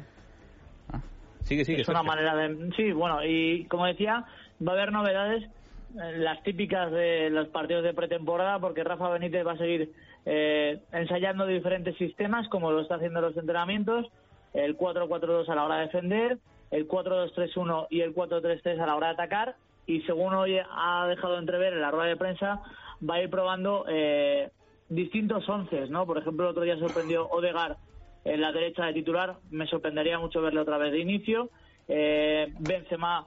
Ah, 0.92 1.00
sigue, 1.42 1.64
sigue. 1.64 1.82
es 1.84 1.88
una 1.90 2.02
manera 2.02 2.36
de... 2.36 2.72
Sí, 2.76 2.92
bueno, 2.92 3.24
y 3.24 3.66
como 3.66 3.86
decía, 3.86 4.26
va 4.68 4.72
a 4.72 4.76
haber 4.76 4.92
novedades, 4.92 5.48
las 5.96 6.44
típicas 6.44 6.92
de 6.92 7.30
los 7.30 7.48
partidos 7.50 7.84
de 7.84 7.94
pretemporada, 7.94 8.60
porque 8.60 8.84
Rafa 8.84 9.10
Benítez 9.10 9.46
va 9.46 9.54
a 9.54 9.58
seguir 9.58 9.92
eh, 10.26 10.80
ensayando 10.92 11.46
diferentes 11.46 11.96
sistemas, 11.98 12.48
como 12.50 12.72
lo 12.72 12.82
está 12.82 12.96
haciendo 12.96 13.20
en 13.20 13.26
los 13.26 13.38
entrenamientos, 13.38 14.06
el 14.54 14.78
4-4-2 14.78 15.50
a 15.50 15.56
la 15.56 15.66
hora 15.66 15.76
de 15.78 15.86
defender, 15.86 16.38
el 16.72 16.88
4-2-3-1 16.88 17.88
y 17.90 18.02
el 18.02 18.14
4-3-3 18.14 18.80
a 18.80 18.86
la 18.86 18.96
hora 18.96 19.08
de 19.08 19.14
atacar, 19.14 19.56
y 19.86 20.02
según 20.02 20.34
hoy 20.34 20.60
ha 20.60 21.08
dejado 21.08 21.40
entrever 21.40 21.74
en 21.74 21.82
la 21.82 21.92
rueda 21.92 22.10
de 22.10 22.18
prensa, 22.18 22.62
va 23.08 23.16
a 23.16 23.22
ir 23.22 23.30
probando 23.30 23.86
eh, 23.88 24.50
distintos 24.90 25.48
onces, 25.48 25.90
¿no? 25.90 26.06
Por 26.06 26.18
ejemplo, 26.18 26.46
el 26.46 26.52
otro 26.52 26.64
día 26.64 26.78
sorprendió 26.78 27.28
Odegar 27.30 27.78
en 28.26 28.42
la 28.42 28.52
derecha 28.52 28.86
de 28.86 28.94
titular, 28.94 29.38
me 29.50 29.68
sorprendería 29.68 30.20
mucho 30.20 30.42
verle 30.42 30.60
otra 30.60 30.78
vez 30.78 30.92
de 30.92 31.00
inicio. 31.00 31.50
Eh, 31.88 32.54
Benzema 32.60 33.26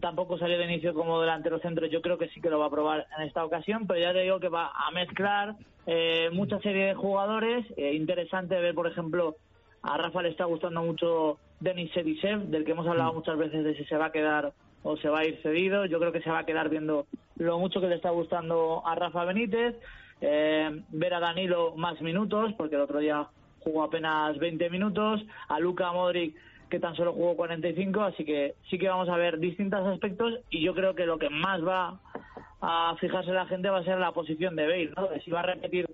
tampoco 0.00 0.38
salió 0.38 0.58
de 0.58 0.64
inicio 0.64 0.94
como 0.94 1.20
delantero 1.20 1.58
centro, 1.60 1.86
yo 1.86 2.02
creo 2.02 2.18
que 2.18 2.28
sí 2.28 2.40
que 2.40 2.50
lo 2.50 2.58
va 2.58 2.66
a 2.66 2.70
probar 2.70 3.06
en 3.16 3.26
esta 3.26 3.44
ocasión, 3.44 3.86
pero 3.86 4.00
ya 4.00 4.12
te 4.12 4.20
digo 4.20 4.40
que 4.40 4.48
va 4.48 4.72
a 4.74 4.90
mezclar 4.90 5.56
eh, 5.86 6.30
mucha 6.32 6.58
serie 6.60 6.86
de 6.86 6.94
jugadores. 6.94 7.64
Eh, 7.76 7.94
interesante 7.94 8.60
ver, 8.60 8.74
por 8.74 8.86
ejemplo, 8.86 9.36
a 9.82 9.96
Rafa 9.96 10.22
le 10.22 10.30
está 10.30 10.44
gustando 10.44 10.82
mucho 10.82 11.38
Denis 11.60 11.92
Sedisev, 11.92 12.46
del 12.46 12.64
que 12.64 12.72
hemos 12.72 12.86
hablado 12.86 13.14
muchas 13.14 13.38
veces 13.38 13.64
de 13.64 13.76
si 13.76 13.84
se 13.84 13.96
va 13.96 14.06
a 14.06 14.12
quedar 14.12 14.52
o 14.82 14.96
se 14.96 15.08
va 15.08 15.20
a 15.20 15.24
ir 15.24 15.40
cedido. 15.42 15.86
Yo 15.86 15.98
creo 15.98 16.12
que 16.12 16.22
se 16.22 16.30
va 16.30 16.40
a 16.40 16.46
quedar 16.46 16.68
viendo 16.68 17.06
lo 17.36 17.58
mucho 17.58 17.80
que 17.80 17.88
le 17.88 17.96
está 17.96 18.10
gustando 18.10 18.82
a 18.86 18.94
Rafa 18.94 19.24
Benítez. 19.24 19.76
Eh, 20.20 20.82
ver 20.90 21.14
a 21.14 21.20
Danilo 21.20 21.74
más 21.76 22.00
minutos, 22.00 22.52
porque 22.56 22.76
el 22.76 22.80
otro 22.80 23.00
día 23.00 23.26
jugó 23.60 23.84
apenas 23.84 24.38
20 24.38 24.70
minutos. 24.70 25.24
A 25.48 25.60
Luka 25.60 25.92
Modric, 25.92 26.36
que 26.70 26.80
tan 26.80 26.94
solo 26.94 27.12
jugó 27.12 27.36
45. 27.36 28.02
Así 28.02 28.24
que 28.24 28.54
sí 28.70 28.78
que 28.78 28.88
vamos 28.88 29.08
a 29.08 29.16
ver 29.16 29.38
distintos 29.38 29.86
aspectos. 29.86 30.34
Y 30.50 30.64
yo 30.64 30.74
creo 30.74 30.94
que 30.94 31.06
lo 31.06 31.18
que 31.18 31.30
más 31.30 31.64
va 31.66 32.00
a 32.60 32.96
fijarse 33.00 33.32
la 33.32 33.46
gente 33.46 33.70
va 33.70 33.78
a 33.78 33.84
ser 33.84 33.98
la 33.98 34.12
posición 34.12 34.56
de 34.56 34.66
Bale, 34.66 34.92
¿no? 34.96 35.08
Si 35.24 35.30
va 35.30 35.40
a 35.40 35.54
repetir 35.54 35.86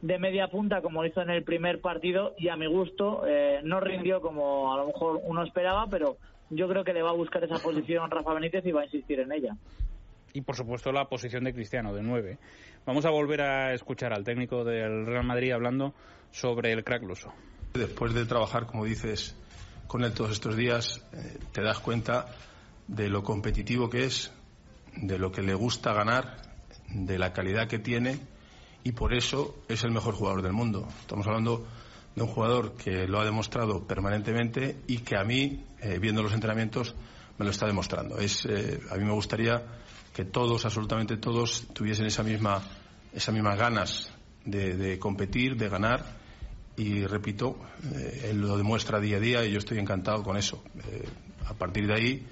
de 0.00 0.18
media 0.18 0.48
punta 0.48 0.82
como 0.82 1.02
lo 1.02 1.08
hizo 1.08 1.22
en 1.22 1.30
el 1.30 1.44
primer 1.44 1.80
partido 1.80 2.34
y 2.38 2.48
a 2.48 2.56
mi 2.56 2.66
gusto 2.66 3.26
eh, 3.26 3.60
no 3.64 3.80
rindió 3.80 4.20
como 4.20 4.74
a 4.74 4.76
lo 4.76 4.86
mejor 4.88 5.20
uno 5.24 5.42
esperaba, 5.42 5.86
pero 5.90 6.18
yo 6.50 6.68
creo 6.68 6.84
que 6.84 6.92
le 6.92 7.02
va 7.02 7.10
a 7.10 7.14
buscar 7.14 7.42
esa 7.42 7.58
posición 7.58 8.10
Rafa 8.10 8.34
Benítez 8.34 8.64
y 8.66 8.72
va 8.72 8.82
a 8.82 8.84
insistir 8.84 9.20
en 9.20 9.32
ella. 9.32 9.56
Y 10.34 10.42
por 10.42 10.56
supuesto 10.56 10.92
la 10.92 11.06
posición 11.06 11.44
de 11.44 11.54
Cristiano, 11.54 11.94
de 11.94 12.02
9. 12.02 12.38
Vamos 12.84 13.06
a 13.06 13.10
volver 13.10 13.40
a 13.40 13.72
escuchar 13.72 14.12
al 14.12 14.24
técnico 14.24 14.64
del 14.64 15.06
Real 15.06 15.24
Madrid 15.24 15.52
hablando 15.52 15.94
sobre 16.32 16.72
el 16.72 16.84
crack 16.84 17.02
luso. 17.02 17.32
Después 17.72 18.12
de 18.14 18.26
trabajar, 18.26 18.66
como 18.66 18.84
dices, 18.84 19.36
con 19.86 20.04
él 20.04 20.12
todos 20.12 20.32
estos 20.32 20.56
días, 20.56 21.02
eh, 21.12 21.38
te 21.52 21.62
das 21.62 21.78
cuenta 21.78 22.26
de 22.88 23.08
lo 23.08 23.22
competitivo 23.22 23.88
que 23.88 24.04
es, 24.04 24.30
de 24.96 25.18
lo 25.18 25.32
que 25.32 25.42
le 25.42 25.54
gusta 25.54 25.92
ganar, 25.92 26.42
de 26.88 27.18
la 27.18 27.32
calidad 27.32 27.68
que 27.68 27.78
tiene 27.78 28.18
y 28.82 28.92
por 28.92 29.14
eso 29.14 29.56
es 29.68 29.82
el 29.84 29.90
mejor 29.90 30.14
jugador 30.14 30.42
del 30.42 30.52
mundo. 30.52 30.86
Estamos 31.00 31.26
hablando 31.26 31.66
de 32.14 32.22
un 32.22 32.28
jugador 32.28 32.74
que 32.74 33.08
lo 33.08 33.20
ha 33.20 33.24
demostrado 33.24 33.86
permanentemente 33.86 34.76
y 34.86 34.98
que 34.98 35.16
a 35.16 35.24
mí, 35.24 35.64
eh, 35.80 35.98
viendo 35.98 36.22
los 36.22 36.32
entrenamientos, 36.32 36.94
me 37.38 37.44
lo 37.44 37.50
está 37.50 37.66
demostrando. 37.66 38.18
Es, 38.18 38.46
eh, 38.46 38.80
a 38.90 38.96
mí 38.96 39.04
me 39.04 39.12
gustaría 39.12 39.62
que 40.12 40.24
todos, 40.24 40.64
absolutamente 40.64 41.16
todos, 41.16 41.66
tuviesen 41.72 42.06
esa 42.06 42.22
misma, 42.22 42.62
esas 43.12 43.34
mismas 43.34 43.58
ganas 43.58 44.10
de, 44.44 44.76
de 44.76 44.98
competir, 44.98 45.56
de 45.56 45.68
ganar 45.68 46.23
y 46.76 47.06
repito, 47.06 47.56
eh, 47.94 48.30
él 48.30 48.40
lo 48.40 48.56
demuestra 48.56 49.00
día 49.00 49.18
a 49.18 49.20
día 49.20 49.44
y 49.44 49.52
yo 49.52 49.58
estoy 49.58 49.78
encantado 49.78 50.22
con 50.22 50.36
eso. 50.36 50.62
Eh, 50.90 51.04
a 51.46 51.54
partir 51.54 51.86
de 51.86 51.94
ahí 51.94 52.26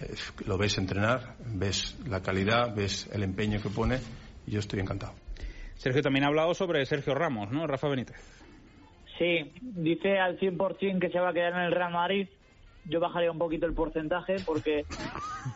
eh, 0.00 0.14
lo 0.46 0.58
ves 0.58 0.78
entrenar, 0.78 1.36
ves 1.46 1.96
la 2.08 2.20
calidad, 2.20 2.74
ves 2.74 3.08
el 3.12 3.22
empeño 3.22 3.60
que 3.62 3.68
pone 3.68 3.98
y 4.46 4.52
yo 4.52 4.60
estoy 4.60 4.80
encantado. 4.80 5.14
Sergio 5.76 6.02
también 6.02 6.24
ha 6.24 6.28
hablado 6.28 6.54
sobre 6.54 6.84
Sergio 6.86 7.14
Ramos, 7.14 7.50
¿no? 7.50 7.66
Rafa 7.66 7.88
Benítez. 7.88 8.16
Sí, 9.18 9.52
dice 9.60 10.18
al 10.18 10.38
100% 10.38 10.98
que 10.98 11.10
se 11.10 11.20
va 11.20 11.30
a 11.30 11.32
quedar 11.32 11.52
en 11.52 11.60
el 11.60 11.72
Real 11.72 11.92
Madrid. 11.92 12.28
Yo 12.86 13.00
bajaría 13.00 13.30
un 13.30 13.38
poquito 13.38 13.66
el 13.66 13.72
porcentaje 13.72 14.36
porque 14.44 14.84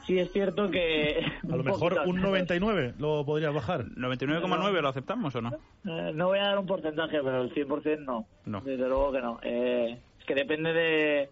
sí 0.06 0.18
es 0.18 0.32
cierto 0.32 0.70
que... 0.70 1.24
A 1.44 1.56
lo 1.56 1.62
mejor 1.62 2.00
un 2.06 2.20
99 2.20 2.94
lo 2.98 3.24
podrías 3.24 3.52
bajar. 3.52 3.84
¿99,9 3.84 4.80
lo 4.80 4.88
aceptamos 4.88 5.34
o 5.34 5.42
no? 5.42 5.50
Eh, 5.86 6.12
no 6.14 6.28
voy 6.28 6.38
a 6.38 6.44
dar 6.44 6.58
un 6.58 6.66
porcentaje, 6.66 7.20
pero 7.22 7.42
el 7.42 7.54
100% 7.54 8.04
no. 8.04 8.26
No. 8.46 8.60
Desde 8.62 8.88
luego 8.88 9.12
que 9.12 9.20
no. 9.20 9.40
Eh, 9.42 9.98
es 10.18 10.24
que 10.24 10.34
depende 10.34 10.72
de, 10.72 11.28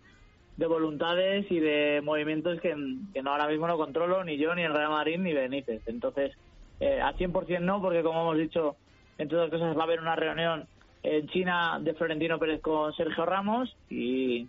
de 0.56 0.66
voluntades 0.66 1.50
y 1.50 1.61
de 1.61 2.00
movimientos 2.02 2.61
que, 2.61 2.74
que 3.12 3.22
no 3.22 3.30
ahora 3.30 3.48
mismo 3.48 3.66
no 3.66 3.76
controlo 3.76 4.22
ni 4.24 4.37
yo, 4.37 4.54
ni 4.54 4.62
el 4.62 4.74
Real 4.74 4.90
Madrid, 4.90 5.18
ni 5.18 5.32
Benítez. 5.32 5.82
Entonces, 5.87 6.32
eh, 6.80 7.00
al 7.00 7.16
100% 7.16 7.61
no, 7.61 7.80
porque 7.80 8.02
como 8.02 8.20
hemos 8.22 8.38
dicho, 8.38 8.76
entre 9.18 9.38
otras 9.38 9.50
cosas 9.50 9.76
va 9.76 9.80
a 9.80 9.85
haber 9.85 10.00
una 10.00 10.16
reunión 10.16 10.66
en 11.02 11.28
China 11.28 11.78
de 11.80 11.94
Florentino 11.94 12.38
Pérez 12.38 12.61
con 12.61 12.92
Sergio 12.94 13.24
Ramos 13.24 13.74
y 13.88 14.48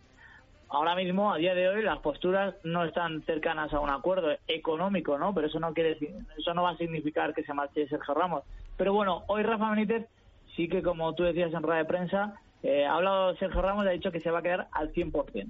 ahora 0.70 0.96
mismo, 0.96 1.34
a 1.34 1.38
día 1.38 1.54
de 1.54 1.68
hoy, 1.70 1.82
las 1.84 2.00
posturas 2.00 2.56
no 2.64 2.84
están 2.84 3.24
cercanas 3.24 3.74
a 3.74 3.80
un 3.80 3.90
acuerdo 3.90 4.30
económico, 4.48 5.18
¿no? 5.18 5.34
Pero 5.34 5.48
eso 5.48 5.60
no 5.60 5.74
quiere 5.74 5.96
decir, 5.96 6.10
eso 6.38 6.54
no 6.54 6.64
va 6.64 6.72
a 6.72 6.78
significar 6.78 7.34
que 7.34 7.44
se 7.44 7.54
marche 7.54 7.88
Sergio 7.88 8.14
Ramos. 8.14 8.44
Pero 8.78 8.94
bueno, 8.94 9.24
hoy 9.28 9.44
Rafa 9.44 9.70
Benítez 9.72 10.08
sí 10.56 10.68
que, 10.68 10.82
como 10.82 11.14
tú 11.14 11.24
decías 11.24 11.54
en 11.54 11.64
rueda 11.64 11.80
de 11.80 11.86
prensa, 11.86 12.34
Eh, 12.64 12.86
ha 12.86 12.96
hablado 12.96 13.36
Sergio 13.38 13.62
Ramos 13.62 13.86
y 13.86 13.90
ha 13.90 13.92
dicho 13.92 14.12
que 14.12 14.20
se 14.20 14.32
va 14.32 14.40
a 14.40 14.42
quedar 14.42 14.68
al 14.72 14.92
100%. 14.92 15.48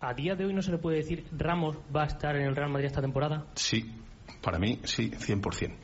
¿A 0.00 0.14
día 0.14 0.36
de 0.36 0.44
hoy 0.44 0.52
no 0.52 0.62
se 0.62 0.70
le 0.70 0.78
puede 0.78 0.98
decir 0.98 1.24
Ramos 1.36 1.76
va 1.94 2.02
a 2.02 2.06
estar 2.06 2.36
en 2.36 2.42
el 2.42 2.54
Real 2.54 2.70
Madrid 2.70 2.86
esta 2.86 3.00
temporada? 3.00 3.46
Sí, 3.54 3.90
para 4.42 4.58
mí 4.58 4.80
sí, 4.84 5.10
100%. 5.10 5.74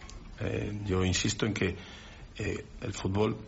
Eh, 0.40 0.81
yo 0.85 1.05
insisto 1.05 1.47
en 1.47 1.55
que 1.55 1.77
eh, 2.38 2.64
el 2.83 2.93
fútbol 2.93 3.38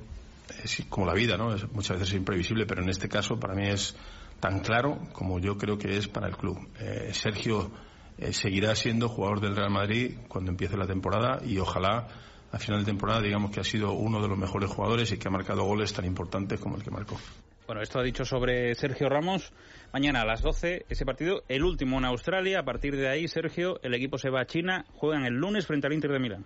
es 0.62 0.85
como 0.88 1.07
la 1.07 1.14
vida, 1.14 1.37
¿no? 1.37 1.55
Es, 1.55 1.71
muchas 1.73 1.99
veces 1.99 2.14
es 2.14 2.19
imprevisible, 2.19 2.66
pero 2.66 2.83
en 2.83 2.88
este 2.88 3.09
caso 3.09 3.38
para 3.38 3.55
mí 3.55 3.69
es 3.69 3.97
tan 4.40 4.61
claro 4.61 4.99
como 5.12 5.38
yo 5.38 5.57
creo 5.57 5.79
que 5.79 5.97
es 5.97 6.09
para 6.09 6.29
el 6.29 6.37
club. 6.37 6.59
Eh, 6.79 7.11
Sergio 7.12 7.71
eh, 8.19 8.33
seguirá 8.33 8.75
siendo 8.75 9.09
jugador 9.09 9.40
del 9.40 9.57
Real 9.57 9.71
Madrid 9.71 10.16
cuando 10.29 10.51
empiece 10.51 10.77
la 10.77 10.87
temporada 10.87 11.40
y 11.45 11.59
ojalá 11.59 12.09
a 12.53 12.59
final 12.59 12.81
de 12.81 12.87
temporada 12.87 13.21
digamos 13.21 13.51
que 13.51 13.61
ha 13.61 13.64
sido 13.64 13.92
uno 13.92 14.23
de 14.23 14.29
los 14.29 14.38
mejores 14.38 14.71
jugadores 14.71 15.11
y 15.12 15.19
que 15.19 15.29
ha 15.29 15.31
marcado 15.31 15.64
goles 15.64 15.92
tan 15.92 16.05
importantes 16.05 16.61
como 16.61 16.77
el 16.77 16.83
que 16.83 16.90
marcó. 16.90 17.19
Bueno, 17.66 17.83
esto 17.83 17.99
ha 17.99 18.03
dicho 18.03 18.25
sobre 18.25 18.75
Sergio 18.77 19.09
Ramos. 19.09 19.53
Mañana 19.92 20.21
a 20.21 20.25
las 20.25 20.40
12 20.40 20.87
ese 20.88 21.05
partido, 21.05 21.42
el 21.49 21.64
último 21.64 21.99
en 21.99 22.05
Australia. 22.05 22.61
A 22.61 22.64
partir 22.64 22.97
de 22.97 23.09
ahí, 23.09 23.27
Sergio, 23.27 23.81
el 23.83 23.92
equipo 23.95 24.19
se 24.19 24.31
va 24.31 24.42
a 24.42 24.47
China. 24.47 24.85
Juegan 24.95 25.25
el 25.25 25.35
lunes 25.35 25.66
frente 25.66 25.88
al 25.88 25.92
Inter 25.92 26.12
de 26.12 26.19
Milán. 26.21 26.45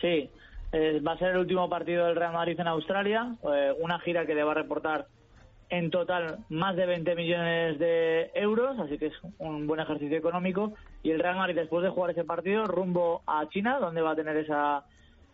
Sí, 0.00 0.30
eh, 0.72 1.00
va 1.06 1.12
a 1.12 1.18
ser 1.18 1.30
el 1.30 1.38
último 1.38 1.68
partido 1.68 2.06
del 2.06 2.16
Real 2.16 2.32
Madrid 2.32 2.58
en 2.58 2.68
Australia. 2.68 3.36
eh, 3.52 3.72
una 3.78 3.98
gira 4.00 4.26
que 4.26 4.34
le 4.34 4.42
va 4.42 4.52
a 4.52 4.56
reportar 4.56 5.06
en 5.68 5.90
total 5.90 6.38
más 6.50 6.76
de 6.76 6.84
20 6.86 7.14
millones 7.14 7.78
de 7.78 8.30
euros, 8.34 8.78
así 8.78 8.98
que 8.98 9.06
es 9.06 9.14
un 9.38 9.66
buen 9.66 9.80
ejercicio 9.80 10.18
económico. 10.18 10.74
Y 11.02 11.10
el 11.10 11.20
Real 11.20 11.36
Madrid, 11.36 11.56
después 11.56 11.82
de 11.82 11.90
jugar 11.90 12.10
ese 12.10 12.24
partido, 12.24 12.66
rumbo 12.66 13.22
a 13.26 13.48
China, 13.48 13.78
donde 13.80 14.02
va 14.02 14.10
a 14.10 14.16
tener 14.16 14.36
esa 14.36 14.84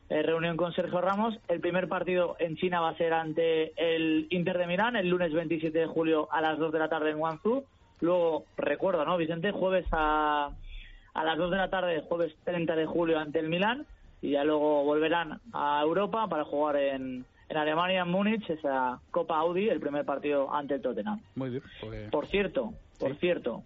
eh, 0.09 0.23
reunión 0.23 0.57
con 0.57 0.73
Sergio 0.73 1.01
Ramos. 1.01 1.39
El 1.49 1.61
primer 1.61 1.89
partido 1.89 2.37
en 2.39 2.57
China 2.57 2.81
va 2.81 2.91
a 2.91 2.97
ser 2.97 3.13
ante 3.13 3.73
el 3.77 4.27
Inter 4.31 4.59
de 4.59 4.67
Milán, 4.67 4.97
el 4.97 5.09
lunes 5.09 5.33
27 5.33 5.77
de 5.77 5.87
julio 5.87 6.29
a 6.31 6.41
las 6.41 6.59
2 6.59 6.73
de 6.73 6.79
la 6.79 6.89
tarde 6.89 7.11
en 7.11 7.19
Guangzhou. 7.19 7.65
Luego, 8.01 8.45
recuerdo, 8.57 9.05
¿no, 9.05 9.17
Vicente? 9.17 9.51
Jueves 9.51 9.87
a, 9.91 10.51
a 11.15 11.25
las 11.25 11.37
2 11.37 11.51
de 11.51 11.57
la 11.57 11.69
tarde, 11.69 12.05
jueves 12.09 12.33
30 12.45 12.77
de 12.77 12.87
julio 12.87 13.19
ante 13.19 13.41
el 13.41 13.49
Milán. 13.49 13.87
Y 14.21 14.31
ya 14.33 14.45
luego 14.45 14.85
volverán 14.85 15.41
a 15.53 15.81
Europa 15.83 16.27
para 16.29 16.45
jugar 16.45 16.77
en, 16.77 17.25
en 17.49 17.57
Alemania, 17.57 18.03
en 18.03 18.09
Múnich, 18.09 18.49
esa 18.51 19.01
Copa 19.11 19.39
Audi, 19.39 19.69
el 19.69 19.81
primer 19.81 20.05
partido 20.05 20.53
ante 20.53 20.75
el 20.75 20.83
Tottenham. 20.83 21.21
Muy 21.37 21.51
bien. 21.51 21.63
pues- 21.81 22.11
Por 22.11 22.27
cierto, 22.27 22.73
por 22.99 23.15
cierto, 23.17 23.63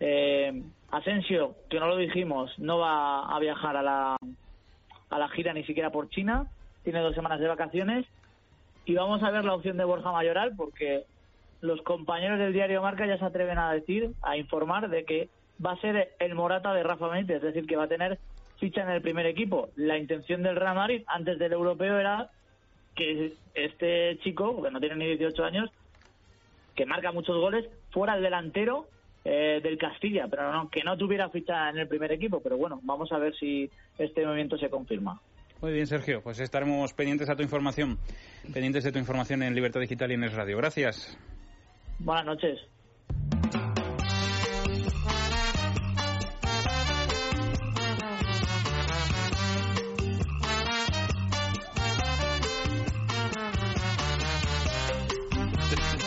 eh, 0.00 0.62
Asensio, 0.90 1.54
que 1.70 1.80
no 1.80 1.86
lo 1.88 1.96
dijimos, 1.96 2.56
no 2.58 2.78
va 2.78 3.26
a 3.34 3.38
viajar 3.38 3.76
a 3.76 3.82
la, 3.82 4.16
a 5.10 5.18
la 5.18 5.28
gira 5.28 5.52
ni 5.52 5.64
siquiera 5.64 5.90
por 5.90 6.08
China, 6.10 6.46
tiene 6.84 7.00
dos 7.00 7.14
semanas 7.14 7.40
de 7.40 7.48
vacaciones 7.48 8.06
y 8.84 8.94
vamos 8.94 9.22
a 9.22 9.30
ver 9.30 9.44
la 9.44 9.54
opción 9.54 9.76
de 9.76 9.84
Borja 9.84 10.12
Mayoral 10.12 10.54
porque 10.56 11.04
los 11.60 11.80
compañeros 11.82 12.38
del 12.38 12.52
diario 12.52 12.82
Marca 12.82 13.06
ya 13.06 13.18
se 13.18 13.24
atreven 13.24 13.58
a 13.58 13.72
decir, 13.72 14.10
a 14.22 14.36
informar 14.36 14.88
de 14.88 15.04
que 15.04 15.28
va 15.64 15.72
a 15.72 15.80
ser 15.80 16.14
el 16.18 16.34
Morata 16.34 16.72
de 16.74 16.82
Rafa 16.82 17.08
Benítez, 17.08 17.36
es 17.36 17.42
decir, 17.42 17.66
que 17.66 17.76
va 17.76 17.84
a 17.84 17.88
tener 17.88 18.18
ficha 18.58 18.82
en 18.82 18.90
el 18.90 19.02
primer 19.02 19.26
equipo. 19.26 19.68
La 19.76 19.98
intención 19.98 20.42
del 20.42 20.56
Real 20.56 20.74
Madrid 20.74 21.02
antes 21.06 21.38
del 21.38 21.52
europeo 21.52 21.98
era 21.98 22.30
que 22.94 23.34
este 23.54 24.18
chico, 24.22 24.62
que 24.62 24.70
no 24.70 24.80
tiene 24.80 24.96
ni 24.96 25.06
18 25.16 25.44
años, 25.44 25.70
que 26.74 26.86
marca 26.86 27.12
muchos 27.12 27.36
goles, 27.36 27.66
fuera 27.90 28.16
el 28.16 28.22
delantero 28.22 28.86
eh, 29.24 29.60
del 29.62 29.78
Castilla, 29.78 30.28
pero 30.28 30.52
no, 30.52 30.70
que 30.70 30.84
no 30.84 30.96
tuviera 30.96 31.28
ficha 31.30 31.70
en 31.70 31.78
el 31.78 31.88
primer 31.88 32.12
equipo. 32.12 32.40
Pero 32.40 32.56
bueno, 32.56 32.80
vamos 32.82 33.12
a 33.12 33.18
ver 33.18 33.34
si 33.36 33.70
este 33.98 34.24
movimiento 34.24 34.56
se 34.58 34.70
confirma. 34.70 35.20
Muy 35.60 35.72
bien, 35.72 35.86
Sergio. 35.86 36.22
Pues 36.22 36.38
estaremos 36.38 36.92
pendientes 36.92 37.28
a 37.30 37.36
tu 37.36 37.42
información. 37.42 37.98
Pendientes 38.52 38.84
de 38.84 38.92
tu 38.92 38.98
información 38.98 39.42
en 39.42 39.54
Libertad 39.54 39.80
Digital 39.80 40.10
y 40.10 40.14
en 40.14 40.24
Es 40.24 40.34
Radio. 40.34 40.56
Gracias. 40.58 41.18
Buenas 41.98 42.26
noches. 42.26 42.60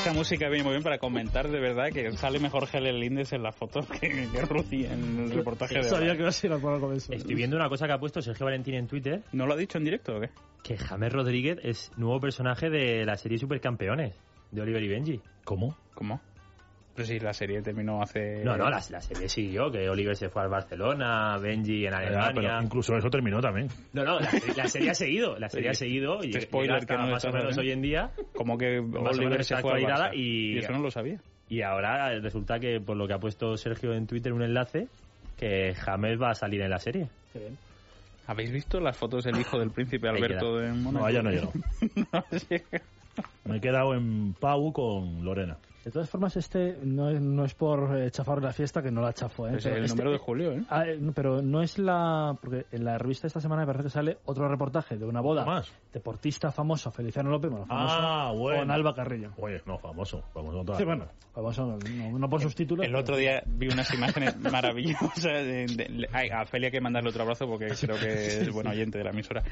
Esta 0.10 0.18
música 0.18 0.50
viene 0.50 0.64
muy 0.64 0.72
bien 0.72 0.82
para 0.82 0.98
comentar 0.98 1.52
de 1.52 1.60
verdad 1.60 1.92
que 1.94 2.12
sale 2.14 2.40
mejor 2.40 2.68
Helen 2.74 3.00
Lindes 3.00 3.32
en 3.32 3.44
la 3.44 3.52
foto 3.52 3.86
que, 4.02 4.10
que 4.10 4.88
en 4.88 5.20
el 5.20 5.30
reportaje 5.30 5.76
de 5.76 5.84
Sabía 5.84 6.14
que 6.14 6.22
iba 6.22 6.30
a 6.30 6.32
ser 6.32 6.52
algo 6.52 6.80
con 6.80 6.96
eso. 6.96 7.14
Estoy 7.14 7.36
viendo 7.36 7.56
una 7.56 7.70
cosa 7.70 7.86
que 7.86 7.94
ha 7.94 8.00
puesto 8.00 8.20
Sergio 8.20 8.48
Valentín 8.48 8.74
en 8.74 8.88
Twitter. 8.88 9.22
¿No 9.34 9.46
lo 9.46 9.54
ha 9.54 9.56
dicho 9.56 9.78
en 9.78 9.84
directo 9.84 10.18
o 10.18 10.20
qué? 10.20 10.32
Que 10.64 10.78
James 10.80 11.14
Rodríguez 11.14 11.60
es 11.62 11.92
nuevo 11.96 12.20
personaje 12.20 12.72
de 12.72 13.06
la 13.06 13.18
serie 13.18 13.38
Supercampeones 13.38 14.16
de 14.50 14.62
Oliver 14.64 14.82
y 14.82 14.88
Benji. 14.88 15.22
¿Cómo? 15.44 15.78
¿Cómo? 15.94 16.20
Sí, 17.06 17.20
la 17.20 17.34
serie 17.34 17.62
terminó 17.62 18.02
hace... 18.02 18.44
No, 18.44 18.56
no, 18.58 18.70
la, 18.70 18.82
la 18.90 19.02
serie 19.02 19.28
siguió, 19.30 19.72
que 19.72 19.90
Oliver 19.90 20.16
se 20.16 20.30
fue 20.30 20.42
al 20.44 20.50
Barcelona, 20.50 21.38
Benji 21.38 21.86
en 21.86 21.94
Ah, 21.94 21.98
Alemania. 21.98 22.32
pero 22.36 22.62
incluso 22.64 22.96
eso 22.96 23.10
terminó 23.10 23.40
también. 23.42 23.68
No, 23.94 24.04
no, 24.04 24.20
la, 24.20 24.30
la 24.56 24.68
serie 24.68 24.90
ha 24.92 24.94
seguido, 24.94 25.38
la 25.38 25.50
serie 25.50 25.70
ha 25.70 25.74
seguido 25.74 26.24
y 26.24 26.28
Este 26.30 26.42
spoiler 26.42 26.70
llega 26.70 26.78
hasta 26.80 26.96
que 26.96 27.02
no 27.02 27.08
más 27.12 27.26
o 27.26 27.32
menos 27.32 27.58
hoy 27.58 27.72
en 27.72 27.82
día. 27.82 28.12
Como 28.36 28.58
que 28.58 28.80
Oliver 28.80 29.44
se 29.44 29.58
fue 29.58 29.84
al 29.86 30.16
y- 30.16 30.56
y 30.56 30.58
eso 30.60 30.72
no 30.74 30.80
lo 30.80 30.92
sabía. 30.92 31.20
Y 31.50 31.62
ahora 31.64 32.20
resulta 32.20 32.60
que, 32.60 32.80
por 32.80 32.96
lo 32.98 33.08
que 33.08 33.14
ha 33.14 33.20
puesto 33.20 33.58
Sergio 33.58 33.94
en 33.94 34.06
Twitter, 34.06 34.32
un 34.34 34.44
enlace, 34.44 34.88
que 35.38 35.74
James 35.74 36.22
va 36.22 36.30
a 36.32 36.36
salir 36.36 36.62
en 36.62 36.70
la 36.70 36.78
serie. 36.80 37.08
¿Habéis 38.28 38.52
visto 38.52 38.80
las 38.80 38.96
fotos 38.96 39.24
del 39.24 39.40
hijo 39.40 39.58
del 39.58 39.72
príncipe 39.72 40.08
Alberto 40.08 40.58
de 40.58 40.72
Mónaco? 40.72 41.00
No, 41.00 41.06
allá 41.06 41.22
no 41.24 41.32
llegado. 41.32 41.52
No, 42.14 42.24
sí. 42.38 42.56
Me 43.46 43.58
he 43.58 43.62
quedado 43.62 43.94
en 43.94 44.34
Pau 44.40 44.72
con 44.74 45.24
Lorena. 45.24 45.58
De 45.86 45.92
todas 45.92 46.10
formas, 46.10 46.36
este 46.36 46.78
no 46.84 47.10
es, 47.10 47.22
no 47.22 47.46
es 47.46 47.56
por 47.56 47.98
eh, 47.98 48.12
chafar 48.12 48.44
la 48.44 48.52
fiesta, 48.52 48.84
que 48.84 48.92
no 48.92 49.02
la 49.02 49.14
chafo, 49.14 49.48
¿eh? 49.48 49.56
Es 49.56 49.64
Pero 49.64 49.78
el 49.78 49.86
este- 49.86 49.96
número 49.96 50.12
de 50.12 50.18
julio, 50.18 50.52
¿eh? 50.52 50.64
Ah, 50.70 50.84
eh, 50.86 51.00
pero 51.16 51.42
no 51.42 51.62
es 51.64 51.80
la... 51.80 52.38
Porque 52.40 52.66
en 52.74 52.84
la 52.84 52.98
revista 52.98 53.28
esta 53.28 53.40
semana 53.40 53.62
me 53.62 53.68
parece 53.68 53.86
que 53.86 53.90
sale 53.90 54.18
otro 54.26 54.48
reportaje 54.50 54.98
de 54.98 55.06
una 55.06 55.22
boda. 55.22 55.46
más? 55.46 55.72
Deportista 55.94 56.52
famoso, 56.52 56.92
Feliciano 56.92 57.30
López, 57.32 57.50
bueno, 57.50 57.66
famoso, 57.66 57.96
Ah, 57.98 58.34
bueno. 58.36 58.60
con 58.60 58.72
Alba 58.72 58.94
Carrillo. 58.94 59.32
Oye, 59.38 59.62
no, 59.66 59.80
famoso. 59.80 60.22
Famoso 60.34 60.64
toda 60.66 60.78
Sí, 60.78 60.84
bueno, 60.84 61.06
famoso 61.34 61.66
no, 61.66 62.20
no 62.20 62.30
por 62.30 62.42
sus 62.42 62.54
títulos. 62.54 62.86
El 62.86 62.96
otro 62.96 63.16
día 63.16 63.42
vi 63.48 63.70
unas 63.70 63.92
imágenes 63.94 64.36
maravillosas. 64.52 65.24
De, 65.24 65.66
de- 65.66 66.10
ay, 66.12 66.30
a 66.30 66.46
Feli 66.46 66.66
hay 66.66 66.72
que 66.72 66.82
mandarle 66.82 67.10
otro 67.10 67.24
abrazo 67.24 67.48
porque 67.48 67.68
creo 67.80 67.98
que 67.98 68.42
es 68.42 68.52
buen 68.52 68.68
oyente 68.68 68.98
de 68.98 69.04
la 69.06 69.12
emisora. 69.12 69.44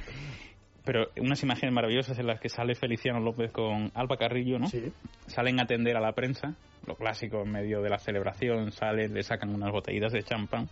Pero 0.87 1.09
unas 1.19 1.43
imágenes 1.43 1.75
maravillosas 1.75 2.17
en 2.17 2.27
las 2.27 2.39
que 2.39 2.47
sale 2.47 2.73
Feliciano 2.73 3.19
López 3.19 3.51
con 3.51 3.91
Alba 3.93 4.15
Carrillo, 4.15 4.57
¿no? 4.57 4.67
Sí. 4.67 4.93
Salen 5.25 5.59
a 5.59 5.63
atender 5.63 5.97
a 5.97 5.99
la 5.99 6.13
prensa, 6.13 6.55
lo 6.85 6.95
clásico 6.95 7.41
en 7.41 7.51
medio 7.51 7.81
de 7.81 7.89
la 7.89 7.99
celebración, 7.99 8.71
salen, 8.71 9.13
le 9.13 9.21
sacan 9.21 9.53
unas 9.53 9.69
botellitas 9.69 10.13
de 10.13 10.23
champán. 10.23 10.69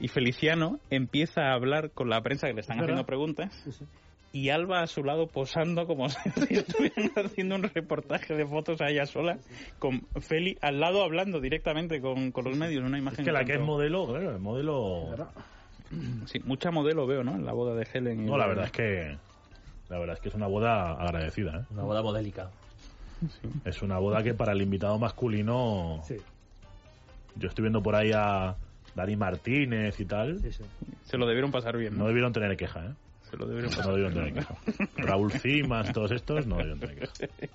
Y 0.00 0.08
Feliciano 0.08 0.78
empieza 0.90 1.44
a 1.44 1.54
hablar 1.54 1.92
con 1.92 2.10
la 2.10 2.20
prensa 2.20 2.46
que 2.46 2.52
le 2.52 2.60
están 2.60 2.76
Es 2.76 2.82
haciendo 2.82 3.06
preguntas. 3.06 3.54
Sí, 3.64 3.72
sí. 3.72 3.86
Y 4.34 4.50
Alba 4.50 4.82
a 4.82 4.86
su 4.86 5.02
lado 5.02 5.28
posando 5.28 5.86
como 5.86 6.08
si 6.10 6.54
estuvieran 6.54 7.12
haciendo 7.16 7.54
un 7.54 7.62
reportaje 7.62 8.34
de 8.34 8.46
fotos 8.46 8.82
a 8.82 8.90
ella 8.90 9.06
sola, 9.06 9.38
con 9.78 10.02
Feli 10.20 10.58
al 10.60 10.78
lado 10.78 11.02
hablando 11.02 11.40
directamente 11.40 12.02
con, 12.02 12.32
con 12.32 12.44
los 12.44 12.58
medios, 12.58 12.84
una 12.84 12.98
imagen. 12.98 13.20
Es 13.20 13.24
que 13.24 13.32
la 13.32 13.44
que 13.46 13.54
es 13.54 13.60
modelo, 13.60 14.06
claro, 14.08 14.30
el 14.30 14.40
modelo... 14.40 15.08
Sí, 16.26 16.40
mucha 16.44 16.70
modelo 16.70 17.06
veo, 17.06 17.22
¿no? 17.24 17.34
En 17.34 17.44
la 17.44 17.52
boda 17.52 17.74
de 17.74 17.86
Helen. 17.92 18.22
y 18.24 18.26
No, 18.26 18.36
la 18.38 18.44
de- 18.44 18.48
verdad 18.50 18.64
es 18.66 18.72
que... 18.72 19.18
La 19.88 19.98
verdad 19.98 20.14
es 20.16 20.20
que 20.22 20.28
es 20.30 20.34
una 20.34 20.46
boda 20.46 20.92
agradecida, 20.92 21.60
¿eh? 21.60 21.64
Una 21.70 21.82
boda 21.82 22.02
modélica. 22.02 22.50
Es 23.64 23.82
una 23.82 23.98
boda 23.98 24.22
que 24.22 24.32
para 24.34 24.52
el 24.52 24.62
invitado 24.62 24.98
masculino... 24.98 26.00
Sí, 26.06 26.16
Yo 27.36 27.48
estoy 27.48 27.62
viendo 27.64 27.82
por 27.82 27.94
ahí 27.94 28.10
a 28.14 28.56
Dani 28.94 29.16
Martínez 29.16 30.00
y 30.00 30.04
tal. 30.06 30.38
sí, 30.40 30.50
sí. 30.52 30.64
Se 31.04 31.18
lo 31.18 31.26
debieron 31.26 31.50
pasar 31.50 31.76
bien, 31.76 31.92
No 31.94 32.00
¿no? 32.04 32.08
debieron 32.08 32.32
tener 32.32 32.56
queja, 32.56 32.86
¿eh? 32.86 32.94
Se 33.30 33.36
lo 33.36 33.46
debieron 33.46 33.70
No 33.70 33.76
pasar 33.76 33.92
debieron 33.94 34.14
tener 34.14 34.32
queja. 34.34 34.54
Raúl 34.96 35.30
Cimas, 35.32 35.92
todos 35.92 36.10
estos, 36.12 36.46
no 36.46 36.56
debieron 36.56 36.80
tener 36.80 36.98
queja. 36.98 37.12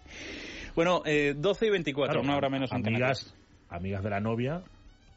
Bueno, 0.76 1.02
eh, 1.06 1.34
12 1.36 1.65
y 1.65 1.69
24, 1.71 2.12
Claro, 2.13 2.23
una 2.23 2.38
hora 2.38 2.50
menos 2.50 2.71
en 2.71 2.78
amigas, 2.88 3.34
amigas 3.67 4.04
de 4.04 4.10
la 4.12 4.19
novia, 4.19 4.62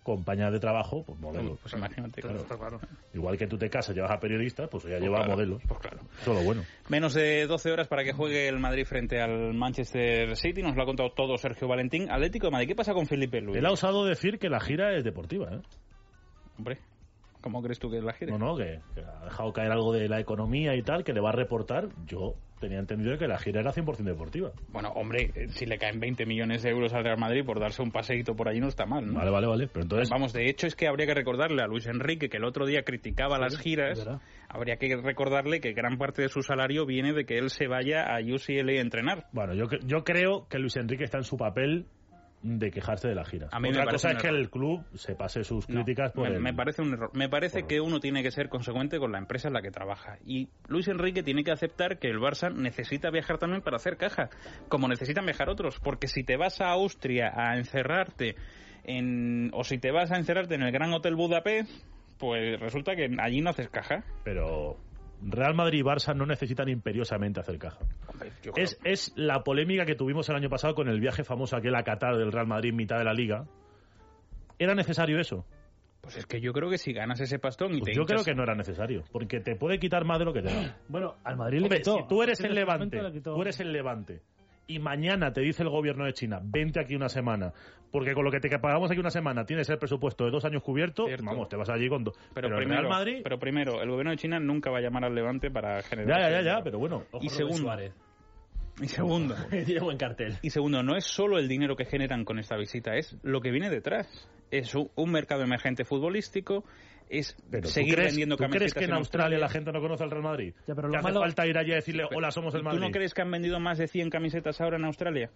compañeras 0.02 0.52
de 0.52 0.60
trabajo, 0.60 1.04
pues 1.04 1.18
modelos. 1.18 1.58
Pues 1.60 1.74
imagínate. 1.74 2.22
Claro. 2.22 2.38
Está 2.38 2.56
claro. 2.56 2.80
Igual 3.14 3.36
que 3.36 3.46
tú 3.46 3.58
te 3.58 3.68
casas, 3.68 3.94
llevas 3.94 4.10
a 4.10 4.18
periodistas, 4.18 4.68
pues 4.68 4.84
ella 4.84 4.98
Pues 4.98 5.02
lleva 5.02 5.24
a 5.24 5.28
modelos. 5.28 5.62
Pues 5.66 5.80
claro. 5.80 6.00
Eso 6.20 6.32
es 6.32 6.38
lo 6.38 6.44
bueno. 6.44 6.62
Menos 6.88 7.14
de 7.14 7.46
12 7.46 7.70
horas 7.70 7.88
para 7.88 8.04
que 8.04 8.12
juegue 8.12 8.48
el 8.48 8.58
Madrid 8.58 8.84
frente 8.84 9.20
al 9.20 9.54
Manchester 9.54 10.36
City. 10.36 10.62
Nos 10.62 10.76
lo 10.76 10.82
ha 10.82 10.86
contado 10.86 11.10
todo 11.10 11.36
Sergio 11.36 11.68
Valentín. 11.68 12.10
Atlético 12.10 12.46
de 12.46 12.52
Madrid, 12.52 12.68
¿qué 12.68 12.74
pasa 12.74 12.94
con 12.94 13.06
Felipe 13.06 13.40
Luis? 13.40 13.58
Él 13.58 13.66
ha 13.66 13.72
osado 13.72 14.04
decir 14.04 14.38
que 14.38 14.48
la 14.48 14.60
gira 14.60 14.96
es 14.96 15.04
deportiva, 15.04 15.48
¿eh? 15.52 15.60
Hombre, 16.58 16.78
¿cómo 17.40 17.62
crees 17.62 17.78
tú 17.78 17.90
que 17.90 17.98
es 17.98 18.04
la 18.04 18.12
gira? 18.12 18.36
No, 18.36 18.38
no, 18.38 18.56
que, 18.56 18.80
que 18.94 19.00
ha 19.00 19.24
dejado 19.24 19.52
caer 19.52 19.72
algo 19.72 19.92
de 19.92 20.08
la 20.08 20.20
economía 20.20 20.74
y 20.74 20.82
tal, 20.82 21.04
que 21.04 21.12
le 21.12 21.20
va 21.20 21.30
a 21.30 21.32
reportar. 21.32 21.88
Yo 22.06 22.34
tenía 22.60 22.78
entendido 22.78 23.18
que 23.18 23.26
la 23.26 23.38
gira 23.38 23.60
era 23.60 23.72
100% 23.72 23.96
deportiva. 24.04 24.52
Bueno, 24.68 24.90
hombre, 24.90 25.30
eh, 25.34 25.48
si 25.48 25.66
le 25.66 25.78
caen 25.78 25.98
20 25.98 26.26
millones 26.26 26.62
de 26.62 26.70
euros 26.70 26.92
al 26.92 27.04
Real 27.04 27.18
Madrid 27.18 27.44
por 27.44 27.58
darse 27.58 27.82
un 27.82 27.90
paseíto 27.90 28.36
por 28.36 28.48
allí 28.48 28.60
no 28.60 28.68
está 28.68 28.86
mal, 28.86 29.06
¿no? 29.06 29.14
Vale, 29.14 29.30
vale, 29.30 29.46
vale. 29.46 29.66
Pero 29.66 29.82
entonces, 29.82 30.10
Vamos, 30.10 30.32
de 30.32 30.48
hecho 30.48 30.66
es 30.66 30.76
que 30.76 30.86
habría 30.86 31.06
que 31.06 31.14
recordarle 31.14 31.62
a 31.62 31.66
Luis 31.66 31.86
Enrique, 31.86 32.28
que 32.28 32.36
el 32.36 32.44
otro 32.44 32.66
día 32.66 32.82
criticaba 32.82 33.38
las 33.38 33.58
giras, 33.58 34.06
habría 34.48 34.76
que 34.76 34.96
recordarle 34.96 35.60
que 35.60 35.72
gran 35.72 35.96
parte 35.96 36.22
de 36.22 36.28
su 36.28 36.42
salario 36.42 36.86
viene 36.86 37.12
de 37.12 37.24
que 37.24 37.38
él 37.38 37.50
se 37.50 37.66
vaya 37.66 38.04
a 38.04 38.20
UCLA 38.20 38.72
a 38.72 38.80
entrenar. 38.80 39.26
bueno, 39.32 39.54
yo, 39.54 39.64
yo 39.84 40.04
creo 40.04 40.46
que 40.48 40.58
Luis 40.58 40.76
Enrique 40.76 41.04
está 41.04 41.18
en 41.18 41.24
su 41.24 41.36
papel 41.36 41.86
de 42.42 42.70
quejarse 42.70 43.06
de 43.08 43.14
la 43.14 43.24
gira. 43.24 43.48
A 43.52 43.60
mí 43.60 43.68
Otra 43.68 43.84
cosa 43.86 44.12
es 44.12 44.18
que 44.18 44.28
error. 44.28 44.40
el 44.40 44.50
club 44.50 44.86
se 44.94 45.14
pase 45.14 45.44
sus 45.44 45.68
No, 45.68 45.76
críticas 45.84 46.12
por 46.12 46.28
me, 46.28 46.36
el- 46.36 46.40
me 46.42 46.54
parece 46.54 46.80
un 46.82 46.92
error. 46.94 47.10
Me 47.14 47.28
parece 47.28 47.60
por- 47.60 47.68
que 47.68 47.80
uno 47.80 48.00
tiene 48.00 48.22
que 48.22 48.30
ser 48.30 48.48
consecuente 48.48 48.98
con 48.98 49.12
la 49.12 49.18
empresa 49.18 49.48
en 49.48 49.54
la 49.54 49.60
que 49.62 49.70
trabaja. 49.70 50.16
Y 50.24 50.48
Luis 50.68 50.88
Enrique 50.88 51.22
tiene 51.22 51.44
que 51.44 51.50
aceptar 51.52 51.98
que 51.98 52.08
el 52.08 52.18
Barça 52.18 52.50
necesita 52.54 53.10
viajar 53.10 53.36
también 53.38 53.60
para 53.62 53.76
hacer 53.76 53.96
caja, 53.98 54.30
como 54.68 54.88
necesitan 54.88 55.26
viajar 55.26 55.50
otros. 55.50 55.78
Porque 55.80 56.08
si 56.08 56.24
te 56.24 56.36
vas 56.36 56.60
a 56.62 56.70
Austria 56.70 57.32
a 57.36 57.58
encerrarte 57.58 58.36
en, 58.84 59.50
o 59.52 59.64
si 59.64 59.78
te 59.78 59.90
vas 59.90 60.10
a 60.10 60.16
encerrarte 60.16 60.54
en 60.54 60.62
el 60.62 60.72
Gran 60.72 60.92
Hotel 60.92 61.14
Budapest, 61.16 61.70
pues 62.18 62.58
resulta 62.60 62.96
que 62.96 63.08
allí 63.18 63.40
no 63.40 63.50
haces 63.50 63.68
caja. 63.68 64.04
Pero 64.24 64.78
Real 65.22 65.54
Madrid 65.54 65.80
y 65.80 65.82
Barça 65.82 66.14
no 66.16 66.24
necesitan 66.26 66.68
imperiosamente 66.68 67.40
hacer 67.40 67.58
caja. 67.58 67.78
Hombre, 68.08 68.32
Es, 68.56 68.78
es 68.84 69.12
la 69.16 69.42
polémica 69.42 69.84
que 69.84 69.94
tuvimos 69.94 70.28
el 70.28 70.36
año 70.36 70.48
pasado 70.48 70.74
con 70.74 70.88
el 70.88 71.00
viaje 71.00 71.24
famoso 71.24 71.56
aquel 71.56 71.74
a 71.74 71.82
Qatar 71.82 72.16
del 72.16 72.32
Real 72.32 72.46
Madrid 72.46 72.70
en 72.70 72.76
mitad 72.76 72.98
de 72.98 73.04
la 73.04 73.12
liga. 73.12 73.44
¿Era 74.58 74.74
necesario 74.74 75.18
eso? 75.20 75.44
Pues 76.00 76.16
es 76.16 76.26
que 76.26 76.40
yo 76.40 76.52
creo 76.52 76.70
que 76.70 76.78
si 76.78 76.92
ganas 76.94 77.20
ese 77.20 77.38
pastón 77.38 77.74
y 77.74 77.80
Pues 77.80 77.92
te 77.92 77.94
yo 77.94 78.06
creo 78.06 78.24
que 78.24 78.34
no 78.34 78.42
era 78.42 78.54
necesario, 78.54 79.04
porque 79.12 79.40
te 79.40 79.54
puede 79.54 79.78
quitar 79.78 80.04
más 80.06 80.18
de 80.18 80.24
lo 80.24 80.32
que 80.32 80.40
te 80.42 80.48
da. 80.52 80.78
Bueno, 80.88 81.16
al 81.24 81.36
Madrid 81.36 81.58
le 81.58 81.64
Hombre, 81.64 81.78
quitó. 81.80 81.96
si 81.98 82.06
tú 82.08 82.22
eres 82.22 82.40
el 82.40 82.54
Levante, 82.54 82.98
tú 83.22 83.42
eres 83.42 83.60
el 83.60 83.72
Levante, 83.72 84.22
y 84.66 84.78
mañana 84.78 85.32
te 85.32 85.40
dice 85.40 85.62
el 85.62 85.68
gobierno 85.68 86.04
de 86.04 86.12
China, 86.12 86.40
vente 86.42 86.80
aquí 86.80 86.94
una 86.94 87.08
semana, 87.08 87.52
porque 87.90 88.14
con 88.14 88.24
lo 88.24 88.30
que 88.30 88.40
te 88.40 88.56
pagamos 88.58 88.90
aquí 88.90 89.00
una 89.00 89.10
semana 89.10 89.44
tienes 89.44 89.68
el 89.68 89.78
presupuesto 89.78 90.24
de 90.24 90.30
dos 90.30 90.44
años 90.44 90.62
cubierto, 90.62 91.06
Cierto. 91.06 91.24
vamos, 91.24 91.48
te 91.48 91.56
vas 91.56 91.68
allí 91.70 91.88
con 91.88 92.04
dos. 92.04 92.14
Pero, 92.34 92.54
primero, 92.56 92.88
Madrid, 92.88 93.20
pero 93.22 93.38
primero, 93.38 93.82
el 93.82 93.90
gobierno 93.90 94.12
de 94.12 94.16
China 94.16 94.38
nunca 94.38 94.70
va 94.70 94.78
a 94.78 94.80
llamar 94.80 95.04
al 95.04 95.14
Levante 95.14 95.50
para 95.50 95.82
generar... 95.82 96.20
ya, 96.20 96.30
ya, 96.30 96.42
ya, 96.42 96.58
ya, 96.58 96.62
pero 96.62 96.78
bueno. 96.78 97.04
Ojo, 97.10 97.24
Y 97.24 97.28
segundo, 97.28 97.58
Suárez. 97.58 97.92
Y 98.80 98.88
segundo, 98.88 99.34
Tiene 99.50 99.80
buen 99.80 99.96
cartel. 99.98 100.36
Y 100.42 100.50
segundo, 100.50 100.82
no 100.82 100.96
es 100.96 101.04
solo 101.04 101.38
el 101.38 101.48
dinero 101.48 101.76
que 101.76 101.84
generan 101.84 102.24
con 102.24 102.38
esta 102.38 102.56
visita, 102.56 102.94
es 102.96 103.16
lo 103.22 103.40
que 103.40 103.50
viene 103.50 103.70
detrás. 103.70 104.08
Es 104.50 104.74
un, 104.74 105.12
mercado 105.12 105.42
emergente 105.42 105.84
futbolístico, 105.84 106.64
es 107.08 107.36
Pero 107.50 107.64
¿tú 107.64 107.68
seguir 107.68 107.94
crees, 107.94 108.12
vendiendo 108.12 108.36
¿tú 108.36 108.42
camisetas 108.42 108.72
crees 108.72 108.86
que 108.86 108.90
en 108.90 108.96
Australia 108.96 109.38
la 109.38 109.48
gente 109.48 109.70
no 109.72 109.80
conoce 109.80 110.02
al 110.02 110.10
Real 110.10 110.24
Madrid? 110.24 110.54
Ya, 110.66 110.74
pero 110.74 110.88
lo 110.88 110.92
¿Que 110.92 110.98
hace 110.98 111.04
malo- 111.08 111.20
falta 111.20 111.46
ir 111.46 111.56
allí 111.58 111.72
a 111.72 111.76
decirle, 111.76 112.04
hola, 112.12 112.30
somos 112.32 112.54
el 112.54 112.60
¿Tú 112.60 112.64
Madrid? 112.66 112.80
no 112.80 112.90
crees 112.90 113.14
que 113.14 113.22
han 113.22 113.30
vendido 113.30 113.60
más 113.60 113.78
de 113.78 113.86
100 113.86 114.10
camisetas 114.10 114.60
ahora 114.60 114.76
en 114.76 114.84
Australia? 114.86 115.30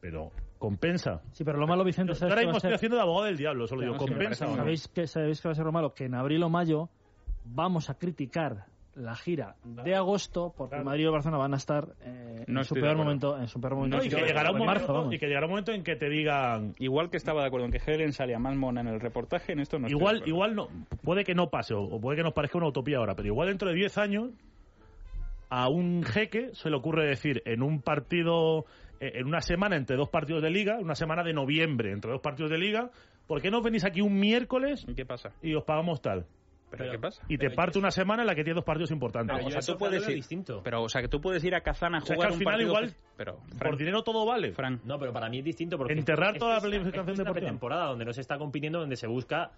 Pero 0.00 0.30
compensa. 0.58 1.20
Sí, 1.32 1.44
pero 1.44 1.58
lo 1.58 1.66
malo, 1.66 1.84
Vicente, 1.84 2.14
¿sabes 2.14 2.32
ahora 2.32 2.42
mismo 2.44 2.58
estoy 2.58 2.72
haciendo 2.74 2.96
de 2.96 3.02
abogado 3.02 3.26
del 3.26 3.36
diablo, 3.36 3.66
solo 3.66 3.82
Ya, 3.82 3.88
digo, 3.88 3.98
no, 3.98 4.06
compensa. 4.06 4.46
no? 4.46 4.56
¿Sabéis 4.56 4.88
que, 4.88 5.06
¿Sabéis 5.06 5.40
que 5.40 5.48
va 5.48 5.52
a 5.52 5.54
ser 5.54 5.64
lo 5.64 5.72
malo? 5.72 5.92
Que 5.94 6.04
en 6.04 6.14
abril 6.14 6.42
o 6.42 6.48
mayo 6.48 6.88
vamos 7.44 7.90
a 7.90 7.94
criticar 7.98 8.66
la 8.96 9.14
gira 9.14 9.56
de 9.62 9.94
agosto 9.94 10.54
porque 10.56 10.80
Madrid 10.80 11.04
y 11.04 11.08
Barcelona 11.08 11.38
van 11.38 11.54
a 11.54 11.58
estar 11.58 11.94
eh, 12.00 12.44
No 12.46 12.60
en, 12.60 12.64
su 12.64 12.74
peor 12.74 12.96
momento, 12.96 13.38
en 13.38 13.46
su 13.46 13.60
peor 13.60 13.74
momento. 13.74 13.98
No, 13.98 14.04
y 14.04 14.08
que 14.08 14.16
llegará 14.16 14.50
un 14.50 14.56
En 14.56 14.66
momento, 14.66 14.92
marzo, 14.92 15.12
y 15.12 15.18
que 15.18 15.26
llegará 15.26 15.46
un 15.46 15.50
momento 15.50 15.72
en 15.72 15.84
que 15.84 15.96
te 15.96 16.08
digan 16.08 16.74
Igual 16.78 17.10
que 17.10 17.18
estaba 17.18 17.42
de 17.42 17.48
acuerdo 17.48 17.66
en 17.66 17.72
que 17.72 17.80
Helen 17.84 18.12
salía 18.12 18.38
más 18.38 18.56
mona 18.56 18.80
en 18.80 18.88
el 18.88 19.00
reportaje, 19.00 19.52
en 19.52 19.60
esto 19.60 19.78
no 19.78 19.86
estoy 19.86 19.98
de 19.98 20.00
igual 20.00 20.22
igual 20.26 20.54
no 20.54 20.68
puede 21.02 21.24
que 21.24 21.34
no 21.34 21.50
pase 21.50 21.74
o, 21.74 22.00
puede 22.00 22.16
que 22.16 22.22
nos 22.22 22.32
parezca 22.32 22.56
una 22.58 22.68
utopía 22.68 22.98
ahora 22.98 23.14
pero 23.14 23.28
igual 23.28 23.48
dentro 23.48 23.68
de 23.68 23.74
10 23.74 23.98
años 23.98 24.30
a 25.50 25.68
un 25.68 26.02
jeque 26.02 26.50
se 26.54 26.70
le 26.70 26.76
ocurre 26.76 27.06
decir 27.06 27.42
en 27.44 27.62
un 27.62 27.82
partido 27.82 28.64
eh, 29.00 29.12
en 29.16 29.26
una 29.26 29.42
semana 29.42 29.76
entre 29.76 29.96
dos 29.96 30.08
partidos 30.08 30.42
de 30.42 30.50
liga 30.50 30.78
una 30.80 30.94
semana 30.94 31.22
de 31.22 31.34
noviembre 31.34 31.92
entre 31.92 32.10
dos 32.10 32.20
partidos 32.22 32.50
de 32.50 32.58
liga 32.58 32.90
¿por 33.26 33.42
qué 33.42 33.50
no 33.50 33.60
venís 33.60 33.84
aquí 33.84 34.00
un 34.00 34.18
miércoles 34.18 34.86
¿Y 34.88 34.94
¿Qué 34.94 35.04
pasa? 35.04 35.32
y 35.42 35.54
os 35.54 35.64
pagamos 35.64 36.00
tal? 36.00 36.26
¿Pero, 36.70 36.90
qué 36.90 36.98
pasa? 36.98 37.22
y 37.28 37.38
te 37.38 37.50
parte 37.50 37.78
una 37.78 37.90
semana 37.90 38.22
en 38.22 38.26
la 38.26 38.34
que 38.34 38.42
tienes 38.42 38.56
dos 38.56 38.64
partidos 38.64 38.90
importantes 38.90 39.34
Pero 39.36 39.46
o 39.48 39.50
sea, 39.50 39.60
tú 39.60 39.78
puedes 39.78 40.06
ir- 40.08 40.14
distinto. 40.14 40.60
Pero, 40.64 40.82
o 40.82 40.88
sea, 40.88 41.00
que 41.00 41.08
tú 41.08 41.20
puedes 41.20 41.42
ir 41.44 41.54
a 41.54 41.60
Kazán 41.60 41.94
a 41.94 41.98
O 41.98 42.00
sea, 42.00 42.14
es 42.14 42.16
jugar 42.16 42.28
que 42.28 42.32
al 42.32 42.32
un 42.34 42.38
final 42.40 42.52
partido... 42.54 42.68
igual, 42.70 42.94
Pero, 43.16 43.38
por 43.58 43.76
dinero 43.76 44.02
todo 44.02 44.26
vale 44.26 44.52
Fran, 44.52 44.80
No, 44.84 44.98
pero 44.98 45.12
para 45.12 45.28
mí 45.28 45.38
es 45.38 45.44
distinto 45.44 45.78
porque 45.78 45.92
Enterrar 45.94 46.36
toda 46.38 46.52
la 46.52 46.56
es 46.58 46.64
una- 46.64 46.70
planificación 46.72 47.10
es 47.12 47.18
deportiva. 47.18 47.32
pretemporada 47.46 47.86
donde 47.86 48.04
no 48.04 48.12
se 48.12 48.20
está 48.20 48.36
compitiendo, 48.38 48.80
donde 48.80 48.96
se 48.96 49.06
busca 49.06 49.52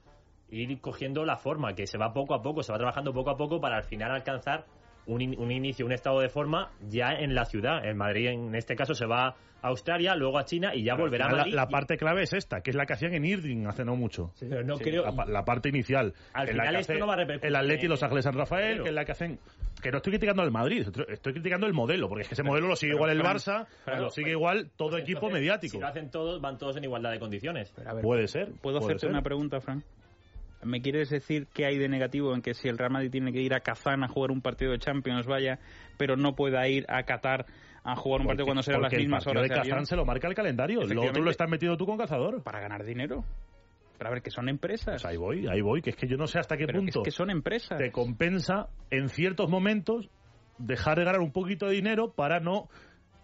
ir 0.51 0.81
cogiendo 0.81 1.25
la 1.25 1.37
forma, 1.37 1.75
que 1.75 1.87
se 1.87 1.99
va 1.99 2.13
poco 2.13 2.35
a 2.35 2.43
poco, 2.43 2.63
se 2.63 2.73
va 2.73 2.79
trabajando 2.79 3.13
poco 3.13 3.31
a 3.31 3.37
poco 3.37 3.61
para 3.61 3.77
al 3.77 3.85
final 3.85 4.11
alcanzar 4.11 4.67
un, 5.09 5.21
in- 5.21 5.39
un 5.39 5.51
inicio, 5.51 5.85
un 5.85 5.93
estado 5.93 6.21
de 6.21 6.29
forma 6.29 6.71
ya 6.89 7.13
en 7.13 7.35
la 7.35 7.45
ciudad. 7.45 7.85
En 7.85 7.97
Madrid, 7.97 8.29
en 8.29 8.55
este 8.55 8.77
caso, 8.77 8.95
se 8.95 9.05
va 9.07 9.27
a 9.29 9.35
Australia, 9.69 10.15
luego 10.15 10.39
a 10.39 10.45
China 10.45 10.73
y 10.73 10.85
ya 10.85 10.93
Pero 10.93 11.07
volverá 11.07 11.27
a 11.27 11.31
Madrid. 11.31 11.53
la, 11.53 11.63
la 11.65 11.69
y- 11.69 11.73
parte 11.73 11.97
clave 11.97 12.23
es 12.23 12.33
esta 12.33 12.61
que 12.61 12.71
es 12.71 12.77
la 12.77 12.87
que 12.87 12.93
hacían 12.93 13.13
en 13.15 13.25
Irving 13.25 13.67
hace 13.67 13.85
no 13.85 13.97
mucho 13.97 14.31
pero 14.39 14.63
no 14.63 14.77
creo... 14.79 15.03
la, 15.05 15.25
la 15.27 15.45
parte 15.45 15.69
inicial. 15.71 16.15
Al 16.33 16.47
final 16.47 16.77
esto 16.77 16.93
hace 16.93 17.01
no 17.01 17.09
va 17.09 17.15
a 17.15 17.17
repercutir 17.17 17.49
El 17.49 17.57
Atleti 17.57 17.87
y 17.87 17.89
Los 17.89 18.01
Ángeles 18.05 18.25
San 18.25 18.35
Rafael, 18.35 18.73
Pero- 18.75 18.85
que 18.85 18.89
es 18.91 18.95
la 18.95 19.05
que 19.05 19.13
hacen. 19.13 19.41
Que 19.83 19.91
no 19.91 19.97
estoy 19.97 20.13
criticando 20.13 20.43
al 20.43 20.51
Madrid, 20.53 20.87
estoy 21.09 21.33
criticando 21.33 21.67
el 21.67 21.73
modelo, 21.73 22.09
porque 22.09 22.23
es 22.23 22.29
que 22.29 22.35
ese 22.35 22.43
modelo 22.45 22.67
lo 22.69 22.77
sigue 22.77 22.93
pero, 22.95 23.07
igual 23.13 23.17
el 23.17 23.23
Barça, 23.23 23.67
lo 23.99 24.11
sigue 24.11 24.31
igual 24.33 24.71
todo 24.77 24.91
pues 24.91 25.03
equipo 25.03 25.19
entonces, 25.27 25.41
mediático. 25.41 25.73
Si 25.73 25.79
lo 25.81 25.87
hacen 25.87 26.11
todos, 26.11 26.41
van 26.41 26.59
todos 26.59 26.77
en 26.77 26.85
igualdad 26.85 27.11
de 27.13 27.19
condiciones. 27.21 27.73
pero 27.75 27.91
a 27.91 27.95
ver, 27.95 28.03
Puede 28.03 28.29
ser. 28.29 28.47
¿Puedo 28.61 28.79
puede 28.79 28.79
hacerte 28.95 29.01
ser. 29.01 29.11
una 29.11 29.23
pregunta, 29.23 29.61
Fran? 29.61 29.83
¿Me 30.65 30.81
quieres 30.83 31.11
decir 31.11 31.47
qué 31.55 31.67
hay 31.67 31.79
de 31.79 31.89
negativo 31.89 32.35
en 32.35 32.43
que 32.43 32.53
si 32.55 32.69
el 32.69 32.79
Real 32.79 32.91
Madrid 32.91 33.11
tiene 33.11 33.33
que 33.33 33.41
ir 33.41 33.55
a 33.55 33.61
Kazán 33.61 34.03
a 34.03 34.09
jugar 34.09 34.31
un 34.33 34.41
partido 34.43 34.73
de 34.73 34.79
Champions, 34.79 35.27
vaya, 35.27 35.59
pero 35.97 36.17
no 36.17 36.35
pueda 36.35 36.67
ir 36.69 36.85
a 36.89 37.03
Qatar 37.05 37.47
a 37.85 37.95
jugar 37.97 38.23
un 38.23 38.27
partido 38.27 38.45
cuando 38.47 38.63
serán 38.63 38.83
las 38.83 38.93
mismas 38.93 39.25
el 39.27 39.31
horas 39.31 39.43
de 39.45 39.49
de 39.55 39.55
Kazán 39.61 39.87
se 39.87 39.97
lo 39.97 40.05
marca 40.05 40.27
el 40.29 40.35
calendario, 40.35 40.81
lo 40.83 41.03
otro 41.03 41.23
lo 41.23 41.31
estás 41.31 41.49
metido 41.49 41.77
tú 41.77 41.87
con 41.87 41.97
calzador. 41.97 42.43
para 42.43 42.61
ganar 42.61 42.85
dinero? 42.85 43.25
Pero 43.97 44.11
a 44.11 44.13
ver, 44.13 44.23
que 44.23 44.31
son 44.31 44.49
empresas. 44.49 45.03
Pues 45.03 45.05
ahí 45.07 45.17
voy, 45.17 45.47
ahí 45.49 45.61
voy, 45.61 45.81
que 45.83 45.91
es 45.91 45.97
que 45.97 46.07
yo 46.07 46.17
no 46.17 46.27
sé 46.27 46.39
hasta 46.39 46.57
qué 46.57 46.67
pero 46.67 46.79
que 46.81 46.85
punto 46.87 47.01
es 47.01 47.05
que 47.05 47.11
son 47.11 47.31
empresas. 47.31 47.79
te 47.79 47.91
compensa 47.91 48.69
en 48.91 49.09
ciertos 49.09 49.49
momentos 49.49 50.09
dejar 50.59 50.99
de 50.99 51.05
ganar 51.05 51.21
un 51.21 51.33
poquito 51.33 51.67
de 51.67 51.75
dinero 51.75 52.13
para 52.13 52.41
no 52.41 52.69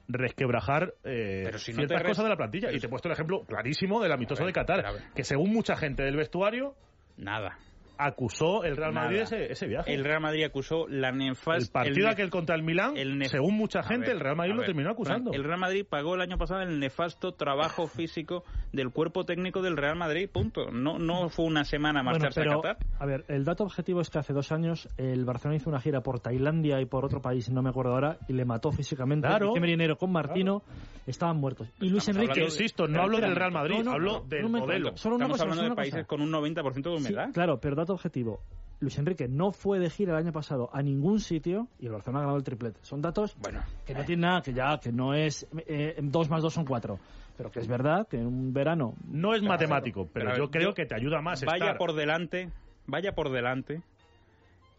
resquebrajar 0.08 0.94
eh, 1.04 1.42
Pero 1.44 1.58
si 1.58 1.72
no 1.72 1.78
ciertas 1.78 2.00
res- 2.02 2.08
cosas 2.10 2.24
de 2.24 2.30
la 2.30 2.36
plantilla. 2.36 2.72
Y 2.72 2.78
te 2.78 2.86
he 2.86 2.88
puesto 2.88 3.08
el 3.08 3.12
ejemplo 3.12 3.44
clarísimo 3.44 4.02
del 4.02 4.12
amistoso 4.12 4.44
ver, 4.44 4.52
de 4.52 4.60
Qatar, 4.60 4.84
que 5.14 5.24
según 5.24 5.52
mucha 5.52 5.76
gente 5.76 6.02
del 6.02 6.16
vestuario 6.16 6.74
Nada. 7.16 7.56
Acusó 7.98 8.64
el 8.64 8.76
Real 8.76 8.92
Madrid 8.92 9.18
ese, 9.20 9.52
ese 9.52 9.66
viaje. 9.66 9.92
El 9.92 10.04
Real 10.04 10.20
Madrid 10.20 10.44
acusó 10.44 10.86
la 10.88 11.12
nefasta... 11.12 11.56
El 11.64 11.68
partido 11.70 12.06
el 12.08 12.12
aquel 12.12 12.30
contra 12.30 12.54
el 12.56 12.62
Milán, 12.62 12.96
el 12.96 13.18
nef- 13.18 13.28
según 13.28 13.54
mucha 13.56 13.82
gente, 13.82 14.06
ver, 14.06 14.16
el 14.16 14.20
Real 14.20 14.36
Madrid 14.36 14.54
lo 14.54 14.62
terminó 14.62 14.90
acusando. 14.90 15.32
El 15.32 15.44
Real 15.44 15.58
Madrid 15.60 15.84
pagó 15.88 16.14
el 16.14 16.20
año 16.20 16.38
pasado 16.38 16.62
el 16.62 16.78
nefasto 16.78 17.32
trabajo 17.32 17.86
físico 17.88 18.44
del 18.72 18.90
cuerpo 18.90 19.24
técnico 19.24 19.60
del 19.62 19.76
Real 19.76 19.96
Madrid, 19.96 20.28
punto. 20.32 20.70
No, 20.70 20.98
no 20.98 21.28
fue 21.28 21.44
una 21.44 21.64
semana 21.64 22.00
Bueno, 22.02 22.18
marcharse 22.18 22.40
pero, 22.40 22.60
a 22.60 22.62
Qatar. 22.62 22.86
a 22.98 23.06
ver, 23.06 23.24
el 23.28 23.44
dato 23.44 23.64
objetivo 23.64 24.00
es 24.00 24.08
que 24.10 24.18
hace 24.18 24.32
dos 24.32 24.50
años 24.52 24.88
el 24.96 25.24
Barcelona 25.24 25.56
hizo 25.56 25.68
una 25.70 25.80
gira 25.80 26.00
por 26.00 26.20
Tailandia 26.20 26.80
y 26.80 26.86
por 26.86 27.04
otro 27.04 27.20
país, 27.20 27.50
no 27.50 27.62
me 27.62 27.70
acuerdo 27.70 27.92
ahora, 27.92 28.16
y 28.28 28.32
le 28.32 28.44
mató 28.44 28.72
físicamente. 28.72 29.26
Claro. 29.28 29.52
Y 29.54 29.72
enero 29.74 29.96
con 29.96 30.12
Martino 30.12 30.62
estaban 31.06 31.36
muertos. 31.38 31.68
Y 31.80 31.88
Luis 31.88 32.06
Estamos 32.08 32.22
Enrique... 32.22 32.40
Que 32.40 32.44
insisto, 32.46 32.86
no 32.86 33.02
hablo 33.02 33.18
del. 33.18 33.34
Real 33.34 33.50
Madrid, 33.50 33.78
No, 33.78 33.82
no, 33.84 33.90
hablo 33.92 34.12
no, 34.20 34.28
del 34.28 34.48
modelo. 34.48 34.96
Solo 34.96 35.16
Estamos 35.16 35.32
cosa, 35.38 35.42
hablando 35.44 35.70
de 35.70 35.74
países 35.74 36.04
cosa. 36.04 36.06
con 36.06 36.20
un 36.22 36.30
90% 36.30 36.72
de 36.74 36.82
Sí, 36.82 36.88
humedad. 36.88 37.30
claro, 37.32 37.58
pero 37.60 37.74
dato 37.84 37.94
objetivo. 37.94 38.40
Luis 38.80 38.98
Enrique 38.98 39.28
no 39.28 39.52
fue 39.52 39.78
de 39.78 39.88
gira 39.88 40.12
el 40.12 40.18
año 40.18 40.32
pasado 40.32 40.68
a 40.72 40.82
ningún 40.82 41.20
sitio 41.20 41.68
y 41.78 41.86
el 41.86 41.92
Barcelona 41.92 42.18
ha 42.18 42.22
ganado 42.22 42.36
el 42.38 42.44
triplete. 42.44 42.80
Son 42.82 43.00
datos 43.00 43.36
Bueno, 43.40 43.62
que 43.86 43.94
no 43.94 44.04
tienen 44.04 44.22
nada, 44.22 44.42
que 44.42 44.52
ya, 44.52 44.78
que 44.78 44.92
no 44.92 45.14
es 45.14 45.46
eh, 45.66 45.96
dos 46.02 46.28
más 46.28 46.42
dos 46.42 46.52
son 46.52 46.64
cuatro. 46.64 46.98
Pero 47.36 47.50
que 47.50 47.60
es 47.60 47.66
verdad 47.68 48.06
que 48.08 48.18
en 48.18 48.26
un 48.26 48.52
verano 48.52 48.94
No 49.08 49.34
es 49.34 49.42
matemático, 49.42 50.08
pero, 50.12 50.36
yo 50.36 50.50
creo 50.50 50.70
yo- 50.70 50.74
que 50.74 50.86
te 50.86 50.94
ayuda 50.94 51.20
más 51.20 51.42
vaya 51.44 51.64
estar... 51.64 51.78
por 51.78 51.94
delante, 51.94 52.50
vaya 52.86 53.14
por 53.14 53.30
delante 53.30 53.82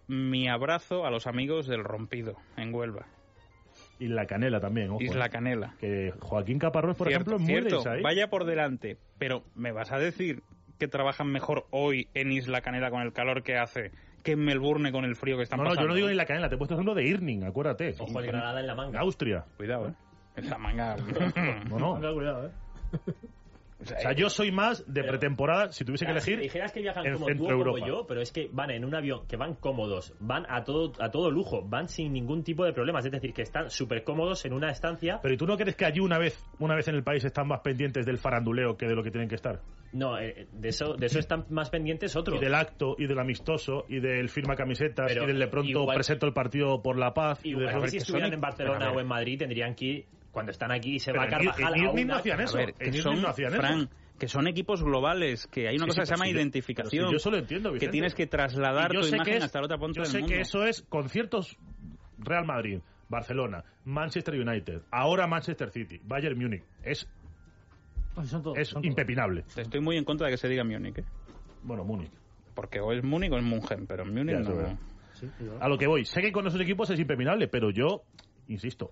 mi 0.07 0.47
abrazo 0.47 1.05
a 1.05 1.09
los 1.09 1.25
amigos 1.27 1.67
del 1.67 1.83
rompido 1.83 2.35
en 2.57 2.73
Huelva, 2.73 3.07
Y 3.99 4.07
la 4.07 4.25
canela 4.27 4.59
también, 4.59 4.91
ojo. 4.91 5.01
Isla 5.01 5.25
eh. 5.25 5.29
Canela. 5.29 5.73
Que 5.79 6.13
Joaquín 6.19 6.59
Caparrós, 6.59 6.95
por 6.95 7.07
Cierto, 7.07 7.35
ejemplo, 7.37 7.81
es 7.83 7.85
muy 7.85 8.03
vaya 8.03 8.29
por 8.29 8.45
delante, 8.45 8.97
pero 9.17 9.43
me 9.55 9.71
vas 9.71 9.91
a 9.91 9.97
decir 9.97 10.43
que 10.79 10.87
trabajan 10.87 11.27
mejor 11.27 11.65
hoy 11.71 12.07
en 12.13 12.31
Isla 12.31 12.61
Canela 12.61 12.89
con 12.91 13.01
el 13.01 13.13
calor 13.13 13.43
que 13.43 13.57
hace 13.57 13.91
que 14.23 14.31
en 14.31 14.39
Melbourne 14.43 14.91
con 14.91 15.05
el 15.05 15.15
frío 15.15 15.37
que 15.37 15.43
están 15.43 15.57
No, 15.57 15.63
no, 15.65 15.69
yo 15.69 15.75
pasando. 15.75 15.89
no 15.89 15.95
digo 15.95 16.07
ni 16.09 16.15
la 16.15 16.25
canela, 16.25 16.49
te 16.49 16.55
he 16.55 16.57
puesto 16.57 16.73
ejemplo 16.73 16.95
de 16.95 17.03
Irning, 17.03 17.43
acuérdate. 17.43 17.93
Ojo 17.99 18.19
el 18.19 18.25
Granada 18.25 18.59
en 18.59 18.65
la 18.67 18.73
manga. 18.75 18.99
Austria. 19.01 19.45
Cuidado, 19.55 19.89
eh. 19.89 19.93
Esa 20.35 20.57
manga. 20.57 20.95
No, 21.69 21.77
no. 21.77 21.93
Tenga 21.95 22.13
cuidado, 22.13 22.47
¿eh? 22.47 22.51
O 23.85 23.99
sea, 23.99 24.11
yo 24.13 24.29
soy 24.29 24.51
más 24.51 24.85
de 24.87 25.01
Pero- 25.01 25.07
pretemporada, 25.13 25.71
si 25.71 25.85
tuviese 25.85 26.05
que 26.05 26.11
Claro, 26.11 26.21
si 26.21 26.31
elegir, 26.31 26.43
dijeras 26.43 26.71
que 26.71 26.81
viajan 26.81 27.05
en 27.05 27.13
como 27.13 27.25
tú 27.27 27.45
o 27.45 27.63
como 27.63 27.77
yo, 27.87 28.05
pero 28.07 28.21
es 28.21 28.31
que 28.31 28.49
van 28.51 28.71
en 28.71 28.83
un 28.85 28.95
avión, 28.95 29.27
que 29.27 29.37
van 29.37 29.55
cómodos, 29.55 30.13
van 30.19 30.45
a 30.49 30.63
todo, 30.63 30.91
a 30.99 31.11
todo 31.11 31.29
lujo, 31.31 31.61
van 31.67 31.87
sin 31.87 32.13
ningún 32.13 32.43
tipo 32.43 32.65
de 32.65 32.73
problemas, 32.73 33.05
es 33.05 33.11
decir, 33.11 33.33
que 33.33 33.41
están 33.43 33.69
súper 33.69 34.03
cómodos 34.03 34.45
en 34.45 34.53
una 34.53 34.71
estancia. 34.71 35.19
Pero 35.21 35.33
¿y 35.33 35.37
tú 35.37 35.45
no 35.45 35.57
crees 35.57 35.75
que 35.75 35.85
allí 35.85 35.99
una 35.99 36.17
vez, 36.17 36.43
una 36.59 36.75
vez 36.75 36.87
en 36.87 36.95
el 36.95 37.03
país 37.03 37.23
están 37.25 37.47
más 37.47 37.61
pendientes 37.61 38.05
del 38.05 38.17
faranduleo 38.17 38.77
que 38.77 38.87
de 38.87 38.95
lo 38.95 39.03
que 39.03 39.11
tienen 39.11 39.29
que 39.29 39.35
estar? 39.35 39.59
No, 39.93 40.17
eh, 40.19 40.47
de 40.51 40.69
eso, 40.69 40.95
de 40.95 41.05
eso 41.05 41.19
están 41.19 41.45
más 41.49 41.69
pendientes 41.69 42.15
otros. 42.15 42.37
Y 42.41 42.43
del 42.43 42.55
acto, 42.55 42.95
y 42.97 43.07
del 43.07 43.17
amistoso, 43.19 43.85
y 43.87 43.99
del 43.99 44.27
firma 44.29 44.55
camisetas, 44.55 45.05
Pero 45.07 45.23
y 45.23 45.27
del 45.27 45.39
de 45.39 45.47
pronto 45.47 45.69
igual- 45.69 45.95
presento 45.95 46.25
el 46.25 46.33
partido 46.33 46.81
por 46.81 46.97
la 46.97 47.13
paz. 47.13 47.39
y 47.45 47.49
Igual 47.51 47.67
de- 47.73 47.79
ver, 47.79 47.89
si 47.91 47.97
estuvieran 47.97 48.33
en 48.33 48.41
Barcelona 48.41 48.91
o 48.91 48.99
en 48.99 49.07
Madrid 49.07 49.39
tendrían 49.39 49.73
que 49.75 49.85
ir, 49.85 50.05
cuando 50.35 50.51
están 50.51 50.69
aquí 50.69 50.99
se 50.99 51.13
Pero 51.13 51.23
va 51.23 51.29
Carvajal 51.29 51.73
a 51.73 51.77
Irving 51.77 52.03
una- 52.03 52.13
no 52.15 52.19
hacían 52.19 52.41
eso. 52.41 52.57
A 52.57 52.59
ver, 52.65 52.75
En 52.77 52.91
que 52.91 53.01
son, 53.01 53.21
no 53.21 53.29
hacían 53.29 53.53
eso. 53.55 53.89
Que 54.19 54.27
son 54.27 54.47
equipos 54.49 54.83
globales, 54.83 55.47
que 55.47 55.69
hay 55.69 55.77
una 55.77 55.85
Sí, 55.85 55.89
cosa 55.91 55.93
sí, 55.93 55.99
que 56.01 56.05
se 56.07 56.11
llama 56.13 56.25
yo- 56.29 56.37
identificación. 56.37 57.09
yo 57.11 57.15
eso 57.15 57.31
lo 57.31 57.37
entiendo, 57.37 57.69
que 57.69 57.75
Vicente. 57.75 57.91
tienes 57.93 58.15
que 58.15 58.27
trasladar 58.27 58.91
tu 58.91 59.03
sé 59.03 59.15
imagen 59.15 59.31
que 59.31 59.37
es- 59.37 59.43
hasta 59.45 59.59
la 59.59 59.65
otra 59.65 59.77
punta 59.77 59.95
Yo 59.95 60.01
del 60.03 60.11
sé 60.11 60.19
mundo. 60.19 60.35
que 60.35 60.41
eso 60.41 60.63
es 60.65 60.81
conciertos 60.89 61.57
Real 62.17 62.45
Madrid, 62.45 62.79
Barcelona, 63.07 63.63
Manchester 63.85 64.35
United, 64.35 64.81
ahora 64.91 65.25
Manchester 65.25 65.69
City, 65.71 66.01
Bayern 66.03 66.37
Múnich. 66.37 66.63
Es, 66.83 67.09
Pues 68.13 68.27
son 68.27 68.43
todos- 68.43 68.57
es 68.57 68.67
son 68.67 68.81
todos. 68.81 68.89
impepinable. 68.91 69.45
Estoy 69.55 69.79
muy 69.79 69.95
en 69.97 70.03
contra 70.03 70.27
de 70.27 70.33
que 70.33 70.37
se 70.37 70.49
diga 70.49 70.63
Múnich, 70.65 70.97
¿eh? 70.97 71.03
Bueno, 71.63 71.85
Múnich. 71.85 72.11
porque 72.53 72.79
o 72.81 72.91
es 72.91 73.03
Múnich 73.03 73.31
o 73.31 73.37
es 73.37 73.43
München, 73.43 73.85
pero 73.87 74.03
en 74.03 74.13
Múnich 74.13 74.35
Ya, 74.35 74.39
no. 74.41 74.77
Sí. 75.13 75.29
A 75.61 75.69
lo 75.69 75.77
que 75.77 75.87
voy, 75.87 76.03
sé 76.03 76.21
que 76.21 76.31
con 76.33 76.45
esos 76.47 76.59
equipos 76.59 76.89
es 76.89 76.99
impepinable, 76.99 77.47
pero 77.47 77.69
yo, 77.71 78.03
insisto, 78.49 78.91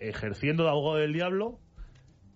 ejerciendo 0.00 0.64
de 0.64 0.70
abogado 0.70 0.96
del 0.98 1.12
diablo, 1.12 1.58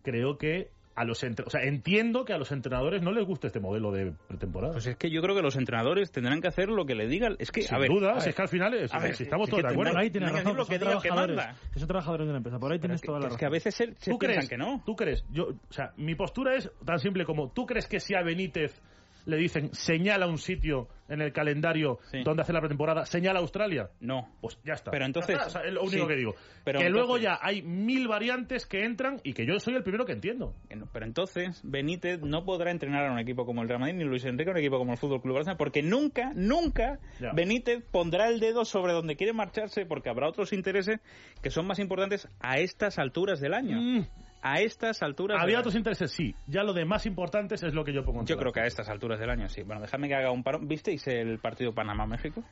creo 0.02 0.38
que 0.38 0.70
a 0.96 1.04
los 1.04 1.22
entre- 1.24 1.46
o 1.46 1.50
sea, 1.50 1.62
entiendo 1.62 2.24
que 2.26 2.34
a 2.34 2.38
los 2.38 2.52
entrenadores 2.52 3.00
no 3.00 3.10
les 3.12 3.24
gusta 3.24 3.46
este 3.46 3.58
modelo 3.60 3.90
de 3.90 4.12
pretemporada. 4.28 4.74
Pues 4.74 4.86
es 4.86 4.96
que 4.96 5.08
yo 5.10 5.22
creo 5.22 5.34
que 5.34 5.40
los 5.40 5.56
entrenadores 5.56 6.10
tendrán 6.12 6.42
que 6.42 6.48
hacer 6.48 6.68
lo 6.68 6.84
que 6.84 6.94
le 6.94 7.06
digan. 7.06 7.36
Es 7.38 7.50
que, 7.50 7.62
Sin 7.62 7.74
a 7.74 7.78
ver, 7.78 7.88
duda, 7.88 8.10
a 8.10 8.14
si 8.20 8.26
ver, 8.26 8.28
es 8.30 8.34
que 8.36 8.42
al 8.42 8.48
final 8.48 8.74
es- 8.74 8.92
a 8.92 8.98
ver, 8.98 9.14
si 9.14 9.22
estamos 9.22 9.48
es 9.48 9.50
todos 9.50 9.62
de 9.62 9.68
acuerdo. 9.70 9.92
Por 9.92 10.00
ahí 10.02 10.10
tienes 10.10 10.30
razón, 10.30 10.52
que 10.56 10.58
son 10.58 10.68
que 10.68 10.78
trabajadores, 10.78 11.46
que 11.72 11.78
son 11.78 11.88
trabajadores 11.88 12.26
de 12.26 12.30
una 12.30 12.36
empresa. 12.38 12.58
Por 12.58 12.72
ahí 12.72 12.78
tienes 12.80 12.96
es 12.96 13.00
que- 13.02 13.06
toda 13.06 13.18
la 13.18 13.26
es 13.26 13.28
razón. 13.28 13.38
que 13.38 13.46
a 13.46 13.48
veces 13.50 13.74
se, 13.74 13.86
se 13.94 14.10
¿Tú 14.10 14.18
piensan 14.18 14.36
crees 14.36 14.48
que 14.50 14.56
no. 14.58 14.82
¿Tú 14.84 14.96
crees? 14.96 15.24
Yo, 15.30 15.44
o 15.44 15.72
sea, 15.72 15.92
mi 15.96 16.14
postura 16.16 16.54
es 16.56 16.70
tan 16.84 16.98
simple 16.98 17.24
como 17.24 17.50
¿tú 17.50 17.64
crees 17.66 17.86
que 17.86 17.98
si 18.00 18.14
a 18.14 18.22
Benítez 18.22 18.78
le 19.26 19.36
dicen 19.36 19.72
señala 19.74 20.26
un 20.26 20.38
sitio 20.38 20.88
en 21.08 21.20
el 21.20 21.32
calendario 21.32 21.98
Sí. 22.12 22.22
donde 22.22 22.42
hace 22.42 22.52
la 22.52 22.60
pretemporada, 22.60 23.04
señala 23.04 23.40
Australia? 23.40 23.90
No. 24.00 24.28
Pues 24.40 24.58
ya 24.64 24.74
está. 24.74 24.90
Pero 24.92 25.06
entonces- 25.06 25.36
Ya 25.36 25.42
está, 25.46 25.46
o 25.48 25.50
sea, 25.62 25.68
es 25.68 25.74
lo 25.74 25.82
único 25.82 26.02
sí. 26.04 26.08
que 26.08 26.16
digo. 26.16 26.34
Pero 26.64 26.78
que 26.78 26.88
luego 26.88 27.18
ya 27.18 27.38
hay 27.42 27.62
mil 27.62 28.06
variantes 28.06 28.64
que 28.66 28.84
entran 28.84 29.20
y 29.24 29.32
que 29.32 29.44
yo 29.44 29.58
soy 29.58 29.74
el 29.74 29.82
primero 29.82 30.04
que 30.06 30.12
entiendo. 30.12 30.54
Pero 30.92 31.06
entonces 31.06 31.60
Benítez 31.64 32.20
no 32.22 32.44
podrá 32.44 32.70
entrenar 32.70 33.06
a 33.06 33.12
un 33.12 33.18
equipo 33.18 33.44
como 33.44 33.62
el 33.62 33.68
Real 33.68 33.80
Madrid 33.80 33.96
ni 33.96 34.04
Luis 34.04 34.24
Enrique 34.24 34.50
a 34.50 34.52
un 34.52 34.58
equipo 34.58 34.78
como 34.78 34.92
el 34.92 34.98
Fútbol 34.98 35.20
Club 35.20 35.34
Barcelona 35.34 35.58
porque 35.58 35.82
nunca, 35.82 36.32
nunca 36.34 36.98
Ya. 37.20 37.32
Benítez 37.32 37.82
pondrá 37.90 38.28
el 38.28 38.38
dedo 38.38 38.64
sobre 38.64 38.92
donde 38.92 39.16
quiere 39.16 39.32
marcharse 39.32 39.86
porque 39.86 40.10
habrá 40.10 40.28
otros 40.28 40.52
intereses 40.52 41.00
que 41.42 41.50
son 41.50 41.66
más 41.66 41.78
importantes 41.80 42.28
a 42.40 42.58
estas 42.58 42.98
alturas 42.98 43.40
del 43.40 43.54
año. 43.54 43.80
Mm. 43.80 44.06
A 44.42 44.60
estas 44.60 45.02
alturas. 45.02 45.38
Había 45.40 45.58
otros 45.58 45.74
intereses, 45.74 46.10
sí. 46.12 46.34
Ya 46.46 46.62
lo 46.62 46.72
de 46.72 46.84
más 46.86 47.04
importantes 47.04 47.62
es 47.62 47.74
lo 47.74 47.84
que 47.84 47.92
yo 47.92 48.04
pongo 48.04 48.20
en 48.20 48.26
Yo 48.26 48.36
creo 48.38 48.52
que 48.52 48.60
a 48.60 48.66
estas 48.66 48.88
alturas 48.88 49.20
del 49.20 49.28
año 49.28 49.48
sí. 49.48 49.62
Bueno, 49.62 49.82
dejadme 49.82 50.08
que 50.08 50.14
haga 50.14 50.30
un 50.30 50.42
paro. 50.42 50.58
¿Visteis 50.60 51.06
el 51.08 51.38
partido 51.38 51.74
Panamá-México? 51.74 52.42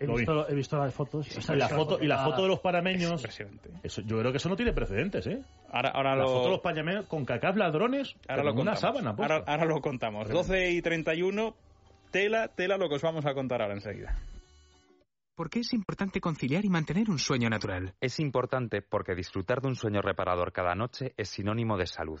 He 0.00 0.06
Lo 0.06 0.14
vi. 0.14 0.20
visto, 0.20 0.48
he 0.48 0.54
visto 0.54 0.78
las 0.78 0.94
fotos. 0.94 1.36
O 1.36 1.40
sea, 1.42 1.54
Y 1.54 1.58
la 1.58 1.68
foto, 1.68 1.98
y 2.02 2.06
la 2.06 2.24
foto 2.24 2.42
de 2.42 2.48
los 2.48 2.56
Es 2.56 2.62
panameños, 2.62 3.12
impresionante. 3.12 3.70
eso, 3.82 4.00
yo 4.02 4.18
creo 4.20 4.30
que 4.30 4.38
eso 4.38 4.48
no 4.48 4.56
tiene 4.56 4.72
precedentes, 4.72 5.26
¿eh? 5.26 5.42
Ahora, 5.70 5.90
ahora 5.90 6.10
La 6.16 6.22
lo... 6.22 6.28
foto 6.28 6.44
de 6.44 6.50
los 6.52 6.60
panameños 6.60 7.06
con 7.06 7.24
cacas 7.26 7.56
ladrones, 7.56 8.14
Ahora 8.26 8.42
lo 8.44 8.50
en 8.50 8.58
una 8.60 8.72
contamos. 8.74 8.80
sábana. 8.80 9.16
puesta. 9.16 9.34
ahora, 9.34 9.44
ahora 9.52 9.64
lo 9.66 9.80
contamos. 9.80 10.28
12 10.30 10.70
y 10.70 10.80
31. 10.82 11.54
Tela, 12.10 12.48
tela 12.48 12.76
lo 12.78 12.88
que 12.88 12.94
os 12.94 13.02
vamos 13.02 13.26
a 13.26 13.34
contar 13.34 13.60
ahora 13.60 13.74
enseguida. 13.74 14.16
¿Por 15.36 15.50
qué 15.50 15.60
es 15.60 15.72
importante 15.72 16.20
conciliar 16.20 16.64
y 16.64 16.68
mantener 16.68 17.10
un 17.10 17.18
sueño 17.18 17.50
natural? 17.50 17.96
Es 18.00 18.20
importante 18.20 18.82
porque 18.82 19.16
disfrutar 19.16 19.60
de 19.60 19.66
un 19.66 19.74
sueño 19.74 20.00
reparador 20.00 20.52
cada 20.52 20.76
noche 20.76 21.12
es 21.16 21.28
sinónimo 21.28 21.76
de 21.76 21.88
salud. 21.88 22.20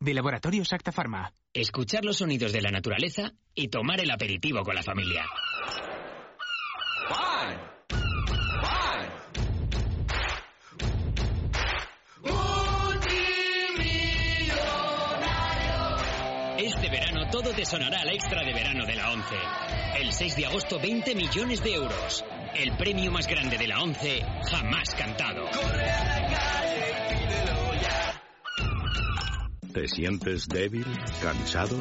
De 0.00 0.14
Laboratorios 0.14 0.72
Acta 0.72 0.92
Pharma. 0.92 1.32
Escuchar 1.52 2.04
los 2.04 2.18
sonidos 2.18 2.52
de 2.52 2.60
la 2.60 2.70
naturaleza 2.70 3.32
y 3.54 3.68
tomar 3.68 4.00
el 4.00 4.10
aperitivo 4.10 4.62
con 4.62 4.74
la 4.74 4.82
familia. 4.82 5.24
Este 16.58 16.88
verano 16.88 17.28
todo 17.30 17.52
te 17.52 17.64
sonará 17.64 18.00
al 18.00 18.10
extra 18.10 18.42
de 18.42 18.52
verano 18.52 18.84
de 18.86 18.94
la 18.94 19.10
11. 19.12 19.34
El 20.00 20.12
6 20.12 20.36
de 20.36 20.46
agosto 20.46 20.78
20 20.80 21.14
millones 21.14 21.62
de 21.62 21.74
euros. 21.74 22.24
El 22.54 22.76
premio 22.76 23.10
más 23.10 23.26
grande 23.26 23.58
de 23.58 23.68
la 23.68 23.80
11 23.80 24.22
jamás 24.50 24.94
cantado. 24.94 25.44
¿Te 29.74 29.88
sientes 29.88 30.46
débil, 30.46 30.86
cansado, 31.20 31.76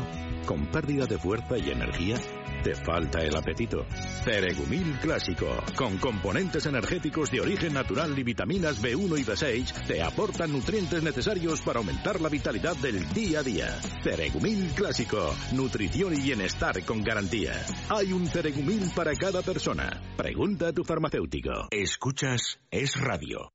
con 0.48 0.66
pérdida 0.72 1.06
de 1.06 1.20
fuerza 1.20 1.60
y 1.60 1.70
energía? 1.70 2.16
¿Te 2.64 2.74
falta 2.74 3.20
el 3.20 3.36
apetito? 3.36 3.86
Ceregumil 4.24 4.98
Clásico, 5.00 5.46
con 5.78 6.00
componentes 6.00 6.66
energéticos 6.66 7.30
de 7.30 7.42
origen 7.42 7.72
natural 7.72 8.18
y 8.18 8.24
vitaminas 8.24 8.82
B1 8.82 9.20
y 9.20 9.24
B6, 9.24 9.86
te 9.86 10.02
aportan 10.02 10.52
nutrientes 10.52 11.04
necesarios 11.04 11.62
para 11.62 11.82
aumentar 11.82 12.20
la 12.20 12.30
vitalidad 12.30 12.76
del 12.78 13.08
día 13.10 13.42
a 13.42 13.44
día. 13.44 13.68
Ceregumil 14.04 14.72
Clásico, 14.72 15.32
nutrición 15.52 16.16
y 16.16 16.22
bienestar 16.22 16.84
con 16.86 17.04
garantía. 17.04 17.64
Hay 17.90 18.12
un 18.12 18.26
Ceregumil 18.26 18.90
para 18.96 19.14
cada 19.14 19.44
persona. 19.44 20.02
Pregunta 20.18 20.70
a 20.70 20.74
tu 20.74 20.84
farmacéutico. 20.84 21.68
Escuchas 21.70 22.60
Es 22.72 23.00
Radio. 23.00 23.54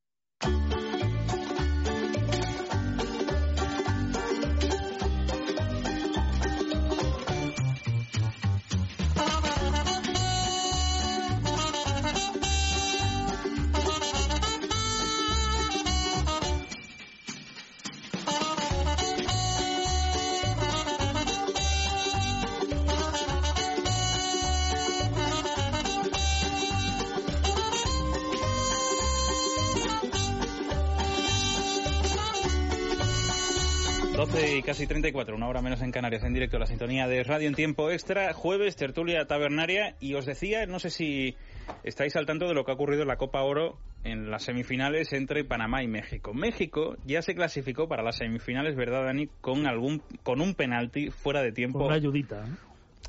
Y 34.41 34.63
casi 34.63 34.87
34, 34.87 35.35
una 35.35 35.49
hora 35.49 35.63
menos 35.63 35.83
en 35.83 35.91
Canarias, 35.91 36.23
en 36.23 36.33
directo 36.33 36.59
a 36.59 36.61
la 36.61 36.67
sintonía 36.67 37.09
de 37.09 37.25
Radio 37.25 37.49
en 37.49 37.55
Tiempo 37.55 37.91
Extra, 37.91 38.33
jueves, 38.33 38.77
tertulia 38.77 39.27
tabernaria, 39.27 39.97
y 39.99 40.15
os 40.15 40.27
decía, 40.27 40.65
no 40.67 40.79
sé 40.79 40.91
si 40.91 41.35
estáis 41.83 42.15
al 42.15 42.25
tanto 42.25 42.47
de 42.47 42.55
lo 42.55 42.65
que 42.65 42.71
ha 42.71 42.75
ocurrido 42.75 43.03
en 43.03 43.09
la 43.09 43.17
Copa 43.17 43.43
Oro 43.43 43.79
en 44.05 44.31
las 44.31 44.45
semifinales 44.45 45.13
entre 45.13 45.45
Panamá 45.45 45.83
y 45.83 45.89
México. 45.89 46.35
México 46.35 46.97
ya 47.05 47.21
se 47.21 47.35
clasificó 47.35 47.89
para 47.89 48.05
las 48.05 48.17
semifinales, 48.17 48.77
¿verdad, 48.77 49.07
Dani? 49.07 49.29
Con, 49.41 49.67
algún, 49.67 50.03
con 50.23 50.41
un 50.41 50.55
penalti 50.55 51.11
fuera 51.11 51.43
de 51.43 51.51
tiempo. 51.51 51.81
Con 51.81 51.89
una 51.89 51.97
ayudita. 51.97 52.45
¿eh? 52.47 52.51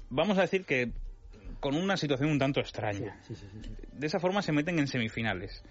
Vamos 0.10 0.38
a 0.40 0.42
decir 0.42 0.66
que 0.66 0.92
con 1.60 1.76
una 1.76 1.96
situación 1.98 2.32
un 2.32 2.40
tanto 2.40 2.60
extraña. 2.60 3.20
Sí, 3.22 3.36
sí, 3.36 3.46
sí, 3.52 3.60
sí. 3.62 3.72
De 3.92 4.08
esa 4.08 4.20
forma 4.20 4.42
se 4.42 4.52
meten 4.52 4.80
en 4.80 4.88
semifinales. 4.88 5.64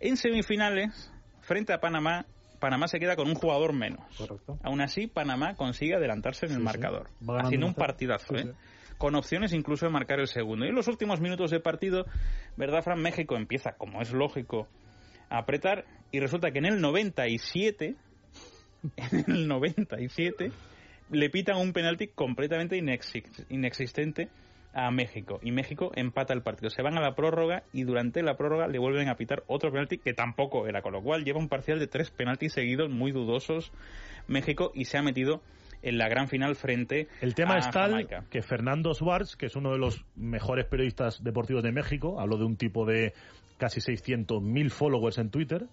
En 0.00 0.16
semifinales, 0.16 1.12
frente 1.42 1.74
a 1.74 1.80
Panamá, 1.80 2.24
Panamá 2.64 2.88
se 2.88 2.98
queda 2.98 3.14
con 3.14 3.28
un 3.28 3.34
jugador 3.34 3.74
menos. 3.74 4.00
Correcto. 4.16 4.58
Aún 4.62 4.80
así, 4.80 5.06
Panamá 5.06 5.54
consigue 5.54 5.94
adelantarse 5.96 6.46
en 6.46 6.52
el 6.52 6.58
Sí, 6.58 6.64
marcador, 6.64 7.10
haciendo 7.42 7.66
un 7.66 7.74
1-0. 7.74 7.76
partidazo, 7.76 8.36
¿eh? 8.36 8.52
con 8.96 9.14
opciones 9.16 9.52
incluso 9.52 9.84
de 9.84 9.92
marcar 9.92 10.18
el 10.20 10.28
segundo. 10.28 10.64
Y 10.64 10.70
en 10.70 10.74
los 10.74 10.88
últimos 10.88 11.20
minutos 11.20 11.50
de 11.50 11.60
partido, 11.60 12.06
¿verdad, 12.56 12.82
Fran? 12.82 13.02
México 13.02 13.36
empieza, 13.36 13.72
como 13.76 14.00
es 14.00 14.12
lógico, 14.12 14.66
a 15.28 15.38
apretar 15.40 15.84
y 16.10 16.20
resulta 16.20 16.50
que 16.52 16.58
en 16.60 16.64
el 16.66 16.80
97, 16.80 17.96
en 18.96 19.24
el 19.30 19.46
97, 19.48 20.50
le 21.10 21.30
pitan 21.30 21.58
un 21.58 21.72
penalti 21.74 22.08
completamente 22.08 22.76
inexi- 22.78 23.44
inexistente 23.50 24.28
a 24.74 24.90
México 24.90 25.38
y 25.42 25.52
México 25.52 25.92
empata 25.94 26.34
el 26.34 26.42
partido. 26.42 26.68
Se 26.68 26.82
van 26.82 26.98
a 26.98 27.00
la 27.00 27.14
prórroga 27.14 27.62
y 27.72 27.84
durante 27.84 28.22
la 28.22 28.36
prórroga 28.36 28.66
le 28.66 28.78
vuelven 28.78 29.08
a 29.08 29.16
pitar 29.16 29.44
otro 29.46 29.70
penalti 29.70 29.98
que 29.98 30.12
tampoco 30.12 30.66
era, 30.66 30.82
con 30.82 30.92
lo 30.92 31.02
cual 31.02 31.24
lleva 31.24 31.38
un 31.38 31.48
parcial 31.48 31.78
de 31.78 31.86
tres 31.86 32.10
penaltis 32.10 32.52
seguidos 32.52 32.90
muy 32.90 33.12
dudosos 33.12 33.72
México 34.26 34.72
y 34.74 34.86
se 34.86 34.98
ha 34.98 35.02
metido 35.02 35.40
en 35.82 35.98
la 35.98 36.08
gran 36.08 36.28
final 36.28 36.56
frente 36.56 37.08
El 37.20 37.34
tema 37.34 37.54
a 37.54 37.58
es 37.58 37.70
tal 37.70 37.90
Jamaica. 37.90 38.24
que 38.30 38.42
Fernando 38.42 38.94
Schwartz, 38.94 39.36
que 39.36 39.46
es 39.46 39.54
uno 39.54 39.70
de 39.72 39.78
los 39.78 40.04
mejores 40.16 40.66
periodistas 40.66 41.22
deportivos 41.22 41.62
de 41.62 41.72
México, 41.72 42.20
habló 42.20 42.38
de 42.38 42.44
un 42.44 42.56
tipo 42.56 42.84
de 42.84 43.12
casi 43.58 43.80
600.000 43.80 44.70
followers 44.70 45.18
en 45.18 45.30
Twitter, 45.30 45.66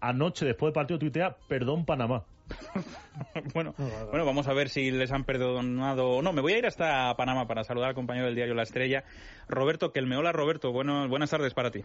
anoche 0.00 0.44
después 0.44 0.68
del 0.68 0.74
partido 0.74 0.98
tuitea, 0.98 1.36
perdón 1.48 1.84
Panamá. 1.84 2.24
bueno, 3.54 3.74
bueno, 4.10 4.24
vamos 4.24 4.48
a 4.48 4.52
ver 4.52 4.68
si 4.68 4.90
les 4.90 5.12
han 5.12 5.24
perdonado 5.24 6.10
o 6.10 6.22
no. 6.22 6.32
Me 6.32 6.40
voy 6.40 6.52
a 6.54 6.58
ir 6.58 6.66
hasta 6.66 7.14
Panamá 7.16 7.46
para 7.46 7.64
saludar 7.64 7.90
al 7.90 7.94
compañero 7.94 8.26
del 8.26 8.34
diario 8.34 8.54
La 8.54 8.62
Estrella, 8.62 9.04
Roberto 9.48 9.92
Kelmeola. 9.92 10.32
Roberto, 10.32 10.72
bueno, 10.72 11.08
buenas 11.08 11.30
tardes 11.30 11.54
para 11.54 11.70
ti. 11.70 11.82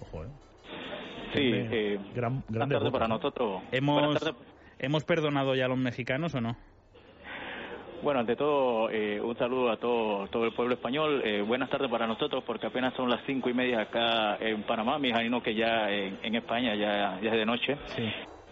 Sí, 1.34 1.42
eh, 1.42 2.00
gran, 2.14 2.44
buenas 2.48 2.70
tardes 2.70 2.92
para 2.92 3.08
nosotros. 3.08 3.64
¿Hemos. 3.72 4.18
¿Hemos 4.80 5.06
perdonado 5.06 5.56
ya 5.56 5.66
a 5.66 5.68
los 5.70 5.78
mexicanos 5.78 6.36
o 6.36 6.42
no? 6.42 6.58
Bueno, 8.02 8.20
ante 8.20 8.36
todo, 8.36 8.90
eh, 8.90 9.22
un 9.22 9.38
saludo 9.38 9.72
a 9.72 9.78
todo, 9.78 10.28
todo 10.28 10.44
el 10.44 10.52
pueblo 10.52 10.74
español. 10.74 11.22
Eh, 11.24 11.42
buenas 11.42 11.70
tardes 11.70 11.90
para 11.90 12.06
nosotros, 12.06 12.44
porque 12.46 12.68
apenas 12.68 12.94
son 12.96 13.10
las 13.10 13.22
cinco 13.26 13.50
y 13.50 13.54
media 13.54 13.80
acá 13.80 14.36
en 14.42 14.64
Panamá. 14.64 15.00
Me 15.00 15.08
imagino 15.08 15.42
que 15.42 15.56
ya 15.56 15.90
en, 15.90 16.20
en 16.22 16.36
España 16.36 16.76
ya, 16.76 17.18
ya 17.22 17.32
es 17.32 17.38
de 17.38 17.46
noche. 17.46 17.78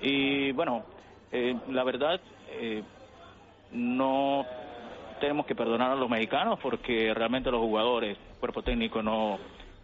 Y 0.02 0.54
bueno, 0.54 0.86
eh, 1.32 1.56
la 1.70 1.84
verdad, 1.84 2.20
eh, 2.50 2.84
no 3.72 4.46
tenemos 5.20 5.46
que 5.46 5.56
perdonar 5.56 5.92
a 5.92 5.96
los 5.96 6.10
mexicanos 6.10 6.60
porque 6.62 7.14
realmente 7.14 7.52
los 7.52 7.62
jugadores, 7.62 8.18
cuerpo 8.40 8.64
técnico 8.64 9.02
no, 9.02 9.38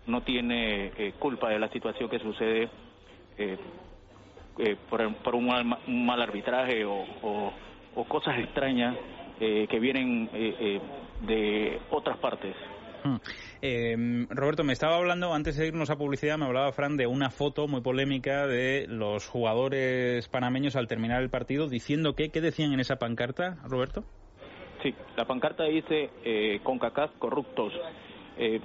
no 0.08 0.22
tiene 0.22 0.92
eh, 0.98 1.14
culpa 1.20 1.50
de 1.50 1.60
la 1.60 1.70
situación 1.70 2.10
que 2.10 2.20
sucede 2.20 2.70
eh, 3.38 3.58
eh, 4.60 4.76
por, 4.90 5.14
por 5.18 5.36
un, 5.36 5.46
mal, 5.48 5.78
un 5.88 6.06
mal 6.06 6.22
arbitraje 6.22 6.84
o, 6.86 7.06
o- 7.22 7.54
o 7.96 8.04
cosas 8.06 8.38
extrañas 8.40 8.96
que 9.40 9.80
vienen 9.80 10.30
de 11.22 11.80
otras 11.92 12.18
partes. 12.18 12.56
Eh, 13.62 14.26
Roberto, 14.30 14.64
me 14.64 14.74
estaba 14.74 14.98
hablando, 14.98 15.34
antes 15.34 15.58
de 15.58 15.68
irnos 15.68 15.90
a 15.90 15.98
publicidad, 15.98 16.38
me 16.38 16.46
hablaba 16.46 16.72
Fran 16.72 16.98
de 16.98 17.08
una 17.08 17.30
foto 17.30 17.68
muy 17.68 17.82
polémica 17.82 18.48
de 18.48 18.86
los 18.88 19.28
jugadores 19.28 20.28
panameños 20.28 20.76
al 20.76 20.88
terminar 20.88 21.22
el 21.22 21.30
partido 21.30 21.68
diciendo 21.68 22.14
que, 22.16 22.30
¿qué 22.30 22.42
decían 22.42 22.74
en 22.74 22.80
esa 22.80 22.98
pancarta, 22.98 23.58
Roberto? 23.64 24.04
Sí, 24.84 24.94
la 25.16 25.26
pancarta 25.26 25.64
dice 25.64 26.10
eh, 26.24 26.60
CONCACAF 26.64 27.12
corruptos. 27.18 27.74
Eh, 28.38 28.60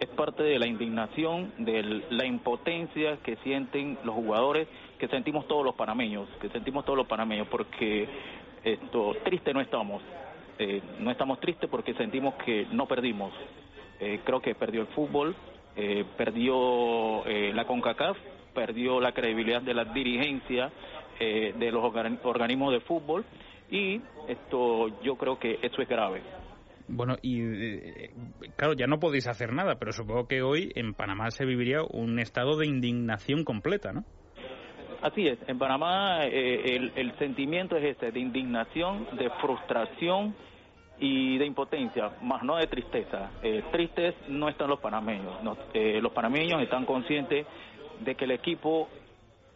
es 0.00 0.08
parte 0.10 0.42
de 0.44 0.58
la 0.58 0.66
indignación, 0.66 1.52
de 1.58 2.02
la 2.10 2.24
impotencia 2.24 3.18
que 3.22 3.36
sienten 3.36 3.98
los 4.04 4.14
jugadores, 4.14 4.68
que 4.98 5.08
sentimos 5.08 5.46
todos 5.48 5.64
los 5.64 5.74
panameños, 5.74 6.28
que 6.40 6.48
sentimos 6.50 6.84
todos 6.84 6.96
los 6.96 7.06
panameños, 7.06 7.48
porque 7.48 8.08
esto 8.64 9.16
triste 9.24 9.52
no 9.52 9.60
estamos. 9.60 10.02
Eh, 10.58 10.82
no 10.98 11.10
estamos 11.10 11.38
tristes 11.40 11.68
porque 11.70 11.94
sentimos 11.94 12.34
que 12.44 12.66
no 12.72 12.86
perdimos. 12.86 13.32
Eh, 14.00 14.20
creo 14.24 14.40
que 14.40 14.54
perdió 14.54 14.82
el 14.82 14.86
fútbol, 14.88 15.34
eh, 15.76 16.04
perdió 16.16 17.26
eh, 17.26 17.52
la 17.52 17.64
CONCACAF, 17.66 18.16
perdió 18.54 19.00
la 19.00 19.12
credibilidad 19.12 19.62
de 19.62 19.74
la 19.74 19.84
dirigencia 19.84 20.70
eh, 21.20 21.54
de 21.58 21.72
los 21.72 21.82
organ- 21.82 22.18
organismos 22.24 22.72
de 22.72 22.80
fútbol 22.80 23.24
y 23.70 24.00
esto 24.28 25.02
yo 25.02 25.16
creo 25.16 25.38
que 25.38 25.58
eso 25.62 25.82
es 25.82 25.88
grave. 25.88 26.22
Bueno, 26.88 27.16
y 27.20 27.42
claro, 28.56 28.72
ya 28.72 28.86
no 28.86 28.98
podéis 28.98 29.28
hacer 29.28 29.52
nada, 29.52 29.78
pero 29.78 29.92
supongo 29.92 30.26
que 30.26 30.40
hoy 30.42 30.72
en 30.74 30.94
Panamá 30.94 31.30
se 31.30 31.44
viviría 31.44 31.82
un 31.82 32.18
estado 32.18 32.56
de 32.56 32.66
indignación 32.66 33.44
completa, 33.44 33.92
¿no? 33.92 34.04
Así 35.02 35.28
es, 35.28 35.38
en 35.46 35.58
Panamá 35.58 36.24
eh, 36.24 36.74
el, 36.76 36.92
el 36.96 37.16
sentimiento 37.18 37.76
es 37.76 37.84
este, 37.84 38.10
de 38.10 38.18
indignación, 38.18 39.06
de 39.16 39.30
frustración 39.40 40.34
y 41.00 41.38
de 41.38 41.46
impotencia, 41.46 42.10
más 42.22 42.42
no 42.42 42.56
de 42.56 42.66
tristeza. 42.66 43.30
Eh, 43.42 43.62
tristes 43.70 44.14
no 44.28 44.48
están 44.48 44.68
los 44.68 44.80
panameños, 44.80 45.42
no, 45.42 45.56
eh, 45.74 46.00
los 46.02 46.12
panameños 46.12 46.60
están 46.62 46.84
conscientes 46.84 47.46
de 48.00 48.14
que 48.14 48.24
el 48.24 48.32
equipo, 48.32 48.88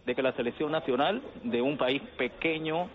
de 0.06 0.14
que 0.14 0.22
la 0.22 0.32
selección 0.32 0.72
nacional 0.72 1.22
de 1.42 1.62
un 1.62 1.76
país 1.76 2.02
pequeño 2.16 2.88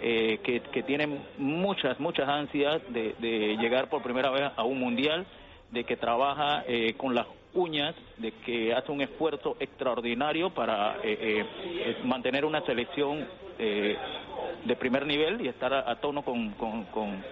eh, 0.00 0.40
que, 0.42 0.60
que 0.60 0.82
tiene 0.82 1.20
muchas, 1.38 1.98
muchas 2.00 2.28
ansias 2.28 2.80
de, 2.88 3.14
de 3.18 3.56
llegar 3.56 3.88
por 3.88 4.02
primera 4.02 4.30
vez 4.30 4.50
a 4.56 4.64
un 4.64 4.78
mundial, 4.78 5.26
de 5.70 5.84
que 5.84 5.96
trabaja 5.96 6.64
eh, 6.66 6.94
con 6.96 7.14
las 7.14 7.26
uñas, 7.54 7.94
de 8.18 8.32
que 8.32 8.74
hace 8.74 8.92
un 8.92 9.00
esfuerzo 9.00 9.56
extraordinario 9.58 10.50
para 10.50 10.96
eh, 11.02 11.44
eh, 11.82 11.96
mantener 12.04 12.44
una 12.44 12.60
selección 12.62 13.26
de 13.58 14.76
primer 14.76 15.06
nivel 15.06 15.40
y 15.40 15.48
estar 15.48 15.72
a, 15.72 15.90
a 15.90 15.96
tono 15.96 16.20
con, 16.20 16.50
con, 16.50 16.84
con, 16.86 17.24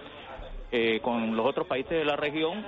eh, 0.71 0.99
con 1.01 1.35
los 1.35 1.45
otros 1.45 1.67
países 1.67 1.91
de 1.91 2.05
la 2.05 2.15
región 2.15 2.65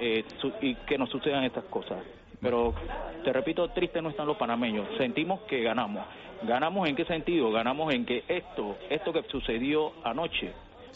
eh, 0.00 0.24
su- 0.40 0.52
y 0.60 0.74
que 0.86 0.96
nos 0.98 1.10
sucedan 1.10 1.44
estas 1.44 1.64
cosas. 1.64 2.02
Pero 2.40 2.74
te 3.22 3.32
repito, 3.32 3.68
triste 3.70 4.00
no 4.00 4.08
están 4.10 4.26
los 4.26 4.36
panameños. 4.38 4.86
Sentimos 4.96 5.40
que 5.42 5.62
ganamos. 5.62 6.04
¿Ganamos 6.42 6.88
en 6.88 6.96
qué 6.96 7.04
sentido? 7.04 7.50
Ganamos 7.52 7.92
en 7.92 8.06
que 8.06 8.24
esto, 8.28 8.78
esto 8.88 9.12
que 9.12 9.22
sucedió 9.24 9.92
anoche, 10.04 10.52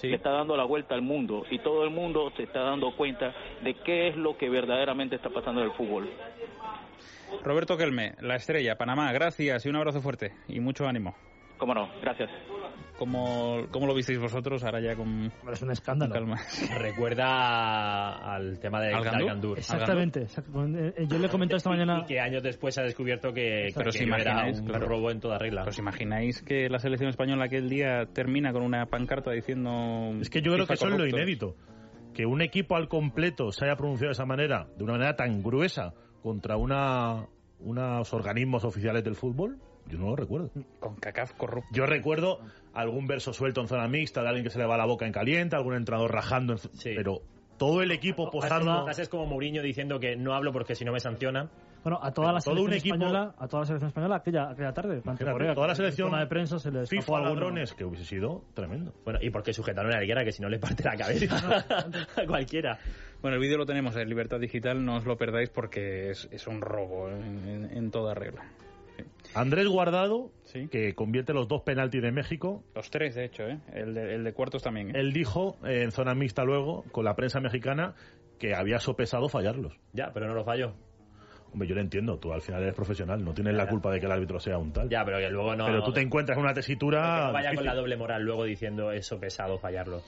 le 0.08 0.16
está 0.16 0.30
dando 0.30 0.56
la 0.56 0.64
vuelta 0.64 0.94
al 0.94 1.02
mundo 1.02 1.44
y 1.50 1.58
todo 1.58 1.84
el 1.84 1.90
mundo 1.90 2.32
se 2.36 2.44
está 2.44 2.60
dando 2.60 2.96
cuenta 2.96 3.34
de 3.62 3.74
qué 3.74 4.08
es 4.08 4.16
lo 4.16 4.38
que 4.38 4.48
verdaderamente 4.48 5.16
está 5.16 5.28
pasando 5.28 5.60
en 5.60 5.66
el 5.66 5.72
fútbol. 5.74 6.08
Roberto 7.42 7.76
Kelme, 7.76 8.14
La 8.20 8.36
Estrella, 8.36 8.76
Panamá, 8.78 9.12
gracias 9.12 9.66
y 9.66 9.68
un 9.68 9.76
abrazo 9.76 10.00
fuerte 10.00 10.32
y 10.48 10.60
mucho 10.60 10.86
ánimo. 10.88 11.14
Cómo 11.58 11.74
no, 11.74 11.88
gracias. 12.02 12.30
¿Cómo, 12.98 13.66
cómo 13.72 13.86
lo 13.88 13.94
visteis 13.94 14.20
vosotros 14.20 14.62
ahora 14.62 14.80
ya 14.80 14.94
con... 14.94 15.32
Es 15.50 15.62
un 15.62 15.70
escándalo. 15.72 16.12
calma? 16.14 16.38
Recuerda 16.78 18.34
al 18.34 18.58
tema 18.60 18.80
de 18.80 18.94
¿Al 18.94 19.02
Gandú? 19.04 19.26
Galgandur. 19.26 19.58
Exactamente. 19.58 20.22
exact- 20.26 20.94
eh, 20.96 21.06
Yo 21.08 21.18
le 21.18 21.28
comenté 21.28 21.56
esta 21.56 21.70
mañana. 21.70 22.00
Y 22.02 22.06
que 22.06 22.20
años 22.20 22.42
después 22.42 22.74
se 22.74 22.80
ha 22.80 22.84
descubierto 22.84 23.32
que, 23.32 23.70
Pero 23.74 23.86
que 23.90 23.92
si 23.98 24.04
era 24.04 24.06
imagináis, 24.06 24.60
un 24.60 24.66
claro. 24.66 24.86
robo 24.86 25.10
en 25.10 25.20
toda 25.20 25.38
regla. 25.38 25.64
¿Os 25.64 25.78
imagináis 25.78 26.42
que 26.42 26.68
la 26.68 26.78
selección 26.78 27.08
española 27.10 27.46
aquel 27.46 27.68
día 27.68 28.06
termina 28.12 28.52
con 28.52 28.62
una 28.62 28.86
pancarta 28.86 29.32
diciendo... 29.32 30.10
Es 30.20 30.30
que 30.30 30.40
yo 30.40 30.52
creo 30.52 30.66
que 30.66 30.74
eso 30.74 30.88
es 30.88 30.96
lo 30.96 31.06
inédito. 31.06 31.56
Que 32.12 32.26
un 32.26 32.42
equipo 32.42 32.76
al 32.76 32.88
completo 32.88 33.50
se 33.50 33.64
haya 33.64 33.74
pronunciado 33.76 34.10
de 34.10 34.12
esa 34.12 34.24
manera, 34.24 34.68
de 34.76 34.84
una 34.84 34.92
manera 34.94 35.16
tan 35.16 35.42
gruesa, 35.42 35.94
contra 36.22 36.56
una 36.56 37.26
unos 37.58 38.12
organismos 38.12 38.64
oficiales 38.64 39.02
del 39.02 39.14
fútbol, 39.16 39.58
yo 39.86 39.98
no 39.98 40.06
lo 40.10 40.16
recuerdo. 40.16 40.50
Con 40.80 40.96
CACAF 40.96 41.32
corrupto. 41.34 41.68
Yo 41.72 41.86
recuerdo 41.86 42.40
algún 42.72 43.06
verso 43.06 43.32
suelto 43.32 43.60
en 43.60 43.68
zona 43.68 43.86
mixta 43.88 44.22
de 44.22 44.28
alguien 44.28 44.44
que 44.44 44.50
se 44.50 44.58
le 44.58 44.66
va 44.66 44.76
la 44.76 44.86
boca 44.86 45.06
en 45.06 45.12
caliente, 45.12 45.56
algún 45.56 45.74
entrenador 45.74 46.12
rajando, 46.12 46.54
en- 46.54 46.58
pero 46.96 47.20
todo 47.58 47.82
el 47.82 47.90
equipo 47.92 48.30
posando... 48.30 48.88
Es 48.88 49.08
como 49.08 49.26
Mourinho 49.26 49.62
diciendo 49.62 50.00
que 50.00 50.16
no 50.16 50.34
hablo 50.34 50.52
porque 50.52 50.74
si 50.74 50.84
no 50.84 50.92
me 50.92 51.00
sancionan. 51.00 51.50
Bueno, 51.84 51.98
a 52.02 52.12
toda 52.12 52.32
la 52.32 52.40
todo 52.40 52.54
selección 52.56 52.66
un 52.66 52.72
equipo- 52.72 52.94
española, 52.94 53.34
a 53.38 53.46
toda 53.46 53.60
la 53.60 53.66
selección 53.66 53.88
española 53.88 54.16
aquella, 54.16 54.48
aquella 54.50 54.72
tarde, 54.72 55.02
Corea, 55.02 55.54
toda 55.54 55.66
la 55.68 55.74
selección 55.74 56.18
de 56.18 56.26
prensa 56.26 56.58
se 56.58 56.70
les 56.70 56.88
FIFA 56.88 57.20
ladrones, 57.20 57.74
que 57.74 57.84
hubiese 57.84 58.06
sido 58.06 58.42
tremendo. 58.54 58.94
Bueno, 59.04 59.18
y 59.20 59.28
porque 59.28 59.52
sujetaron 59.52 59.92
a 59.92 59.98
la 59.98 60.02
higuera, 60.04 60.24
que 60.24 60.32
si 60.32 60.40
no 60.40 60.48
le 60.48 60.58
parte 60.58 60.82
la 60.82 60.96
cabeza 60.96 61.36
a 62.16 62.26
cualquiera. 62.26 62.78
Bueno, 63.20 63.34
el 63.36 63.40
vídeo 63.42 63.58
lo 63.58 63.66
tenemos 63.66 63.94
en 63.96 64.08
Libertad 64.08 64.40
Digital, 64.40 64.82
no 64.82 64.96
os 64.96 65.04
lo 65.04 65.18
perdáis 65.18 65.50
porque 65.50 66.08
es, 66.10 66.26
es 66.32 66.46
un 66.46 66.62
robo 66.62 67.10
en, 67.10 67.46
en- 67.48 67.76
en 67.76 67.90
toda 67.90 68.14
regla. 68.14 68.44
Andrés 69.34 69.66
Guardado, 69.66 70.30
que 70.70 70.94
convierte 70.94 71.32
los 71.32 71.48
dos 71.48 71.62
penaltis 71.62 72.02
de 72.02 72.12
México, 72.12 72.62
Los 72.74 72.90
tres, 72.90 73.14
de 73.14 73.24
hecho, 73.24 73.44
¿eh? 73.44 73.58
El 73.72 73.94
de, 73.94 74.14
el 74.14 74.24
de 74.24 74.32
cuartos 74.32 74.62
también. 74.62 74.90
¿eh? 74.90 75.00
él 75.00 75.12
dijo 75.12 75.56
eh, 75.64 75.82
en 75.82 75.90
zona 75.90 76.14
mixta 76.14 76.44
luego, 76.44 76.84
con 76.92 77.04
la 77.04 77.14
prensa 77.14 77.40
mexicana, 77.40 77.94
que 78.38 78.54
había 78.54 78.78
sopesado 78.78 79.28
fallarlos. 79.28 79.74
Ya, 79.92 80.10
pero 80.12 80.26
no 80.26 80.34
lo 80.34 80.44
falló. 80.44 80.74
Hombre, 81.52 81.68
yo 81.68 81.76
lo 81.76 81.80
entiendo, 81.80 82.18
tú 82.18 82.32
al 82.32 82.42
final 82.42 82.62
eres 82.62 82.74
profesional, 82.74 83.24
no 83.24 83.32
tienes 83.32 83.54
la 83.54 83.68
culpa 83.68 83.92
de 83.92 84.00
que 84.00 84.06
el 84.06 84.12
árbitro 84.12 84.40
sea 84.40 84.58
un 84.58 84.72
tal. 84.72 84.88
Ya, 84.88 85.04
pero 85.04 85.18
que 85.18 85.30
luego 85.30 85.54
no. 85.54 85.66
Pero 85.66 85.84
tú 85.84 85.92
te 85.92 86.00
encuentras 86.00 86.36
en 86.36 86.42
una 86.42 86.52
que 86.52 86.60
tesitura... 86.60 87.26
no 87.28 87.32
vaya 87.32 87.54
con 87.54 87.64
la 87.64 87.74
doble 87.74 87.96
moral 87.96 88.22
luego 88.24 88.44
diciendo 88.44 88.90
eso 88.90 89.20
pesado 89.20 89.58
fallarlo. 89.58 90.02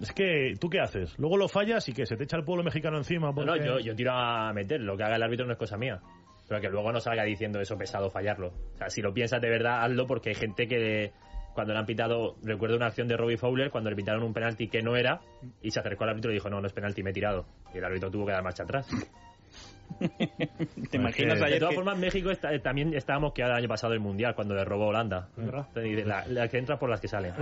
Es 0.00 0.12
que, 0.12 0.54
¿tú 0.60 0.68
qué 0.68 0.80
haces? 0.80 1.16
Luego 1.18 1.36
lo 1.36 1.48
fallas 1.48 1.88
y 1.88 1.92
que 1.92 2.06
se 2.06 2.16
te 2.16 2.24
echa 2.24 2.36
el 2.36 2.44
pueblo 2.44 2.62
mexicano 2.62 2.96
encima. 2.98 3.28
No, 3.28 3.34
Porque... 3.34 3.50
no, 3.50 3.56
yo, 3.56 3.78
yo 3.80 3.96
tiro 3.96 4.12
a 4.12 4.52
meter. 4.52 4.80
Lo 4.80 4.96
que 4.96 5.02
haga 5.02 5.16
el 5.16 5.22
árbitro 5.22 5.46
no 5.46 5.52
es 5.52 5.58
cosa 5.58 5.76
mía. 5.76 6.00
Pero 6.48 6.60
que 6.60 6.68
luego 6.68 6.90
no 6.92 7.00
salga 7.00 7.24
diciendo 7.24 7.60
eso 7.60 7.76
pesado 7.76 8.10
fallarlo. 8.10 8.48
O 8.74 8.78
sea, 8.78 8.88
si 8.88 9.02
lo 9.02 9.12
piensas 9.12 9.40
de 9.40 9.50
verdad, 9.50 9.84
hazlo 9.84 10.06
porque 10.06 10.30
hay 10.30 10.34
gente 10.34 10.66
que 10.66 11.12
cuando 11.54 11.72
le 11.74 11.80
han 11.80 11.86
pitado, 11.86 12.36
recuerdo 12.42 12.76
una 12.76 12.86
acción 12.86 13.08
de 13.08 13.16
Robbie 13.16 13.36
Fowler 13.36 13.70
cuando 13.70 13.90
le 13.90 13.96
pitaron 13.96 14.22
un 14.22 14.32
penalti 14.32 14.68
que 14.68 14.80
no 14.80 14.96
era 14.96 15.20
y 15.60 15.70
se 15.72 15.80
acercó 15.80 16.04
al 16.04 16.10
árbitro 16.10 16.30
y 16.30 16.34
dijo, 16.34 16.48
no, 16.48 16.60
no 16.60 16.66
es 16.66 16.72
penalti, 16.72 17.02
me 17.02 17.10
he 17.10 17.12
tirado. 17.12 17.44
Y 17.74 17.78
el 17.78 17.84
árbitro 17.84 18.10
tuvo 18.10 18.26
que 18.26 18.32
dar 18.32 18.42
marcha 18.42 18.62
atrás. 18.62 18.88
¿Te 19.98 20.96
imaginas 20.96 21.38
de 21.40 21.44
ayer 21.46 21.58
todas 21.58 21.70
que- 21.70 21.76
formas, 21.76 21.98
México 21.98 22.30
está- 22.30 22.52
eh, 22.54 22.60
también 22.60 22.94
estábamos 22.94 23.32
que 23.32 23.42
el 23.42 23.50
año 23.50 23.68
pasado 23.68 23.92
el 23.94 24.00
Mundial, 24.00 24.34
cuando 24.34 24.54
le 24.54 24.64
robó 24.64 24.84
a 24.84 24.88
Holanda. 24.88 25.28
De 25.74 26.04
la, 26.04 26.48
que 26.48 26.58
entra 26.58 26.78
por 26.78 26.90
las 26.90 27.00
que 27.00 27.08
salen. 27.08 27.32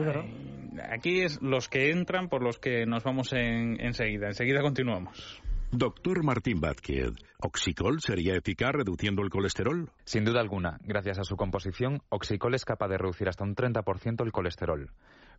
Aquí 0.91 1.23
es 1.23 1.41
los 1.43 1.69
que 1.69 1.91
entran 1.91 2.29
por 2.29 2.43
los 2.43 2.59
que 2.59 2.87
nos 2.87 3.03
vamos 3.05 3.33
en, 3.33 3.81
enseguida. 3.81 4.29
Enseguida 4.29 4.63
continuamos. 4.63 5.43
Doctor 5.73 6.23
Martín 6.23 6.61
Vázquez, 6.61 7.12
¿Oxicol 7.39 8.01
sería 8.01 8.37
eficaz 8.37 8.73
reduciendo 8.73 9.23
el 9.23 9.31
colesterol? 9.31 9.91
Sin 10.05 10.25
duda 10.25 10.41
alguna, 10.41 10.79
gracias 10.85 11.19
a 11.19 11.25
su 11.25 11.37
composición, 11.37 12.03
Oxicol 12.09 12.55
es 12.55 12.64
capaz 12.64 12.89
de 12.89 12.99
reducir 12.99 13.29
hasta 13.29 13.45
un 13.45 13.57
30% 13.57 14.25
el 14.25 14.33
colesterol. 14.33 14.91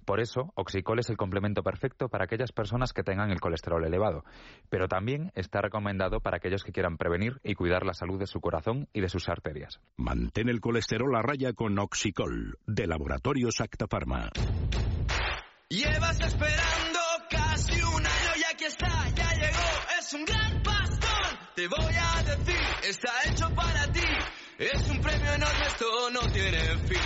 Por 0.05 0.19
eso, 0.19 0.51
Oxicol 0.55 0.99
es 0.99 1.09
el 1.09 1.17
complemento 1.17 1.63
perfecto 1.63 2.07
para 2.09 2.25
aquellas 2.25 2.51
personas 2.51 2.93
que 2.93 3.03
tengan 3.03 3.31
el 3.31 3.39
colesterol 3.39 3.83
elevado, 3.83 4.25
pero 4.69 4.87
también 4.87 5.31
está 5.33 5.61
recomendado 5.61 6.19
para 6.19 6.37
aquellos 6.37 6.63
que 6.63 6.71
quieran 6.71 6.97
prevenir 6.97 7.39
y 7.43 7.55
cuidar 7.55 7.85
la 7.85 7.93
salud 7.93 8.19
de 8.19 8.27
su 8.27 8.39
corazón 8.39 8.87
y 8.93 9.01
de 9.01 9.09
sus 9.09 9.29
arterias. 9.29 9.79
Mantén 9.95 10.49
el 10.49 10.61
colesterol 10.61 11.15
a 11.15 11.21
raya 11.21 11.53
con 11.53 11.79
Oxicol, 11.79 12.57
de 12.65 12.87
Laboratorios 12.87 13.59
Acta 13.59 13.87
Pharma. 13.87 14.29
Llevas 15.69 16.19
esperando 16.21 16.99
casi 17.29 17.81
un 17.81 18.05
Te 21.67 21.75
voy 21.81 21.95
a 21.95 22.23
decir, 22.23 22.55
está 22.83 23.11
hecho 23.25 23.49
para 23.53 23.91
ti. 23.91 23.99
Es 24.57 24.89
un 24.89 25.01
premio 25.01 25.33
enorme, 25.33 25.67
esto 25.67 26.09
no 26.11 26.21
tiene 26.31 26.59
fin. 26.87 27.01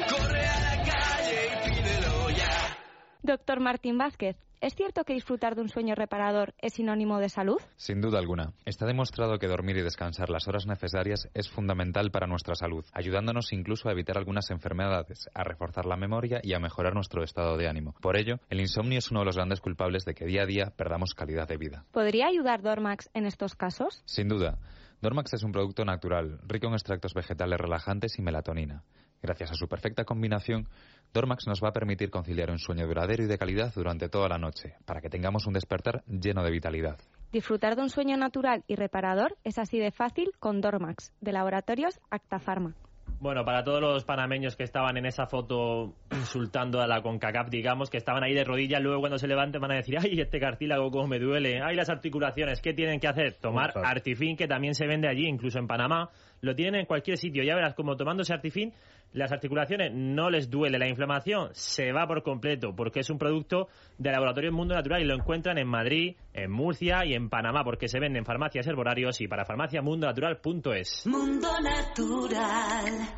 Corre 0.09 0.49
a 0.49 0.61
la 0.61 0.83
calle 0.83 1.61
y 1.64 1.70
pídelo 1.70 2.28
ya. 2.30 2.76
Doctor 3.22 3.61
Martín 3.61 3.99
Vázquez, 3.99 4.37
¿es 4.62 4.74
cierto 4.76 5.04
que 5.04 5.12
disfrutar 5.12 5.56
de 5.56 5.60
un 5.60 5.68
sueño 5.68 5.94
reparador 5.94 6.54
es 6.58 6.74
sinónimo 6.74 7.18
de 7.18 7.28
salud? 7.28 7.60
Sin 7.76 8.00
duda 8.00 8.18
alguna, 8.18 8.54
está 8.64 8.86
demostrado 8.86 9.38
que 9.38 9.48
dormir 9.48 9.76
y 9.76 9.82
descansar 9.82 10.30
las 10.30 10.46
horas 10.46 10.66
necesarias 10.66 11.28
es 11.34 11.50
fundamental 11.50 12.10
para 12.12 12.28
nuestra 12.28 12.54
salud, 12.54 12.84
ayudándonos 12.92 13.52
incluso 13.52 13.88
a 13.88 13.92
evitar 13.92 14.16
algunas 14.16 14.50
enfermedades, 14.50 15.28
a 15.34 15.42
reforzar 15.42 15.84
la 15.84 15.96
memoria 15.96 16.40
y 16.42 16.54
a 16.54 16.60
mejorar 16.60 16.94
nuestro 16.94 17.24
estado 17.24 17.56
de 17.56 17.68
ánimo. 17.68 17.94
Por 18.00 18.16
ello, 18.16 18.36
el 18.48 18.60
insomnio 18.60 18.98
es 18.98 19.10
uno 19.10 19.20
de 19.20 19.26
los 19.26 19.36
grandes 19.36 19.60
culpables 19.60 20.04
de 20.04 20.14
que 20.14 20.26
día 20.26 20.42
a 20.42 20.46
día 20.46 20.72
perdamos 20.76 21.14
calidad 21.14 21.48
de 21.48 21.56
vida. 21.56 21.84
¿Podría 21.90 22.28
ayudar 22.28 22.62
Dormax 22.62 23.10
en 23.14 23.26
estos 23.26 23.56
casos? 23.56 24.02
Sin 24.06 24.28
duda, 24.28 24.58
Dormax 25.00 25.34
es 25.34 25.42
un 25.42 25.50
producto 25.50 25.84
natural, 25.84 26.38
rico 26.46 26.68
en 26.68 26.74
extractos 26.74 27.12
vegetales 27.12 27.58
relajantes 27.58 28.16
y 28.20 28.22
melatonina. 28.22 28.84
Gracias 29.23 29.53
a 29.53 29.55
su 29.55 29.68
perfecta 29.68 30.05
combinación, 30.05 30.66
Dormax 31.14 31.47
nos 31.47 31.62
va 31.62 31.68
a 31.68 31.73
permitir 31.73 32.11
conciliar 32.11 32.51
un 32.51 32.59
sueño 32.59 32.89
duradero 32.89 33.23
y 33.23 33.29
de 33.29 33.39
calidad 33.39 33.73
durante 33.73 34.09
toda 34.09 34.29
la 34.29 34.39
noche, 34.39 34.75
para 34.85 35.01
que 35.01 35.09
tengamos 35.09 35.47
un 35.47 35.53
despertar 35.53 36.03
lleno 36.07 36.43
de 36.43 36.51
vitalidad. 36.51 36.99
Disfrutar 37.31 37.77
de 37.77 37.83
un 37.83 37.89
sueño 37.89 38.16
natural 38.16 38.64
y 38.66 38.75
reparador 38.75 39.37
es 39.45 39.59
así 39.59 39.79
de 39.79 39.93
fácil 39.93 40.33
con 40.41 40.61
Dormax, 40.61 41.12
de 41.20 41.33
Laboratorios 41.33 42.01
Acta 42.11 42.41
Pharma. 42.41 42.75
Bueno, 43.20 43.45
para 43.45 43.62
todos 43.62 43.81
los 43.81 44.05
panameños 44.05 44.57
que 44.57 44.64
estaban 44.64 44.97
en 44.97 45.07
esa 45.07 45.27
foto 45.27 45.95
insultando 46.11 46.81
a 46.81 46.89
la 46.89 47.03
CONCACAF, 47.03 47.51
digamos, 47.51 47.89
que 47.89 47.99
estaban 47.99 48.25
ahí 48.25 48.35
de 48.35 48.43
rodillas, 48.43 48.83
luego 48.83 48.99
cuando 48.99 49.16
se 49.16 49.29
levanten 49.29 49.61
van 49.61 49.70
a 49.70 49.77
decir, 49.77 49.97
ay, 49.97 50.20
este 50.20 50.41
cartílago 50.41 50.91
cómo 50.91 51.07
me 51.07 51.20
duele, 51.20 51.62
ay, 51.62 51.77
las 51.77 51.89
articulaciones, 51.89 52.61
¿qué 52.61 52.75
tienen 52.75 52.99
que 52.99 53.07
hacer? 53.07 53.35
Tomar. 53.35 53.75
Artifin, 53.77 54.37
que 54.37 54.49
también 54.49 54.75
se 54.75 54.89
vende 54.89 55.09
allí, 55.09 55.29
incluso 55.29 55.61
en 55.61 55.68
Panamá, 55.68 56.11
lo 56.43 56.57
tienen 56.57 56.80
en 56.80 56.86
cualquier 56.86 57.18
sitio, 57.18 57.45
ya 57.45 57.55
verás, 57.55 57.74
como 57.74 57.97
tomándose 57.97 58.32
Artifin, 58.32 58.72
las 59.12 59.30
articulaciones 59.30 59.93
no 59.95 60.28
les 60.28 60.51
duele, 60.51 60.76
la 60.76 60.88
inflamación 60.88 61.51
se 61.53 61.93
va 61.93 62.07
por 62.09 62.24
completo, 62.24 62.74
porque 62.74 63.01
es 63.01 63.11
un 63.11 63.18
producto 63.18 63.68
de 63.97 64.11
Laboratorio 64.11 64.51
Mundo 64.51 64.74
Natural 64.74 65.01
y 65.01 65.05
lo 65.05 65.14
encuentran 65.14 65.57
en 65.59 65.68
Madrid, 65.68 66.16
en 66.34 66.51
Murcia 66.51 67.05
y 67.07 67.14
en 67.14 67.28
Panamá, 67.28 67.62
porque 67.62 67.86
se 67.86 68.01
vende 68.01 68.18
en 68.18 68.24
farmacias 68.24 68.66
herborarios 68.66 69.20
y 69.20 69.28
para 69.28 69.45
farmaciamundonatural.es. 69.45 71.07
Mundo 71.07 71.49
Natural. 71.62 73.09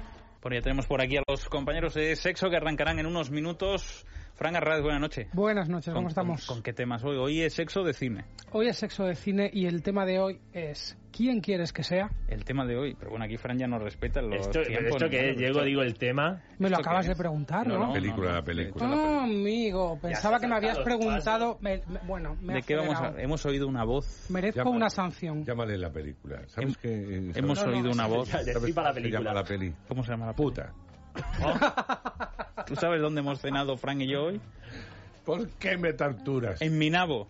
Bueno, 0.42 0.56
ya 0.56 0.62
tenemos 0.62 0.86
por 0.86 1.00
aquí 1.00 1.16
a 1.16 1.22
los 1.26 1.48
compañeros 1.48 1.94
de 1.94 2.16
sexo 2.16 2.50
que 2.50 2.56
arrancarán 2.56 2.98
en 2.98 3.06
unos 3.06 3.30
minutos. 3.30 4.04
Fran 4.34 4.56
Arraiz, 4.56 4.82
buenas 4.82 5.00
noches. 5.00 5.28
Buenas 5.32 5.68
noches, 5.68 5.94
¿cómo 5.94 6.02
¿Con- 6.06 6.08
estamos? 6.08 6.46
¿Con, 6.46 6.56
con 6.56 6.62
qué 6.64 6.72
temas 6.72 7.04
hoy? 7.04 7.16
Hoy 7.16 7.42
es 7.42 7.54
sexo 7.54 7.84
de 7.84 7.92
cine. 7.92 8.24
Hoy 8.50 8.66
es 8.66 8.76
sexo 8.76 9.04
de 9.04 9.14
cine 9.14 9.48
y 9.52 9.66
el 9.66 9.80
tema 9.84 10.04
de 10.04 10.18
hoy 10.18 10.40
es 10.52 10.98
¿quién 11.12 11.40
quieres 11.40 11.72
que 11.72 11.84
sea? 11.84 12.10
El 12.26 12.44
tema 12.44 12.66
de 12.66 12.76
hoy. 12.76 12.96
Pero 12.98 13.10
bueno, 13.10 13.24
aquí 13.26 13.36
Fran 13.36 13.56
ya 13.58 13.68
nos 13.68 13.80
respeta 13.80 14.20
los 14.22 14.40
Esto, 14.40 14.50
pero 14.54 14.66
tiempos. 14.66 14.96
esto 14.96 15.08
que 15.08 15.22
¿no? 15.22 15.28
es, 15.30 15.36
llego, 15.38 15.62
digo 15.62 15.82
el 15.82 15.94
tema. 15.94 16.42
Me 16.58 16.68
lo 16.68 16.76
¿Esto 16.78 16.80
acabas 16.88 17.06
de 17.06 17.14
preguntar, 17.14 17.68
No, 17.68 17.78
¿no? 17.78 17.86
no, 17.86 17.92
película, 17.92 18.28
no, 18.30 18.34
la 18.34 18.42
película. 18.42 18.86
Ah, 18.88 19.22
amigo, 19.22 19.98
pensaba 20.02 20.40
que 20.40 20.48
me 20.48 20.54
ha 20.54 20.56
habías 20.56 20.78
preguntado. 20.80 21.56
me- 21.60 21.82
me- 21.86 22.00
bueno, 22.04 22.36
me 22.42 22.54
¿De 22.54 22.62
qué 22.62 22.74
vamos 22.74 22.98
a. 23.00 23.14
Hemos 23.22 23.46
oído 23.46 23.68
una 23.68 23.84
voz. 23.84 24.26
Merezco 24.30 24.58
Llámale. 24.58 24.76
una 24.76 24.90
sanción. 24.90 25.44
Llámale 25.44 25.78
la 25.78 25.90
película. 25.92 26.42
¿Sabes 26.48 26.76
Hem- 26.76 26.78
eh, 26.82 27.32
hemos 27.36 27.56
¿sabes- 27.60 27.76
oído 27.76 27.92
una 27.92 28.08
voz. 28.08 28.26
Ya, 28.26 28.32
¿Sabes 28.40 28.46
la 28.48 28.52
cómo 28.54 28.66
se 28.66 28.94
película. 28.94 29.20
llama 29.20 29.32
la 29.32 29.44
peli? 29.44 29.74
¿Cómo 29.86 30.02
se 30.02 30.10
llama 30.10 30.26
la 30.26 30.32
Puta. 30.32 30.72
¿Tú 32.66 32.76
sabes 32.76 33.00
dónde 33.00 33.20
hemos 33.20 33.40
cenado 33.40 33.76
Fran 33.76 34.00
y 34.00 34.06
yo 34.08 34.24
hoy? 34.26 34.40
¿Por 35.24 35.48
qué 35.50 35.76
me 35.76 35.92
torturas? 35.92 36.60
En 36.60 36.78
Minabo. 36.78 37.28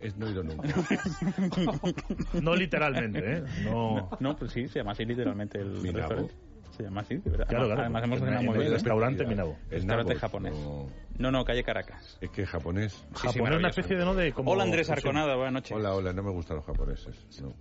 Es 0.00 0.16
no 0.16 0.28
he 0.28 0.30
ido 0.30 0.42
nunca. 0.44 0.68
No 2.40 2.54
literalmente, 2.54 3.18
¿eh? 3.38 3.42
No. 3.64 4.08
No, 4.20 4.36
pues 4.36 4.52
sí, 4.52 4.68
se 4.68 4.78
llama 4.80 4.92
así 4.92 5.04
literalmente 5.04 5.58
el 5.58 5.70
Minabo. 5.80 5.98
restaurante. 5.98 6.34
Se 6.76 6.84
llama 6.84 7.00
así, 7.00 7.16
de 7.16 7.30
verdad. 7.30 7.48
Claro, 7.48 7.64
además, 7.64 7.74
claro. 7.76 7.80
además 7.82 8.04
hemos 8.04 8.18
En- 8.20 8.24
cenado 8.24 8.40
en 8.40 8.46
muy 8.46 8.54
el 8.54 8.60
bien. 8.60 8.70
¿eh? 8.72 8.74
restaurante 8.74 9.26
Minabo. 9.26 9.56
El 9.64 9.70
Restaurante 9.70 10.14
nabo, 10.14 10.20
japonés. 10.20 10.52
no- 10.54 10.86
No, 11.18 11.30
no, 11.32 11.44
calle 11.44 11.64
Caracas. 11.64 12.18
Es 12.20 12.30
que 12.30 12.46
japonés. 12.46 12.92
Sí, 12.92 13.02
sí, 13.14 13.26
Japón 13.38 13.52
es 13.52 13.58
una 13.58 13.68
especie 13.70 13.96
de 13.96 14.04
no 14.04 14.14
de 14.14 14.32
como 14.32 14.52
Hola 14.52 14.62
Andrés. 14.62 14.88
Arconada, 14.88 15.34
buenas 15.34 15.54
noches. 15.54 15.72
Hola, 15.76 15.94
hola, 15.94 16.12
no 16.12 16.22
me 16.22 16.30
gustan 16.30 16.58
los 16.58 16.66
japoneses. 16.66 17.16
No. 17.42 17.52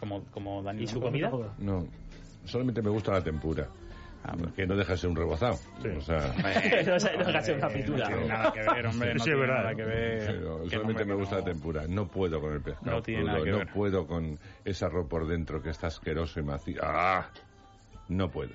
Como, 0.00 0.24
como 0.24 0.62
Dani. 0.64 0.82
¿Y 0.82 0.86
su 0.88 1.00
comida? 1.00 1.30
No, 1.58 1.86
solamente 2.44 2.82
me 2.82 2.90
gusta 2.90 3.12
la 3.12 3.22
tempura. 3.22 3.68
Ah, 4.28 4.32
bueno. 4.36 4.52
Que 4.54 4.66
no 4.66 4.74
deja 4.76 4.92
de 4.92 4.98
ser 4.98 5.10
un 5.10 5.16
rebozado. 5.16 5.54
O 5.96 6.00
sea, 6.00 6.18
no 6.86 6.98
se 6.98 7.16
no 7.16 7.26
hagas 7.28 7.48
una 7.48 7.68
pintura. 7.68 8.08
No 8.08 8.16
tiene 8.16 8.26
nada 8.28 8.52
que 8.52 8.60
ver, 8.60 8.86
hombre. 8.86 9.14
No 9.14 9.18
Sí, 9.20 9.24
tiene 9.24 9.40
es 9.42 9.46
verdad. 9.48 9.62
nada 9.62 9.74
que 9.76 9.84
ver. 9.84 10.42
solamente 10.70 11.04
no, 11.04 11.06
me 11.06 11.14
gusta 11.14 11.34
no. 11.36 11.40
la 11.40 11.44
tempura. 11.44 11.82
No 11.88 12.08
puedo 12.08 12.40
con 12.40 12.52
el 12.52 12.60
pescado 12.60 12.90
No 12.96 13.02
tiene 13.02 13.20
crudo, 13.22 13.32
nada 13.32 13.44
que 13.44 13.50
no 13.52 13.58
ver. 13.58 13.72
puedo 13.72 14.06
con 14.06 14.38
ese 14.64 14.84
arroz 14.84 15.06
por 15.08 15.28
dentro 15.28 15.62
que 15.62 15.70
está 15.70 15.86
asqueroso 15.86 16.40
y 16.40 16.42
macio. 16.42 16.80
¡Ah! 16.82 17.28
No 18.08 18.30
puedo. 18.30 18.52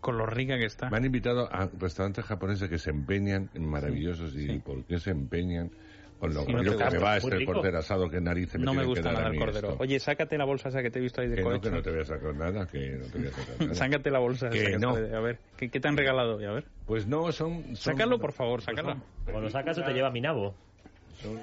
Con 0.00 0.18
lo 0.18 0.26
rica 0.26 0.56
que 0.58 0.66
está. 0.66 0.88
Me 0.90 0.96
han 0.98 1.04
invitado 1.04 1.48
a 1.52 1.68
restaurantes 1.78 2.24
japoneses 2.24 2.68
que 2.68 2.78
se 2.78 2.90
empeñan 2.90 3.50
en 3.54 3.68
maravillosos 3.68 4.34
y 4.36 4.58
¿por 4.58 4.84
qué 4.84 4.98
se 4.98 5.10
empeñan? 5.10 5.70
Con 6.18 6.32
lo 6.32 6.44
Sí, 6.44 6.52
no 6.52 6.58
que 6.60 6.64
me 6.64 6.70
gusta. 6.70 6.98
va 6.98 7.16
este 7.18 7.44
cordero 7.44 7.78
asado 7.78 8.08
que 8.08 8.20
narices 8.20 8.58
me 8.58 8.64
No 8.64 8.72
me 8.72 8.84
gusta 8.84 9.02
que 9.02 9.04
dar 9.08 9.14
nada 9.16 9.28
a 9.28 9.32
el 9.32 9.38
cordero. 9.38 9.68
esto. 9.70 9.82
Oye, 9.82 9.98
sácate 10.00 10.38
la 10.38 10.44
bolsa 10.46 10.70
esa 10.70 10.82
que 10.82 10.90
te 10.90 10.98
he 10.98 11.02
visto 11.02 11.20
ahí 11.20 11.28
de 11.28 11.36
que 11.36 11.42
no, 11.42 11.48
cohecho. 11.48 11.62
que 11.70 11.76
no 11.76 11.82
te 11.82 11.90
voy 11.90 12.00
a 12.00 12.04
sacar 12.04 12.34
nada, 12.34 12.66
que 12.66 12.78
no 12.96 13.04
te 13.06 13.18
voy 13.18 13.26
a 13.26 13.30
sacar 13.32 13.56
nada. 13.60 13.74
Sácate 13.74 14.10
la 14.10 14.18
bolsa 14.18 14.48
Que 14.48 14.58
esa 14.62 14.70
que 14.70 14.78
no. 14.78 14.90
A 14.96 15.20
ver, 15.20 15.38
¿qué, 15.58 15.68
qué 15.68 15.78
te 15.78 15.88
han 15.88 15.96
regalado 15.96 16.36
hoy? 16.36 16.44
A 16.46 16.52
ver. 16.52 16.64
Pues 16.86 17.06
no, 17.06 17.30
son... 17.32 17.64
son 17.76 17.76
Sácalo, 17.76 18.18
por 18.18 18.32
favor, 18.32 18.62
pues 18.64 18.76
sácalo. 18.76 18.98
son- 19.26 19.34
O 19.34 19.40
lo 19.42 19.50
sacas 19.50 19.76
o 19.78 19.82
te 19.84 19.92
lleva 19.92 20.08
a 20.08 20.12
mi 20.12 20.20
nabo. 20.22 20.54
son- 21.22 21.38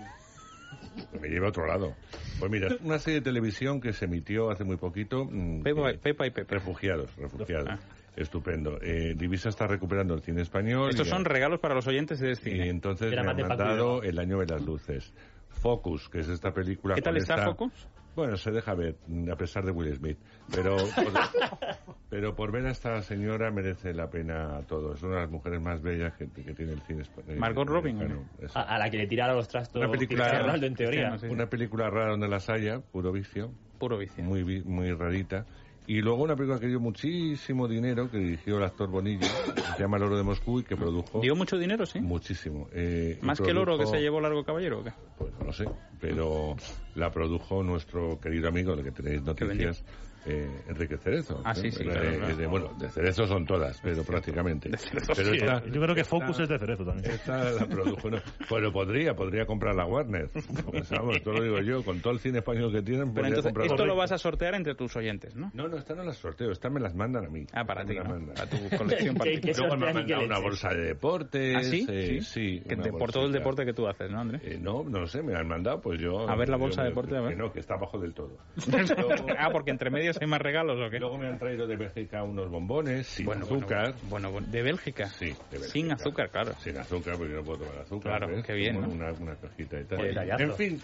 Me 1.22 1.28
lleva 1.28 1.48
a 1.48 1.50
otro 1.50 1.66
lado. 1.68 1.94
Pues 2.40 2.52
mira, 2.52 2.68
una 2.84 2.98
serie 3.00 3.20
de 3.20 3.24
televisión 3.26 3.80
que 3.80 3.94
se 3.94 4.06
emitió 4.06 4.50
hace 4.50 4.64
muy 4.64 4.78
poquito. 4.78 5.26
mm, 5.26 5.62
Pepa, 5.62 5.92
que- 5.92 5.98
Pepa 6.00 6.26
y 6.28 6.32
Pepe. 6.32 6.54
Refugiados, 6.56 7.16
refugiados. 7.16 7.70
Ah. 7.70 7.80
Estupendo. 8.16 8.78
Eh, 8.82 9.16
Divisa 9.18 9.50
está 9.50 9.66
recuperando 9.68 10.14
el 10.14 10.22
cine 10.22 10.42
español. 10.42 10.90
Estos 10.90 11.08
y- 11.08 11.10
son 11.10 11.26
regalos 11.26 11.60
para 11.60 11.74
los 11.76 11.88
oyentes 11.88 12.20
de 12.20 12.28
Y 12.28 12.30
Destiny. 12.30 12.70
entonces 12.70 13.12
me 13.12 13.18
han 13.20 13.26
mandado. 13.48 14.04
El 14.04 14.20
año 14.20 14.40
de 14.40 14.46
las 14.48 14.62
luces. 14.62 15.14
Focus, 15.50 16.10
que 16.10 16.20
es 16.20 16.30
esta 16.30 16.52
película. 16.54 16.96
¿Qué 16.96 17.02
tal 17.02 17.18
está 17.18 17.36
esta- 17.36 17.46
Focus? 17.48 17.88
Bueno, 18.16 18.38
se 18.38 18.52
deja 18.52 18.76
ver, 18.76 18.96
mm, 19.08 19.32
a 19.32 19.36
pesar 19.36 19.66
de 19.66 19.72
Will 19.72 19.92
Smith. 19.96 20.20
Pero 20.54 20.76
por, 20.78 20.86
pero 22.10 22.36
por 22.36 22.52
ver 22.52 22.68
a 22.68 22.72
esta 22.72 23.02
señora 23.02 23.50
merece 23.50 23.92
la 23.94 24.08
pena 24.10 24.62
todo. 24.68 24.94
Es 24.94 25.02
una 25.02 25.16
de 25.16 25.22
las 25.22 25.32
mujeres 25.32 25.60
más 25.62 25.82
bellas 25.82 26.14
que, 26.16 26.30
que 26.30 26.54
tiene 26.54 26.74
el 26.74 26.82
cine 26.82 27.02
español. 27.02 27.38
Margot 27.38 27.68
Robin, 27.68 27.98
Bueno. 27.98 28.30
A, 28.54 28.62
a 28.76 28.78
la 28.78 28.90
que 28.92 28.98
le 28.98 29.08
tirara 29.08 29.34
los 29.34 29.48
trastos 29.48 29.82
Una 29.82 29.92
película- 29.92 30.30
Ronaldo, 30.42 30.68
en 30.68 30.76
teoría. 30.76 31.18
Una 31.28 31.48
película 31.48 31.90
rara 31.90 32.12
donde 32.12 32.28
las 32.28 32.50
haya, 32.50 32.80
puro 32.82 33.12
vicio, 33.12 33.52
Puro 33.80 33.98
vicio. 33.98 34.24
muy, 34.24 34.44
vi- 34.44 34.64
muy 34.64 34.92
rarita. 34.92 35.46
Y 35.86 36.02
luego 36.02 36.24
una 36.24 36.36
película 36.36 36.60
que 36.60 36.68
dio 36.68 36.80
muchísimo 36.80 37.68
dinero, 37.68 38.10
que 38.10 38.18
dirigió 38.18 38.58
el 38.58 38.64
actor 38.64 38.90
Bonillo, 38.90 39.28
que 39.54 39.62
se 39.76 39.82
llama 39.82 39.98
El 39.98 40.04
Oro 40.04 40.18
de 40.18 40.24
Moscú 40.24 40.60
y 40.60 40.64
que 40.64 40.78
produjo 40.78 41.20
¿Dio 41.20 41.36
mucho 41.36 41.58
dinero, 41.58 41.86
sí? 41.86 42.00
muchísimo. 42.00 42.70
Eh, 42.72 43.20
¿Más 43.22 43.42
que 43.42 43.52
el 43.52 43.58
oro 43.58 43.78
que 43.78 43.86
se 43.86 44.00
llevó 44.00 44.22
Largo 44.22 44.46
Caballero 44.46 44.80
o 44.80 44.84
qué? 44.84 44.94
Pues 45.18 45.34
no 45.40 45.46
lo 45.46 45.54
sé, 45.54 45.68
pero 46.00 46.56
la 46.96 47.12
produjo 47.12 47.64
nuestro 47.64 48.20
querido 48.20 48.48
amigo, 48.48 48.76
del 48.76 48.86
que 48.86 48.92
tenéis 48.92 49.24
noticias, 49.24 49.84
eh, 50.26 50.50
Enrique 50.68 50.98
Cerezo. 50.98 51.42
Ah, 51.44 51.54
sí, 51.56 51.72
sí, 51.72 51.84
Eh, 51.84 51.86
claro, 51.86 52.10
eh, 52.10 52.18
claro. 52.18 52.36
de- 52.38 52.48
bueno, 52.48 52.74
de 52.80 52.90
Cerezo 52.90 53.26
son 53.28 53.46
todas, 53.46 53.80
pero 53.82 54.04
prácticamente. 54.04 54.70
Cerezo 54.78 55.14
pero 55.16 55.32
sí, 55.34 55.40
¿eh? 55.42 55.72
Yo 55.72 55.82
creo 55.82 55.96
que 55.96 56.04
Focus 56.04 56.40
es 56.42 56.50
de 56.50 56.60
Cerezo 56.60 56.86
también. 56.86 57.12
Esta 57.12 57.52
la 57.52 57.66
produjo. 57.66 58.10
No, 58.10 58.18
bueno, 58.50 58.72
podría, 58.72 59.14
podría 59.16 59.46
comprar 59.46 59.76
la 59.76 59.86
Warner. 59.86 60.30
Pues, 60.30 60.90
vamos, 60.90 61.16
esto 61.18 61.32
lo 61.32 61.44
digo 61.44 61.60
yo, 61.62 61.84
con 61.84 62.00
todo 62.02 62.14
el 62.14 62.20
cine 62.20 62.40
español 62.40 62.72
que 62.72 62.82
tienen, 62.82 63.14
Pero 63.14 63.28
entonces, 63.28 63.52
comprar 63.52 63.68
esto 63.68 63.86
lo 63.86 63.96
vas 63.96 64.12
a 64.12 64.18
sortear 64.18 64.56
entre 64.56 64.76
tus 64.76 64.96
oyentes, 64.96 65.36
¿no? 65.36 65.52
No, 65.54 65.68
no, 65.68 65.78
esta 65.78 65.94
no 65.96 66.04
las 66.04 66.18
sorteo, 66.18 66.52
esta 66.52 66.70
me 66.70 66.80
las 66.80 66.96
mandan 66.96 67.26
a 67.26 67.30
mí. 67.30 67.46
Ah, 67.54 67.64
para 67.66 67.84
ti, 67.86 67.96
¿no? 67.96 68.04
mandan. 68.06 68.36
A 68.40 68.46
tu 68.48 68.58
colección 68.78 69.16
particular. 69.18 69.58
Luego 69.58 69.78
me 69.78 69.94
mandan 69.94 70.24
una 70.26 70.40
bolsa 70.40 70.70
de 70.70 70.82
deportes. 70.86 71.56
¿Ah, 71.56 71.64
sí? 71.64 71.86
eh, 71.90 72.22
Sí. 72.22 72.22
sí, 72.22 72.62
Que 72.68 72.76
te- 72.76 72.92
por 72.92 73.12
todo 73.12 73.26
el 73.26 73.32
deporte 73.32 73.66
que 73.66 73.74
tú 73.74 73.88
haces, 73.88 74.10
¿no, 74.10 74.20
Andrés? 74.20 74.42
Eh, 74.46 74.58
no, 74.62 74.84
no 74.84 75.00
lo 75.02 75.08
sé, 75.08 75.22
me 75.22 75.36
han 75.36 75.48
mandado, 75.48 75.82
pues 75.82 76.00
yo... 76.00 76.30
A 76.30 76.36
ver 76.36 76.50
la 76.50 76.58
bolsa 76.58 76.84
de 76.84 76.90
deporte, 76.90 77.16
a 77.18 77.22
ver. 77.22 77.32
Que 77.32 77.36
no, 77.36 77.52
que 77.52 77.60
está 77.60 77.76
abajo 77.76 77.98
del 78.00 78.14
todo. 78.14 78.38
ah, 79.38 79.50
porque 79.52 79.72
entre 79.72 79.90
hay 80.22 80.28
más 80.28 80.42
regalos, 80.42 80.78
¿o 80.80 80.90
qué? 80.90 81.00
Luego 81.00 81.18
me 81.18 81.28
han 81.28 81.38
traído 81.40 81.68
de 81.68 81.76
Bélgica 81.76 82.24
unos 82.24 82.50
bombones 82.50 83.08
sin 83.08 83.26
Bueno, 83.26 83.46
azúcar. 83.46 83.94
Bueno, 84.10 84.32
bueno, 84.32 84.48
¿de 84.50 84.62
Bélgica? 84.62 85.08
Sí, 85.08 85.28
de 85.28 85.34
Bélgica. 85.60 85.72
Sin 85.72 85.92
azúcar, 85.92 86.30
claro. 86.30 86.54
Sin 86.60 86.78
azúcar, 86.78 87.18
porque 87.18 87.34
no 87.34 87.44
puedo 87.44 87.60
tomar 87.66 87.80
azúcar. 87.80 88.18
Claro, 88.18 88.28
¿ves? 88.36 88.46
qué 88.46 88.54
bien, 88.54 88.82
¿no? 88.82 88.88
Una, 88.88 89.12
una 89.14 89.36
cajita 89.36 89.80
y 89.80 89.84
tal. 89.86 90.42
En 90.42 90.54
fin, 90.56 90.82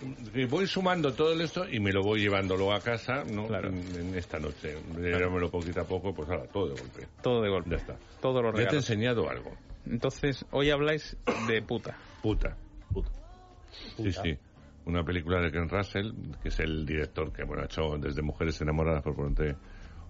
voy 0.50 0.68
sumando 0.68 1.14
todo 1.14 1.40
esto 1.42 1.68
y 1.70 1.80
me 1.80 1.92
lo 1.92 2.02
voy 2.02 2.22
llevando 2.22 2.56
luego 2.56 2.74
a 2.74 2.82
casa, 2.82 3.24
¿no? 3.32 3.48
En, 3.58 3.76
en 3.96 4.16
esta 4.16 4.40
noche. 4.40 4.78
Llevármelo 4.98 5.50
poquito 5.50 5.82
a 5.82 5.86
poco, 5.86 6.14
pues 6.14 6.30
ahora, 6.30 6.44
todo 6.48 6.68
de 6.74 6.82
golpe. 6.82 7.08
Todo 7.22 7.42
de 7.42 7.50
golpe. 7.50 7.70
Ya 7.72 7.76
está. 7.78 7.96
Todos 8.22 8.44
los 8.44 8.52
Ya 8.54 8.58
te 8.58 8.62
he 8.62 8.66
regalos. 8.66 8.90
enseñado 8.90 9.30
algo. 9.30 9.52
Entonces, 9.86 10.46
hoy 10.52 10.70
habláis 10.70 11.18
de 11.48 11.62
puta. 11.62 11.98
Puta. 12.22 12.56
Sí, 13.98 14.12
sí. 14.12 14.38
Una 14.86 15.04
película 15.04 15.40
de 15.42 15.52
Ken 15.52 15.70
Russell, 15.70 16.12
que 16.42 16.50
es 16.50 16.60
el 16.60 16.86
director 16.86 17.32
que 17.32 17.44
bueno, 17.44 17.62
ha 17.64 17.66
hecho 17.66 17.98
desde 18.00 18.22
Mujeres 18.22 18.60
Enamoradas, 18.62 19.04
por 19.04 19.16
ponerte 19.16 19.56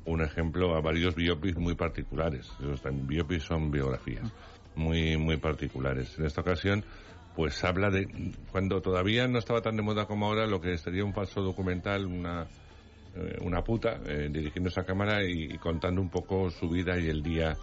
un 0.05 0.21
ejemplo, 0.21 0.75
a 0.75 0.81
varios 0.81 1.15
biopics 1.15 1.57
muy 1.57 1.75
particulares. 1.75 2.49
Esos 2.59 2.81
también 2.81 3.07
biopics 3.07 3.43
son 3.43 3.69
biografías 3.71 4.31
muy, 4.75 5.17
muy 5.17 5.37
particulares. 5.37 6.17
En 6.17 6.25
esta 6.25 6.41
ocasión, 6.41 6.83
pues 7.35 7.63
habla 7.63 7.89
de 7.89 8.33
cuando 8.51 8.81
todavía 8.81 9.27
no 9.27 9.39
estaba 9.39 9.61
tan 9.61 9.75
de 9.75 9.83
moda 9.83 10.05
como 10.05 10.27
ahora, 10.27 10.47
lo 10.47 10.61
que 10.61 10.77
sería 10.77 11.03
un 11.03 11.13
falso 11.13 11.41
documental, 11.41 12.05
una, 12.05 12.47
una 13.41 13.63
puta, 13.63 13.99
eh, 14.05 14.29
dirigiéndose 14.31 14.79
a 14.79 14.83
cámara 14.85 15.23
y, 15.23 15.43
y 15.53 15.57
contando 15.57 16.01
un 16.01 16.09
poco 16.09 16.49
su 16.49 16.69
vida 16.69 16.97
y 16.99 17.07
el 17.07 17.21
día 17.23 17.57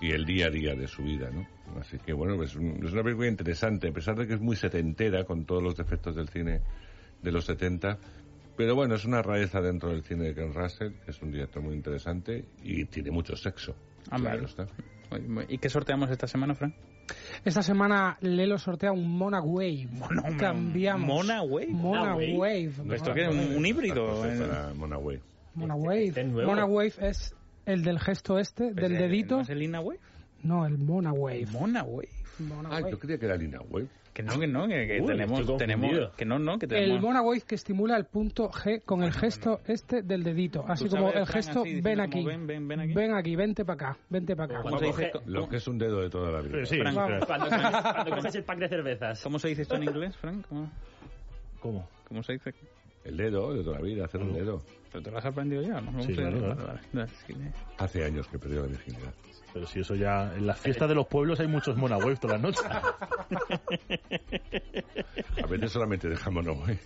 y 0.00 0.10
el 0.12 0.24
día 0.24 0.46
a 0.46 0.50
día 0.50 0.74
de 0.74 0.86
su 0.86 1.02
vida, 1.02 1.30
¿no? 1.30 1.46
Así 1.80 1.98
que 1.98 2.12
bueno, 2.12 2.42
es, 2.42 2.54
un- 2.56 2.84
es 2.84 2.92
una 2.92 3.02
película 3.02 3.28
interesante, 3.28 3.88
a 3.88 3.92
pesar 3.92 4.16
de 4.16 4.26
que 4.26 4.34
es 4.34 4.40
muy 4.40 4.56
setentera 4.56 5.24
con 5.24 5.44
todos 5.44 5.62
los 5.62 5.76
defectos 5.76 6.16
del 6.16 6.28
cine 6.28 6.60
de 7.22 7.32
los 7.32 7.44
70, 7.44 7.98
pero 8.56 8.74
bueno, 8.74 8.94
es 8.94 9.04
una 9.04 9.22
rareza 9.22 9.60
dentro 9.60 9.90
del 9.90 10.02
cine 10.02 10.24
de 10.24 10.34
Ken 10.34 10.52
Russell, 10.52 10.92
que 11.04 11.10
es 11.12 11.22
un 11.22 11.30
director 11.30 11.62
muy 11.62 11.74
interesante 11.74 12.44
y 12.62 12.84
tiene 12.86 13.10
mucho 13.10 13.36
sexo. 13.36 13.74
Ah, 14.10 14.16
claro 14.18 14.36
vale. 14.36 14.44
está. 14.44 14.66
¿Y 15.48 15.58
qué 15.58 15.68
sorteamos 15.68 16.10
esta 16.10 16.26
semana, 16.26 16.54
Fran? 16.54 16.74
Esta 17.44 17.62
semana 17.62 18.16
Lelo 18.20 18.58
sortea 18.58 18.92
un 18.92 19.16
Mona 19.16 19.40
Wave. 19.40 19.88
Cambiamos. 20.38 21.06
¿Mona 21.06 21.42
Wave? 21.42 21.68
Mona 21.68 22.14
Wave. 22.14 22.36
Wave. 22.36 22.72
¿Pero 22.82 22.94
esto 22.94 23.14
qué 23.14 23.22
es? 23.22 23.28
¿Un- 23.28 23.56
un 23.56 23.66
híbrido? 23.66 24.20
Para 24.20 24.74
Mona 24.74 24.98
Wave. 24.98 25.20
Mona 25.54 25.74
Wave. 25.74 26.24
Mona 26.46 26.64
Wave 26.64 26.92
es 27.00 27.34
el 27.66 27.82
del 27.82 27.98
gesto 27.98 28.38
este, 28.38 28.72
del 28.72 28.84
¿Es 28.84 28.90
el- 28.92 28.98
dedito. 28.98 29.36
¿no 29.36 29.42
es 29.42 29.50
el 29.50 29.58
Lina 29.58 29.80
Wave? 29.80 30.00
No, 30.42 30.66
el 30.66 30.78
Mona 30.78 31.12
Wave. 31.12 31.46
Mona 31.52 31.82
Wave. 31.82 32.08
Mona 32.38 32.68
Ah, 32.70 32.78
Wave. 32.80 32.90
yo 32.92 32.98
creía 32.98 33.18
que 33.18 33.26
era 33.26 33.36
Lina 33.36 33.60
Wave. 33.68 33.86
Que 34.20 34.26
no, 34.26 34.40
que 34.40 34.46
no, 34.46 34.68
que, 34.68 34.86
que 34.86 35.00
Uy, 35.00 35.06
tenemos, 35.06 35.56
tenemos, 35.56 36.10
que 36.16 36.24
no, 36.24 36.38
no, 36.38 36.58
que 36.58 36.66
tenemos. 36.66 36.96
El 36.96 37.00
Mona 37.00 37.22
Wave 37.22 37.40
que 37.42 37.54
estimula 37.54 37.96
el 37.96 38.04
punto 38.04 38.50
G 38.50 38.82
con 38.84 39.02
el 39.02 39.12
gesto 39.12 39.60
este 39.66 40.02
del 40.02 40.22
dedito. 40.22 40.64
Así 40.68 40.88
como 40.88 41.10
el 41.10 41.26
gesto, 41.26 41.62
así, 41.62 41.80
ven 41.80 41.98
como 41.98 42.08
aquí. 42.08 42.24
ven, 42.24 42.46
ven, 42.46 42.68
ven 42.68 42.80
aquí. 42.80 42.92
Ven 42.92 43.14
aquí, 43.14 43.36
vente 43.36 43.64
para 43.64 43.90
acá, 43.90 43.98
vente 44.10 44.36
para 44.36 44.54
acá. 44.54 44.62
¿Cómo 44.62 44.78
se 44.78 44.86
dice? 44.86 45.12
Lo 45.26 45.48
que 45.48 45.56
es 45.56 45.66
un 45.66 45.78
dedo 45.78 46.00
de 46.00 46.10
toda 46.10 46.30
la 46.30 46.40
vida. 46.42 46.66
Sí, 46.66 46.78
Fran, 46.78 46.94
Vamos. 46.94 47.24
Cuando, 47.24 47.48
cuando 47.48 48.16
coges 48.16 48.34
el 48.34 48.44
pack 48.44 48.58
de 48.58 48.68
cervezas. 48.68 49.22
¿Cómo 49.22 49.38
se 49.38 49.48
dice 49.48 49.62
esto 49.62 49.76
en 49.76 49.84
inglés, 49.84 50.16
Frank? 50.16 50.46
¿Cómo, 50.48 50.70
¿Cómo? 51.60 51.88
cómo 52.06 52.22
se 52.22 52.34
dice? 52.34 52.54
El 53.04 53.16
dedo 53.16 53.54
de 53.54 53.64
toda 53.64 53.78
la 53.78 53.82
vida, 53.84 54.04
hacer 54.04 54.20
un 54.20 54.32
dedo. 54.34 54.62
¿Pero 54.92 55.02
te 55.04 55.10
lo 55.10 55.18
has 55.18 55.24
aprendido 55.24 55.62
ya? 55.62 55.80
¿no? 55.80 55.86
¿Cómo 55.86 56.02
Sí, 56.02 56.08
se- 56.14 56.20
claro, 56.20 56.40
vale, 56.40 56.54
claro. 56.56 56.80
vale. 56.92 57.10
Es 57.12 57.24
que- 57.24 57.34
Hace 57.78 58.04
años 58.04 58.26
que 58.28 58.38
perdió 58.38 58.60
la 58.62 58.66
virginidad. 58.68 59.14
Pero 59.52 59.66
si 59.66 59.80
eso 59.80 59.94
ya... 59.94 60.32
En 60.36 60.46
las 60.46 60.60
fiestas 60.60 60.88
de 60.88 60.94
los 60.94 61.06
pueblos 61.06 61.40
hay 61.40 61.48
muchos 61.48 61.76
Mona 61.76 61.96
Wave 61.96 62.16
todas 62.16 62.40
las 62.40 62.42
noches. 62.42 62.64
A 65.42 65.46
veces 65.46 65.72
solamente 65.72 66.08
dejamos 66.08 66.44
no 66.44 66.52
Wave. 66.52 66.78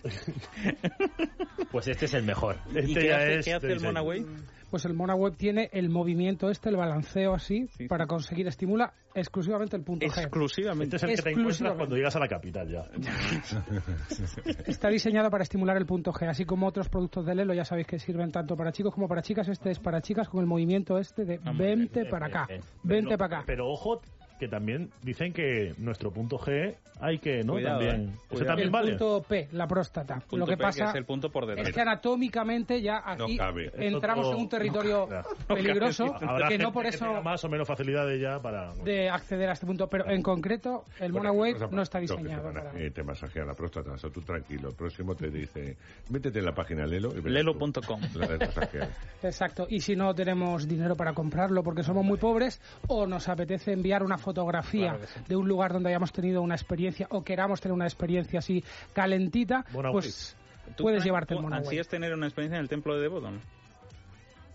Pues 1.71 1.89
este 1.89 2.05
es 2.07 2.15
el 2.15 2.23
mejor. 2.25 2.57
¿Y 2.73 2.79
Este 2.79 2.95
qué 3.01 3.07
ya 3.09 3.17
hace, 3.17 3.39
es 3.39 3.45
qué 3.45 3.55
hace 3.55 3.67
de 3.67 3.73
el 3.75 3.81
Mona 3.81 4.01
diseño. 4.01 4.27
Wave? 4.27 4.43
Pues 4.75 4.87
el 4.87 4.95
Mona 4.95 5.15
Wave 5.15 5.37
tiene 5.37 5.71
el 5.73 5.89
movimiento 5.89 6.51
este, 6.51 6.69
el 6.69 6.75
balanceo 6.75 7.33
así, 7.33 7.69
para 7.89 8.09
conseguir 8.09 8.49
estimula 8.49 8.93
exclusivamente 9.15 9.77
el 9.77 9.85
punto 9.85 10.05
G. 10.05 10.19
Exclusivamente. 10.19 10.97
Este 10.97 11.07
es 11.07 11.13
el 11.13 11.17
que 11.17 11.23
te 11.23 11.31
encuentras 11.41 11.77
cuando 11.77 11.95
llegas 11.95 12.17
a 12.17 12.19
la 12.19 12.27
capital 12.27 12.69
ya. 12.69 12.81
Está 14.67 14.89
diseñado 14.89 15.31
para 15.31 15.45
estimular 15.45 15.77
el 15.77 15.87
punto 15.87 16.13
G, 16.13 16.29
así 16.29 16.45
como 16.45 16.67
otros 16.67 16.89
productos 16.89 17.25
de 17.25 17.37
Lelo, 17.37 17.55
ya 17.55 17.65
sabéis 17.65 17.87
que 17.87 18.01
sirven 18.01 18.33
tanto 18.33 18.57
para 18.57 18.73
chicos 18.73 18.93
como 18.93 19.07
para 19.07 19.23
chicas. 19.23 19.47
Este 19.47 19.71
es 19.71 19.79
para 19.79 20.01
chicas 20.01 20.29
con 20.29 20.41
el 20.41 20.47
movimiento 20.47 20.99
este 20.99 21.25
de 21.25 21.39
vente 21.57 22.07
para 22.07 22.27
acá, 22.27 22.49
vente 22.83 23.11
Pero- 23.11 23.19
para 23.19 23.37
acá. 23.37 23.45
Pero 23.47 23.69
ojo, 23.69 24.01
que 24.39 24.49
también 24.49 24.91
dicen 25.03 25.33
que 25.33 25.75
nuestro 25.79 26.11
punto 26.11 26.39
G 26.39 26.77
hay 27.01 27.19
que, 27.19 27.43
¿no? 27.43 27.55
Cuidado, 27.55 27.81
también. 27.81 28.11
eh. 28.31 28.45
También 28.45 28.59
el 28.61 28.71
vale. 28.71 28.91
punto 28.91 29.23
P, 29.29 29.49
la 29.53 29.67
próstata. 29.67 30.15
Punto 30.21 30.37
Lo 30.37 30.47
que 30.47 30.57
P, 30.57 30.63
pasa 30.63 30.91
es 30.91 30.95
el 30.95 31.05
punto 31.05 31.29
por 31.31 31.45
detrás. 31.47 31.69
es 31.69 31.75
que 31.75 31.81
anatómicamente 31.81 32.81
ya 32.81 33.03
aquí 33.05 33.37
No 33.37 33.53
entramos 33.75 34.29
en 34.33 34.37
un 34.37 34.49
territorio 34.49 35.09
peligroso 35.49 36.15
Habrá 36.21 36.49
que 36.49 36.59
no 36.59 36.73
por 36.73 36.87
eso 36.87 37.21
más 37.23 37.45
o 37.45 37.49
menos 37.49 37.67
facilidades 37.67 38.21
ya 38.21 38.39
para... 38.41 38.73
de 38.85 39.11
acceder 39.11 39.49
a 39.51 39.53
este 39.55 39.67
punto, 39.67 39.89
pero 39.89 40.09
en 40.09 40.23
concreto 40.23 40.85
el 41.01 41.13
Mona 41.13 41.31
Bueno, 41.33 41.69
no 41.71 41.83
está 41.83 41.99
no, 41.99 42.03
diseñado 42.03 42.53
para... 42.53 42.73
eh, 42.81 42.91
te 42.91 43.03
masajea 43.03 43.45
la 43.45 43.55
próstata, 43.55 43.93
o 43.93 43.99
sea, 43.99 44.11
tú 44.11 44.21
tranquilo. 44.23 44.69
El 44.69 44.75
próximo 44.77 45.15
te 45.17 45.31
dice, 45.31 45.77
métete 46.11 46.39
en 46.39 46.45
la 46.45 46.55
página 46.55 46.87
Lelo 46.87 47.11
y 47.17 47.23
Lelo.com. 47.23 48.01
Exacto, 49.23 49.67
y 49.69 49.81
si 49.81 49.97
no 49.97 50.15
tenemos 50.15 50.69
dinero 50.69 50.97
para 50.97 51.13
comprarlo 51.13 51.63
porque 51.63 51.83
somos 51.83 52.05
muy 52.05 52.19
pobres 52.19 52.61
o 52.89 53.07
nos 53.07 53.29
apetece 53.29 53.73
enviar 53.73 54.03
una 54.03 54.19
fotografía 54.25 54.91
Claro 54.91 55.01
que 55.01 55.07
sí. 55.07 55.21
de 55.29 55.37
un 55.37 55.47
lugar 55.47 55.73
donde 55.73 55.91
hayamos 55.91 56.13
tenido 56.13 56.43
una 56.43 56.55
experiencia 56.57 57.07
o 57.11 57.23
queramos 57.23 57.61
tener 57.61 57.73
una 57.75 57.85
experiencia 57.87 58.39
así 58.41 58.65
calentita, 58.93 59.65
pues 59.93 60.37
¿Tú, 60.77 60.83
puedes 60.85 61.05
llevarte 61.05 61.35
el 61.35 61.41
Mona 61.41 61.57
Wave. 61.57 61.67
ansías 61.67 61.87
tener 61.89 62.13
una 62.15 62.27
experiencia 62.27 62.57
en 62.57 62.63
el 62.63 62.69
templo 62.69 62.95
de 62.97 63.03
Devo? 63.03 63.21
¿no? 63.21 63.39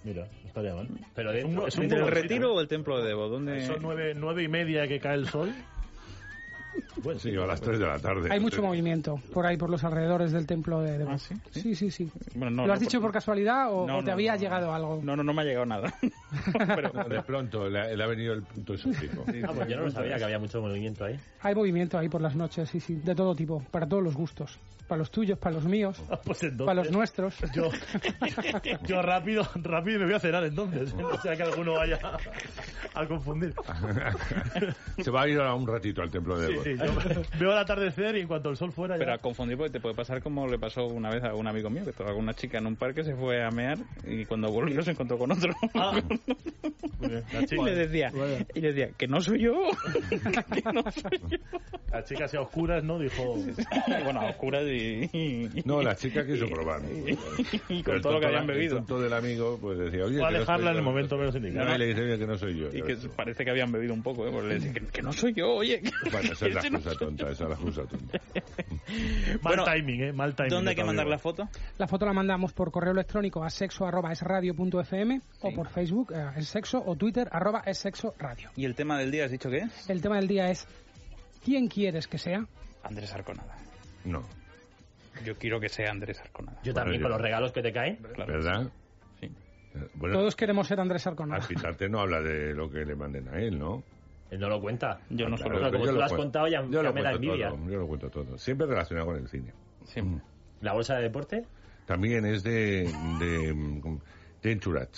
Mira, 0.03 0.27
estaría 0.45 0.73
mal. 0.73 0.87
Pero 1.13 1.31
Es 1.31 1.43
un- 1.43 1.49
dentro, 1.51 1.67
es 1.67 1.77
un 1.77 1.83
¿Entre 1.83 1.99
el 1.99 2.07
retiro 2.07 2.53
o 2.53 2.61
el 2.61 2.67
templo 2.67 2.97
de 3.01 3.07
Devo? 3.09 3.27
¿Dónde? 3.29 3.65
Son 3.67 3.77
nueve, 3.81 4.13
nueve 4.15 4.43
y 4.43 4.47
media 4.47 4.87
que 4.87 4.99
cae 4.99 5.15
el 5.15 5.27
sol. 5.27 5.53
Bueno, 7.03 7.19
Sí, 7.19 7.35
a 7.35 7.45
las 7.45 7.61
3 7.61 7.79
de 7.79 7.85
la 7.85 7.99
tarde. 7.99 8.29
Hay 8.31 8.39
mucho 8.39 8.61
movimiento 8.61 9.19
por 9.33 9.45
ahí, 9.45 9.57
por 9.57 9.69
los 9.69 9.83
alrededores 9.83 10.31
del 10.31 10.45
templo 10.45 10.81
de 10.81 10.97
Devo. 10.97 11.11
¿Ah, 11.11 11.17
sí? 11.17 11.35
Sí, 11.51 11.75
sí, 11.75 11.91
sí. 11.91 12.11
Bueno, 12.35 12.51
no, 12.51 12.67
¿Lo 12.67 12.73
has 12.73 12.79
no, 12.79 12.85
dicho 12.85 13.01
por 13.01 13.11
casualidad 13.11 13.71
o, 13.73 13.85
No, 13.87 13.97
o 13.97 13.99
te 14.01 14.07
no, 14.07 14.13
había 14.13 14.33
no. 14.33 14.39
llegado 14.39 14.73
algo? 14.73 14.99
No, 15.03 15.15
no, 15.15 15.23
no 15.23 15.33
me 15.33 15.41
ha 15.41 15.45
llegado 15.45 15.65
nada. 15.65 15.93
Pero, 16.75 16.91
De 17.09 17.21
pronto, 17.23 17.69
le, 17.69 17.95
le 17.95 18.03
ha 18.03 18.07
venido 18.07 18.33
el 18.33 18.43
punto 18.43 18.73
exótico. 18.73 19.23
Ah, 19.47 19.51
pues 19.55 19.67
yo 19.69 19.77
no 19.77 19.83
lo 19.83 19.91
sabía 19.91 20.17
que 20.17 20.23
había 20.25 20.39
mucho 20.39 20.61
movimiento 20.61 21.05
ahí. 21.05 21.19
Hay 21.41 21.55
movimiento 21.55 21.97
ahí 21.97 22.09
por 22.09 22.21
las 22.21 22.35
noches, 22.35 22.69
sí, 22.69 22.79
sí, 22.79 22.95
de 22.95 23.15
todo 23.15 23.35
tipo, 23.35 23.63
para 23.71 23.87
todos 23.87 24.03
los 24.03 24.15
gustos. 24.15 24.59
Para 24.87 24.99
los 24.99 25.11
tuyos, 25.11 25.37
para 25.37 25.53
los 25.53 25.65
míos, 25.65 26.01
Pues 26.25 26.41
entonces, 26.41 26.65
para 26.65 26.73
los 26.81 26.91
nuestros. 26.91 27.35
Yo, 27.53 27.69
yo 28.87 29.01
rápido, 29.03 29.47
rápido 29.55 29.99
me 29.99 30.05
voy 30.05 30.15
a 30.15 30.19
cenar 30.19 30.43
entonces. 30.43 30.93
No 30.99 31.15
sea 31.21 31.35
que 31.35 31.43
alguno 31.43 31.73
vaya 31.73 31.99
a 32.95 33.05
confundir. 33.05 33.53
Se 34.97 35.11
va 35.11 35.21
a 35.23 35.27
ir 35.27 35.39
a 35.39 35.53
un 35.53 35.67
ratito 35.67 36.01
al 36.01 36.09
templo 36.09 36.39
de 36.39 36.57
Sí. 36.63 36.68
Sí, 36.77 36.83
yo 36.85 37.21
veo 37.39 37.51
el 37.51 37.57
atardecer 37.57 38.15
y 38.17 38.21
en 38.21 38.27
cuanto 38.27 38.49
el 38.49 38.57
sol 38.57 38.71
fuera 38.71 38.95
ya... 38.95 38.99
pero 38.99 39.13
a 39.13 39.17
confundir 39.17 39.57
porque 39.57 39.71
te 39.71 39.79
puede 39.79 39.95
pasar 39.95 40.21
como 40.21 40.47
le 40.47 40.57
pasó 40.59 40.85
una 40.85 41.09
vez 41.09 41.23
a 41.23 41.33
un 41.35 41.47
amigo 41.47 41.69
mío, 41.69 41.83
que 41.83 41.91
estaba 41.91 42.11
con 42.11 42.19
una 42.23 42.33
chica 42.33 42.57
en 42.57 42.67
un 42.67 42.75
parque, 42.75 43.03
se 43.03 43.15
fue 43.15 43.43
a 43.43 43.49
mear 43.51 43.77
y 44.05 44.25
cuando 44.25 44.51
volvió 44.51 44.81
se 44.81 44.91
encontró 44.91 45.17
con 45.17 45.31
otro. 45.31 45.53
Ah. 45.75 45.99
Bien. 46.99 47.23
La 47.33 47.41
y 47.41 47.45
chica, 47.45 47.63
le 47.63 47.75
decía, 47.75 48.11
y 48.53 48.59
le 48.59 48.73
decía, 48.73 48.93
que 48.97 49.07
no 49.07 49.21
soy 49.21 49.39
yo. 49.39 49.53
que 50.09 50.61
no 50.73 50.83
soy 50.91 51.19
yo. 51.29 51.37
la 51.93 52.03
chica 52.03 52.25
así 52.25 52.35
a 52.35 52.41
oscuras, 52.41 52.83
¿no? 52.83 52.99
Dijo... 52.99 53.35
bueno, 54.03 54.19
a 54.19 54.29
oscuras 54.31 54.63
y, 54.65 55.09
y- 55.13 55.49
No, 55.63 55.81
la 55.81 55.95
chica 55.95 56.25
quiso 56.25 56.47
probar. 56.47 56.81
y 57.69 57.83
con 57.83 57.95
el 57.95 58.01
todo 58.01 58.13
lo 58.13 58.19
que 58.19 58.25
habían 58.25 58.41
El 58.43 58.47
bebido. 58.47 58.75
tonto 58.77 58.99
del 58.99 59.13
amigo, 59.13 59.57
pues 59.61 59.77
decía, 59.79 60.03
oye... 60.05 60.17
Voy 60.17 60.27
a 60.27 60.31
no 60.31 60.39
dejarla 60.39 60.71
estoy 60.71 60.71
en 60.71 60.77
el 60.77 60.83
momento 60.83 61.17
menos 61.17 61.35
indicado. 61.35 61.65
No, 61.69 61.75
y 61.75 61.77
le 61.77 61.85
dice, 61.87 62.01
oye, 62.01 62.19
que 62.19 62.27
no 62.27 62.37
soy 62.37 62.59
yo. 62.59 62.67
Y 62.67 62.81
que 62.81 62.97
parece 63.15 63.45
que 63.45 63.51
habían 63.51 63.71
bebido 63.71 63.93
un 63.93 64.03
poco, 64.03 64.27
¿eh? 64.27 64.31
Porque 64.31 64.47
le 64.49 64.53
decía, 64.55 64.73
que, 64.73 64.81
que 64.87 65.01
no 65.01 65.13
soy 65.13 65.33
yo, 65.33 65.49
oye. 65.53 65.81
Bueno, 66.11 66.33
esa 66.33 66.48
es 66.49 66.55
la 66.55 66.59
Ese 66.61 66.69
no 66.69 66.77
excusa 66.77 66.99
tonta, 66.99 67.29
esa 67.29 67.43
es 67.43 67.49
la 67.49 67.55
excusa 67.55 67.83
tonta. 67.85 68.19
Mal 68.33 69.39
Bueno, 69.41 69.63
timing, 69.65 70.03
¿eh? 70.03 70.13
Mal 70.13 70.35
timing. 70.35 70.49
¿Dónde 70.51 70.69
hay 70.71 70.75
que 70.75 70.83
mandar 70.83 71.07
la 71.07 71.17
foto? 71.17 71.47
La 71.77 71.87
foto 71.87 72.05
la 72.05 72.13
mandamos 72.13 72.53
por 72.53 72.71
correo 72.71 72.91
electrónico 72.91 73.43
a 73.43 73.49
sexo 73.49 73.85
arroba 73.85 74.11
es 74.11 74.21
radio 74.21 74.53
punto 74.55 74.79
fm 74.81 75.21
o 75.41 75.51
por 75.53 75.69
Facebook 75.69 76.11
eh, 76.13 76.31
es 76.37 76.47
sexo 76.47 76.81
o 76.85 76.95
Twitter 76.95 77.27
arroba 77.31 77.61
es 77.65 77.77
sexo 77.77 78.13
radio. 78.17 78.49
¿Y 78.55 78.65
el 78.65 78.75
tema 78.75 78.97
del 78.97 79.11
día 79.11 79.25
has 79.25 79.31
dicho 79.31 79.49
que 79.49 79.57
es? 79.59 79.89
El 79.89 80.01
tema 80.01 80.17
del 80.17 80.27
día 80.27 80.49
es 80.49 80.67
¿quién 81.43 81.67
quieres 81.67 82.07
que 82.07 82.17
sea? 82.17 82.45
Andrés 82.83 83.13
Arconada. 83.13 83.55
No, 84.05 84.23
Yo 85.25 85.35
quiero 85.35 85.59
que 85.59 85.69
sea 85.69 85.91
Andrés 85.91 86.19
Arconada. 86.21 86.57
Yo 86.63 86.71
Bueno, 86.73 86.81
también 86.83 87.01
yo- 87.01 87.03
con 87.05 87.11
los 87.11 87.21
regalos 87.21 87.51
que 87.51 87.61
te 87.61 87.71
caen. 87.73 87.97
Claro. 88.15 88.33
¿verdad? 88.33 88.71
Sí. 89.19 89.29
Bueno, 89.95 90.15
Todos 90.17 90.35
queremos 90.35 90.67
ser 90.67 90.79
Andrés 90.79 91.05
Arconada. 91.05 91.41
al 91.41 91.47
pitarte 91.47 91.89
no 91.89 91.99
habla 91.99 92.21
de 92.21 92.53
lo 92.53 92.69
que 92.71 92.85
le 92.85 92.95
manden 92.95 93.27
a 93.27 93.37
él, 93.39 93.59
¿no? 93.59 93.83
Él 94.31 94.39
no 94.39 94.49
lo 94.49 94.61
cuenta. 94.61 94.99
Yo 95.09 95.27
no 95.27 95.35
Ah, 95.35 95.37
solo 95.39 95.57
claro, 95.57 95.71
como 95.73 95.85
yo 95.85 95.91
tú 95.91 95.97
lo 95.97 96.03
has 96.03 96.11
cuento- 96.11 96.23
contado, 96.23 96.47
ya- 96.47 96.61
yo 96.63 96.69
ya 96.71 96.83
lo 96.83 96.93
me 96.93 97.01
da 97.01 97.09
cuento 97.11 97.27
envidia. 97.27 97.49
todo, 97.49 97.69
yo 97.71 97.79
lo 97.79 97.87
cuento 97.87 98.09
todo. 98.09 98.37
Siempre 98.37 98.67
relacionado 98.67 99.07
con 99.07 99.15
el 99.17 99.27
cine. 99.27 99.53
Mm. 100.01 100.17
¿La 100.61 100.73
bolsa 100.73 100.95
de 100.95 101.03
deporte? 101.03 101.45
También 101.85 102.25
es 102.25 102.43
de, 102.43 102.83
de 103.19 103.53
mm, 103.53 104.59
Churat. 104.59 104.89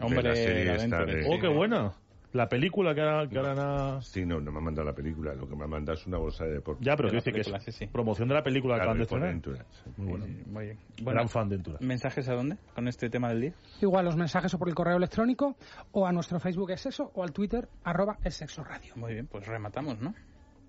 Hombre, 0.00 0.22
de 0.22 0.28
la 0.30 0.34
serie 0.34 0.64
la 0.64 0.74
esta 0.76 1.04
dentro, 1.04 1.14
de... 1.14 1.26
Oh, 1.36 1.40
qué 1.40 1.48
buena. 1.48 1.92
La 2.32 2.48
película 2.48 2.94
que 2.94 3.00
ahora, 3.00 3.28
que 3.28 3.36
ahora 3.38 3.54
na- 3.56 4.00
Sí, 4.02 4.24
no, 4.24 4.40
no 4.40 4.52
me 4.52 4.58
ha 4.58 4.60
mandado 4.60 4.86
la 4.86 4.94
película. 4.94 5.34
Lo 5.34 5.48
que 5.48 5.56
me 5.56 5.64
ha 5.64 5.66
mandado 5.66 5.98
es 5.98 6.06
una 6.06 6.16
bolsa 6.18 6.44
de 6.44 6.52
deporte. 6.52 6.84
Ya, 6.84 6.94
pero 6.96 7.08
De 7.10 7.16
dice 7.16 7.32
que 7.32 7.40
es 7.40 7.46
película, 7.48 7.60
sí, 7.64 7.72
sí. 7.72 7.86
promoción 7.88 8.28
de 8.28 8.34
la 8.34 8.42
película 8.44 8.74
que 8.74 8.82
Claro, 8.84 8.90
acaban 8.92 8.98
de 8.98 9.40
estrenar. 9.42 9.66
Muy 9.96 10.08
bueno. 10.08 10.26
Muy 10.46 10.64
bien. 10.66 10.78
Gran 11.02 11.28
fan 11.28 11.48
de 11.48 11.56
Ventura. 11.56 11.78
¿Mensajes 11.80 12.28
a 12.28 12.34
dónde 12.34 12.56
con 12.74 12.86
este 12.86 13.10
tema 13.10 13.30
del 13.30 13.40
día? 13.40 13.52
Igual 13.82 14.04
los 14.04 14.16
mensajes 14.16 14.54
o 14.54 14.58
por 14.58 14.68
el 14.68 14.76
correo 14.76 14.96
electrónico 14.96 15.56
o 15.90 16.06
a 16.06 16.12
nuestro 16.12 16.38
Facebook 16.38 16.70
es 16.70 16.82
sexo 16.82 17.10
o 17.14 17.24
al 17.24 17.32
Twitter 17.32 17.68
arroba 17.82 18.18
es 18.22 18.34
sexo 18.36 18.62
radio. 18.62 18.92
Muy 18.94 19.14
bien, 19.14 19.26
pues 19.26 19.46
rematamos, 19.48 20.00
¿no? 20.00 20.14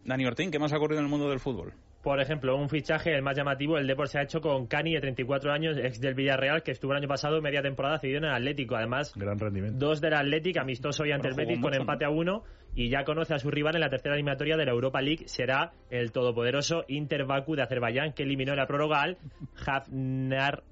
Dani 0.03 0.25
Ortín, 0.25 0.49
¿qué 0.49 0.57
más 0.57 0.73
ha 0.73 0.77
ocurrido 0.77 0.99
en 0.99 1.05
el 1.05 1.11
mundo 1.11 1.29
del 1.29 1.39
fútbol? 1.39 1.73
Por 2.01 2.19
ejemplo, 2.19 2.55
un 2.55 2.67
fichaje, 2.67 3.13
el 3.13 3.21
más 3.21 3.37
llamativo, 3.37 3.77
el 3.77 3.85
Depor 3.85 4.07
se 4.07 4.17
ha 4.17 4.23
hecho 4.23 4.41
con 4.41 4.65
Cani, 4.65 4.93
de 4.93 5.01
34 5.01 5.51
años, 5.51 5.77
ex 5.77 5.99
del 6.01 6.15
Villarreal, 6.15 6.63
que 6.63 6.71
estuvo 6.71 6.93
el 6.93 6.97
año 6.97 7.07
pasado 7.07 7.39
media 7.41 7.61
temporada 7.61 7.99
cedido 7.99 8.17
en 8.17 8.25
el 8.25 8.31
Atlético. 8.31 8.75
Además, 8.75 9.13
Gran 9.15 9.37
rendimiento. 9.37 9.77
dos 9.77 10.01
del 10.01 10.15
Atlético, 10.15 10.61
amistoso 10.61 11.05
y 11.05 11.11
ante 11.11 11.27
el 11.27 11.35
Betis 11.35 11.59
con 11.59 11.75
empate 11.75 12.05
a 12.05 12.09
uno, 12.09 12.43
y 12.73 12.89
ya 12.89 13.03
conoce 13.03 13.35
a 13.35 13.39
su 13.39 13.51
rival 13.51 13.75
en 13.75 13.81
la 13.81 13.89
tercera 13.89 14.15
eliminatoria 14.15 14.57
de 14.57 14.65
la 14.65 14.71
Europa 14.71 15.01
League. 15.01 15.27
Será 15.27 15.73
el 15.89 16.11
todopoderoso 16.11 16.85
Inter 16.87 17.25
Baku 17.25 17.55
de 17.55 17.63
Azerbaiyán, 17.63 18.13
que 18.13 18.23
eliminó 18.23 18.53
en 18.53 18.57
la 18.57 18.65
prórroga 18.65 19.01
al 19.01 19.17
Hafnar 19.65 20.63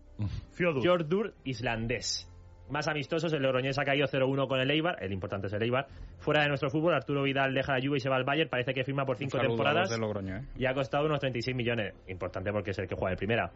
Fiodur. 0.52 0.86
Jordur 0.86 1.34
islandés. 1.44 2.29
Más 2.70 2.88
amistosos, 2.88 3.34
el 3.34 3.42
Logroñés 3.42 3.80
ha 3.80 3.84
caído 3.84 4.08
0-1 4.08 4.48
con 4.48 4.60
el 4.60 4.70
Eibar, 4.70 4.98
el 5.02 5.12
importante 5.12 5.48
es 5.48 5.54
el 5.54 5.64
Eibar. 5.64 5.88
Fuera 6.20 6.44
de 6.44 6.50
nuestro 6.50 6.70
fútbol, 6.70 6.94
Arturo 6.94 7.24
Vidal 7.24 7.54
deja 7.54 7.74
la 7.74 7.80
Juve 7.84 7.98
y 7.98 8.00
se 8.00 8.10
va 8.10 8.16
al 8.16 8.24
Bayern, 8.24 8.50
parece 8.50 8.74
que 8.74 8.84
firma 8.84 9.06
por 9.06 9.18
cinco 9.18 9.40
temporadas 9.40 9.90
de 9.90 9.98
Logroño, 9.98 10.38
¿eh? 10.38 10.42
y 10.56 10.66
ha 10.66 10.74
costado 10.74 11.06
unos 11.06 11.20
36 11.20 11.56
millones. 11.56 11.94
Importante 12.08 12.52
porque 12.52 12.72
es 12.72 12.80
el 12.80 12.88
que 12.88 12.96
juega 12.96 13.14
en 13.14 13.18
primera. 13.18 13.52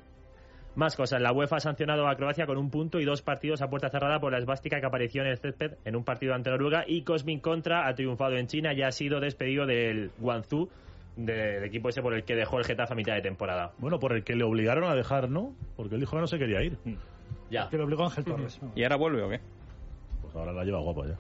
Más 0.75 0.95
cosas. 0.95 1.21
La 1.21 1.31
UEFA 1.31 1.57
ha 1.57 1.59
sancionado 1.59 2.07
a 2.07 2.15
Croacia 2.15 2.47
con 2.47 2.57
un 2.57 2.71
punto 2.71 2.99
y 2.99 3.05
dos 3.05 3.21
partidos 3.21 3.61
a 3.61 3.69
puerta 3.69 3.89
cerrada 3.89 4.19
por 4.19 4.31
la 4.31 4.39
esvástica 4.39 4.79
que 4.79 4.87
apareció 4.87 5.21
en 5.21 5.27
el 5.27 5.37
césped 5.37 5.73
en 5.85 5.95
un 5.95 6.03
partido 6.03 6.33
ante 6.33 6.49
Noruega. 6.49 6.83
Y 6.87 7.03
Cosmin 7.03 7.39
Contra 7.39 7.87
ha 7.87 7.93
triunfado 7.93 8.37
en 8.37 8.47
China 8.47 8.73
y 8.73 8.81
ha 8.81 8.91
sido 8.91 9.19
despedido 9.19 9.67
del 9.67 10.09
Guangzhou, 10.17 10.69
del 11.15 11.63
equipo 11.63 11.89
ese 11.89 12.01
por 12.01 12.15
el 12.15 12.23
que 12.23 12.35
dejó 12.35 12.57
el 12.57 12.65
Getafe 12.65 12.93
a 12.93 12.95
mitad 12.95 13.13
de 13.13 13.21
temporada. 13.21 13.73
Bueno, 13.77 13.99
por 13.99 14.13
el 14.13 14.23
que 14.23 14.35
le 14.35 14.43
obligaron 14.43 14.85
a 14.85 14.95
dejar, 14.95 15.29
¿no? 15.29 15.53
Porque 15.75 15.93
él 15.93 16.01
dijo 16.01 16.15
que 16.15 16.21
no 16.21 16.27
se 16.27 16.39
quería 16.39 16.63
ir. 16.63 16.79
Ya. 17.53 17.69
Que 17.69 17.77
lo 17.77 17.83
obligó 17.83 18.03
Ángel 18.03 18.25
Torres. 18.25 18.59
¿Y 18.75 18.81
ahora 18.81 18.95
vuelve 18.95 19.21
o 19.21 19.29
qué? 19.29 19.39
Pues 20.23 20.35
ahora 20.35 20.51
la 20.51 20.63
lleva 20.63 20.79
guapa 20.79 21.05
ya. 21.07 21.19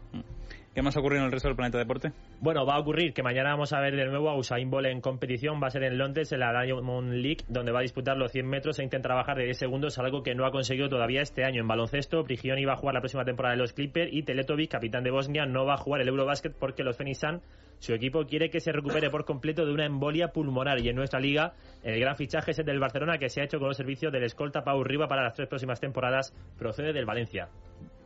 ¿Qué 0.73 0.81
más 0.81 0.97
ha 0.97 1.01
ocurrido 1.01 1.21
en 1.21 1.27
el 1.27 1.31
resto 1.31 1.49
del 1.49 1.55
planeta 1.55 1.77
deporte? 1.77 2.13
Bueno, 2.39 2.65
va 2.65 2.75
a 2.75 2.79
ocurrir 2.79 3.13
que 3.13 3.21
mañana 3.21 3.51
vamos 3.51 3.73
a 3.73 3.79
ver 3.79 3.95
de 3.95 4.05
nuevo 4.05 4.31
a 4.31 4.35
Usain 4.35 4.71
Bolt 4.71 4.87
en 4.87 5.01
competición. 5.01 5.61
Va 5.61 5.67
a 5.67 5.69
ser 5.69 5.83
en 5.83 5.99
Londres, 5.99 6.31
en 6.31 6.39
la 6.39 6.63
Diamond 6.63 7.13
League, 7.13 7.45
donde 7.47 7.71
va 7.71 7.79
a 7.79 7.81
disputar 7.83 8.17
los 8.17 8.31
100 8.31 8.47
metros 8.47 8.79
e 8.79 8.83
intentar 8.83 9.13
bajar 9.13 9.37
de 9.37 9.43
10 9.43 9.55
segundos, 9.55 9.99
algo 9.99 10.23
que 10.23 10.33
no 10.33 10.47
ha 10.47 10.51
conseguido 10.51 10.89
todavía 10.89 11.21
este 11.21 11.43
año. 11.43 11.61
En 11.61 11.67
baloncesto, 11.67 12.23
Prigioni 12.23 12.65
va 12.65 12.73
a 12.73 12.77
jugar 12.77 12.95
la 12.95 13.01
próxima 13.01 13.23
temporada 13.23 13.53
de 13.53 13.61
los 13.61 13.73
Clippers 13.73 14.11
y 14.11 14.23
Teletovic, 14.23 14.71
capitán 14.71 15.03
de 15.03 15.11
Bosnia, 15.11 15.45
no 15.45 15.63
va 15.63 15.75
a 15.75 15.77
jugar 15.77 16.01
el 16.01 16.07
Eurobasket 16.07 16.55
porque 16.57 16.83
los 16.83 16.97
Phoenix 16.97 17.19
Suns, 17.19 17.43
su 17.77 17.93
equipo 17.93 18.25
quiere 18.25 18.49
que 18.49 18.59
se 18.59 18.71
recupere 18.71 19.11
por 19.11 19.25
completo 19.25 19.67
de 19.67 19.73
una 19.73 19.85
embolia 19.85 20.29
pulmonar. 20.29 20.79
Y 20.79 20.89
en 20.89 20.95
nuestra 20.95 21.19
liga, 21.19 21.53
el 21.83 21.99
gran 21.99 22.15
fichaje 22.15 22.49
es 22.49 22.57
el 22.57 22.65
del 22.65 22.79
Barcelona, 22.79 23.19
que 23.19 23.29
se 23.29 23.41
ha 23.41 23.43
hecho 23.43 23.59
con 23.59 23.67
los 23.67 23.77
servicios 23.77 24.11
del 24.11 24.23
escolta 24.23 24.63
Pau 24.63 24.83
Riva 24.83 25.07
para 25.07 25.21
las 25.21 25.35
tres 25.35 25.47
próximas 25.47 25.79
temporadas. 25.79 26.33
Procede 26.57 26.93
del 26.93 27.05
Valencia. 27.05 27.49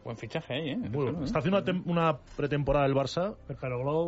Buen 0.08 0.16
fichaje 0.18 0.53
ahí, 0.53 0.70
¿eh? 0.70 0.78
Bueno, 0.89 1.26
está 1.26 1.39
haciendo 1.39 1.58
una, 1.60 1.66
tem- 1.68 1.84
una 1.86 2.18
pretemporada 2.38 2.86
del 2.88 2.95
Barça 2.95 3.36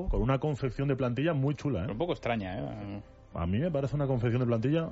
con 0.10 0.22
una 0.22 0.40
confección 0.40 0.88
de 0.88 0.96
plantilla 0.96 1.34
muy 1.34 1.56
chula, 1.56 1.84
¿eh? 1.84 1.92
Un 1.92 1.98
poco 1.98 2.14
extraña, 2.14 2.58
¿eh? 2.58 3.02
A 3.34 3.46
mí 3.46 3.60
me 3.60 3.70
parece 3.70 3.98
una 3.98 4.08
confección 4.08 4.40
de 4.40 4.46
plantilla. 4.48 4.90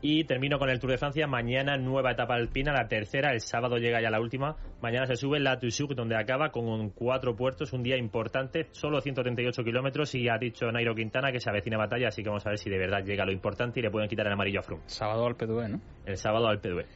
Y 0.00 0.22
termino 0.22 0.60
con 0.60 0.70
el 0.70 0.78
Tour 0.78 0.92
de 0.92 0.98
Francia. 0.98 1.26
Mañana 1.26 1.76
nueva 1.76 2.12
etapa 2.12 2.34
alpina, 2.34 2.72
la 2.72 2.86
tercera. 2.86 3.32
El 3.32 3.40
sábado 3.40 3.78
llega 3.78 4.00
ya 4.00 4.10
la 4.10 4.20
última. 4.20 4.54
Mañana 4.80 5.06
se 5.06 5.16
sube 5.16 5.40
la 5.40 5.58
Tussuk, 5.58 5.92
donde 5.96 6.14
acaba 6.14 6.50
con 6.50 6.90
cuatro 6.90 7.34
puertos. 7.34 7.72
Un 7.72 7.82
día 7.82 7.96
importante, 7.96 8.68
solo 8.70 9.00
138 9.00 9.64
kilómetros. 9.64 10.14
Y 10.14 10.28
ha 10.28 10.38
dicho 10.38 10.70
Nairo 10.70 10.94
Quintana 10.94 11.32
que 11.32 11.40
se 11.40 11.50
avecina 11.50 11.76
batalla. 11.78 12.06
Así 12.08 12.22
que 12.22 12.28
vamos 12.28 12.46
a 12.46 12.50
ver 12.50 12.58
si 12.58 12.70
de 12.70 12.78
verdad 12.78 13.02
llega 13.04 13.24
lo 13.26 13.32
importante 13.32 13.80
y 13.80 13.82
le 13.82 13.90
pueden 13.90 14.08
quitar 14.08 14.24
el 14.28 14.34
amarillo 14.34 14.60
a 14.60 14.62
Froome. 14.62 14.84
Sábado 14.86 15.26
al 15.26 15.34
PDUE, 15.34 15.68
¿no? 15.68 15.80
El 16.06 16.16
sábado 16.16 16.46
al 16.46 16.60
PDUE. 16.60 16.86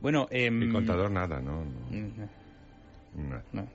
Bueno, 0.00 0.26
eh, 0.30 0.50
Y 0.52 0.70
contador 0.70 1.10
nada, 1.10 1.40
¿no? 1.40 1.64
No. 1.64 2.28
No. 3.14 3.68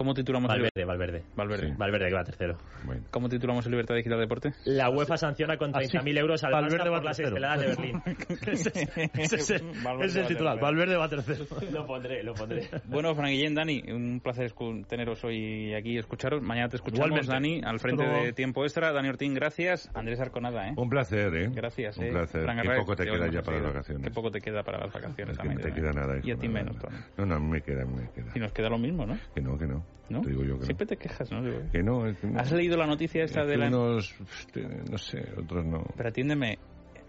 ¿Cómo 0.00 0.14
titulamos 0.14 0.50
el 0.54 0.62
Valverde, 0.62 0.84
Valverde. 0.86 1.22
Valverde. 1.36 1.68
Sí. 1.68 1.74
Valverde 1.76 2.08
que 2.08 2.14
va 2.14 2.24
tercero. 2.24 2.56
Bueno. 2.86 3.02
¿Cómo 3.10 3.28
titulamos 3.28 3.66
el 3.66 3.72
Libertad 3.72 3.96
Digital 3.96 4.18
Deporte? 4.18 4.54
La 4.64 4.88
UEFA 4.88 5.18
sanciona 5.18 5.58
con 5.58 5.76
Así. 5.76 5.94
30.000 5.94 6.18
euros 6.18 6.42
al 6.42 6.52
Valverde 6.52 6.88
va 6.88 6.96
por 6.96 7.04
las 7.04 7.20
esteladas 7.20 7.60
de 7.60 7.66
Berlín. 7.66 8.02
ese, 8.46 8.88
ese 9.12 9.36
es 9.36 9.50
el- 9.50 9.62
Valverde 9.84 10.06
ese 10.06 10.06
es 10.06 10.16
el 10.16 10.26
titular. 10.28 10.58
Valverde 10.58 10.96
va 10.96 11.06
tercero. 11.06 11.44
lo 11.70 11.84
pondré, 11.84 12.22
lo 12.22 12.32
pondré. 12.32 12.70
Bueno, 12.86 13.14
Fran 13.14 13.28
Guillén, 13.28 13.54
Dani, 13.54 13.82
un 13.92 14.20
placer 14.20 14.54
teneros 14.88 15.22
hoy 15.22 15.74
aquí 15.74 15.90
y 15.90 15.98
escucharos. 15.98 16.40
Mañana 16.40 16.70
te 16.70 16.76
escuchamos, 16.76 17.06
Igualmente. 17.08 17.30
Dani, 17.30 17.60
al 17.62 17.78
frente 17.78 18.02
de 18.02 18.32
Tiempo 18.32 18.64
Extra. 18.64 18.92
Dani 18.92 19.10
Ortín, 19.10 19.34
gracias. 19.34 19.90
Andrés 19.92 20.18
Arconada, 20.18 20.66
¿eh? 20.66 20.72
Un 20.78 20.88
placer, 20.88 21.34
¿eh? 21.34 21.50
Gracias, 21.52 21.98
Un 21.98 22.04
eh. 22.04 22.10
placer. 22.12 22.42
Fran 22.44 22.56
Qué 22.56 22.68
Arraiz, 22.68 22.80
poco 22.80 22.96
te 22.96 23.04
que 23.04 23.10
queda 23.10 23.30
ya 23.30 23.42
para 23.42 23.58
las 23.58 23.66
vacaciones. 23.66 24.04
Qué 24.06 24.10
poco 24.14 24.30
te 24.30 24.40
queda 24.40 24.62
para 24.62 24.78
las 24.78 24.94
vacaciones. 24.94 25.36
Es 25.36 25.38
que 25.38 25.44
no 25.48 25.50
también, 25.56 25.74
te 25.74 25.78
queda 25.78 25.92
nada. 25.92 26.20
Y 26.22 26.30
a 26.30 26.36
ti 26.36 26.48
menos. 26.48 26.74
No, 27.18 27.26
no, 27.26 27.38
me 27.38 27.60
queda, 27.60 27.84
me 27.84 28.08
queda. 28.14 28.32
Y 28.34 28.38
nos 28.38 28.52
queda 28.54 28.70
lo 28.70 28.78
mismo, 28.78 29.04
¿no? 29.04 29.18
Que 29.34 29.42
no, 29.42 29.58
que 29.58 29.66
no. 29.66 29.84
¿No? 30.08 30.22
Te 30.22 30.30
digo 30.30 30.42
yo 30.44 30.58
que 30.58 30.64
Siempre 30.64 30.86
no. 30.86 30.88
te 30.88 30.96
quejas, 30.96 31.30
¿no? 31.30 31.42
Digo, 31.42 31.60
Que 31.70 31.82
no, 31.84 32.06
es 32.06 32.18
que 32.18 32.26
no. 32.26 32.40
¿Has 32.40 32.50
leído 32.52 32.76
la 32.76 32.86
noticia 32.86 33.22
esta 33.22 33.42
Es 33.42 33.46
de 33.46 33.52
que 33.54 33.58
la... 33.58 33.68
unos, 33.68 34.14
este, 34.40 34.62
no 34.90 34.98
sé, 34.98 35.22
otros 35.38 35.64
no. 35.64 35.84
Pero 35.96 36.08
atiéndeme, 36.08 36.58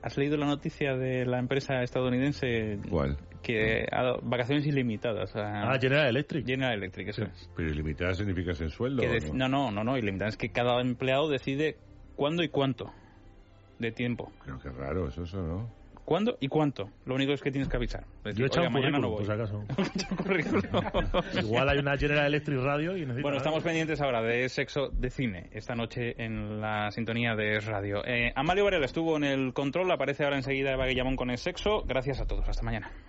¿has 0.04 0.18
leído 0.18 0.38
la 0.38 0.46
noticia 0.46 0.96
de 0.96 1.26
la 1.26 1.40
empresa 1.40 1.82
estadounidense 1.82 2.78
¿Cuál? 2.90 3.18
que 3.42 3.88
ha 3.92 4.04
dado 4.04 4.20
vacaciones 4.22 4.68
ilimitadas 4.68 5.36
a 5.36 5.72
Ah, 5.72 5.78
General 5.82 6.08
Electric. 6.10 6.46
General 6.46 6.74
Electric? 6.74 7.08
Eso 7.08 7.24
es. 7.24 7.50
Pero 7.56 7.70
ilimitada 7.72 8.14
significa 8.14 8.54
sin 8.54 8.70
sueldo. 8.70 9.02
Que 9.02 9.10
¿o 9.10 9.14
dec- 9.14 9.34
no? 9.34 9.50
no, 9.50 9.72
no, 9.72 9.72
no, 9.72 9.84
no, 9.84 9.98
ilimitada. 9.98 10.30
Es 10.30 10.38
que 10.38 10.50
cada 10.52 10.80
empleado 10.80 11.28
decide 11.28 11.78
cuándo 12.16 12.44
y 12.44 12.50
cuánto 12.50 12.92
de 13.80 13.92
tiempo. 13.92 14.32
Pero 14.46 14.60
qué 14.60 14.70
raro 14.70 15.08
es 15.08 15.18
eso, 15.18 15.42
¿no? 15.42 15.81
¿Cuándo 16.06 16.38
y 16.40 16.48
cuánto? 16.48 16.90
Lo 17.06 17.16
único 17.16 17.34
es 17.34 17.42
que 17.42 17.52
tienes 17.52 17.70
que 17.70 17.78
avisar. 17.78 18.06
Yo 18.36 18.46
he 18.46 18.48
echado 18.48 18.68
un 18.68 18.74
mañana 18.74 19.00
no 19.00 19.10
voy. 19.10 19.24
acaso. 19.24 19.64
Currículum. 20.18 20.64
Igual 21.40 21.70
hay 21.70 21.80
una 21.80 21.98
General 21.98 22.26
Electric 22.26 22.60
Radio 22.60 22.98
y. 22.98 23.06
Bueno, 23.06 23.38
estamos 23.38 23.64
pendientes 23.64 24.02
ahora 24.02 24.22
de 24.22 24.50
sexo 24.50 24.90
de 24.90 25.10
cine 25.10 25.50
esta 25.52 25.76
noche 25.76 26.16
en 26.24 26.62
la 26.62 26.92
sintonía 26.92 27.36
de 27.36 27.60
Radio. 27.60 28.04
Eh, 28.06 28.34
Amalio 28.36 28.66
Varela 28.66 28.86
estuvo 28.86 29.18
en 29.18 29.24
el 29.24 29.54
control, 29.54 29.92
aparece 29.92 30.24
ahora 30.24 30.38
enseguida 30.38 30.72
Eva 30.72 30.86
Guillamón 30.86 31.16
con 31.16 31.30
el 31.30 31.38
sexo. 31.38 31.84
Gracias 31.88 32.20
a 32.20 32.26
todos, 32.26 32.48
hasta 32.48 32.64
mañana. 32.64 32.92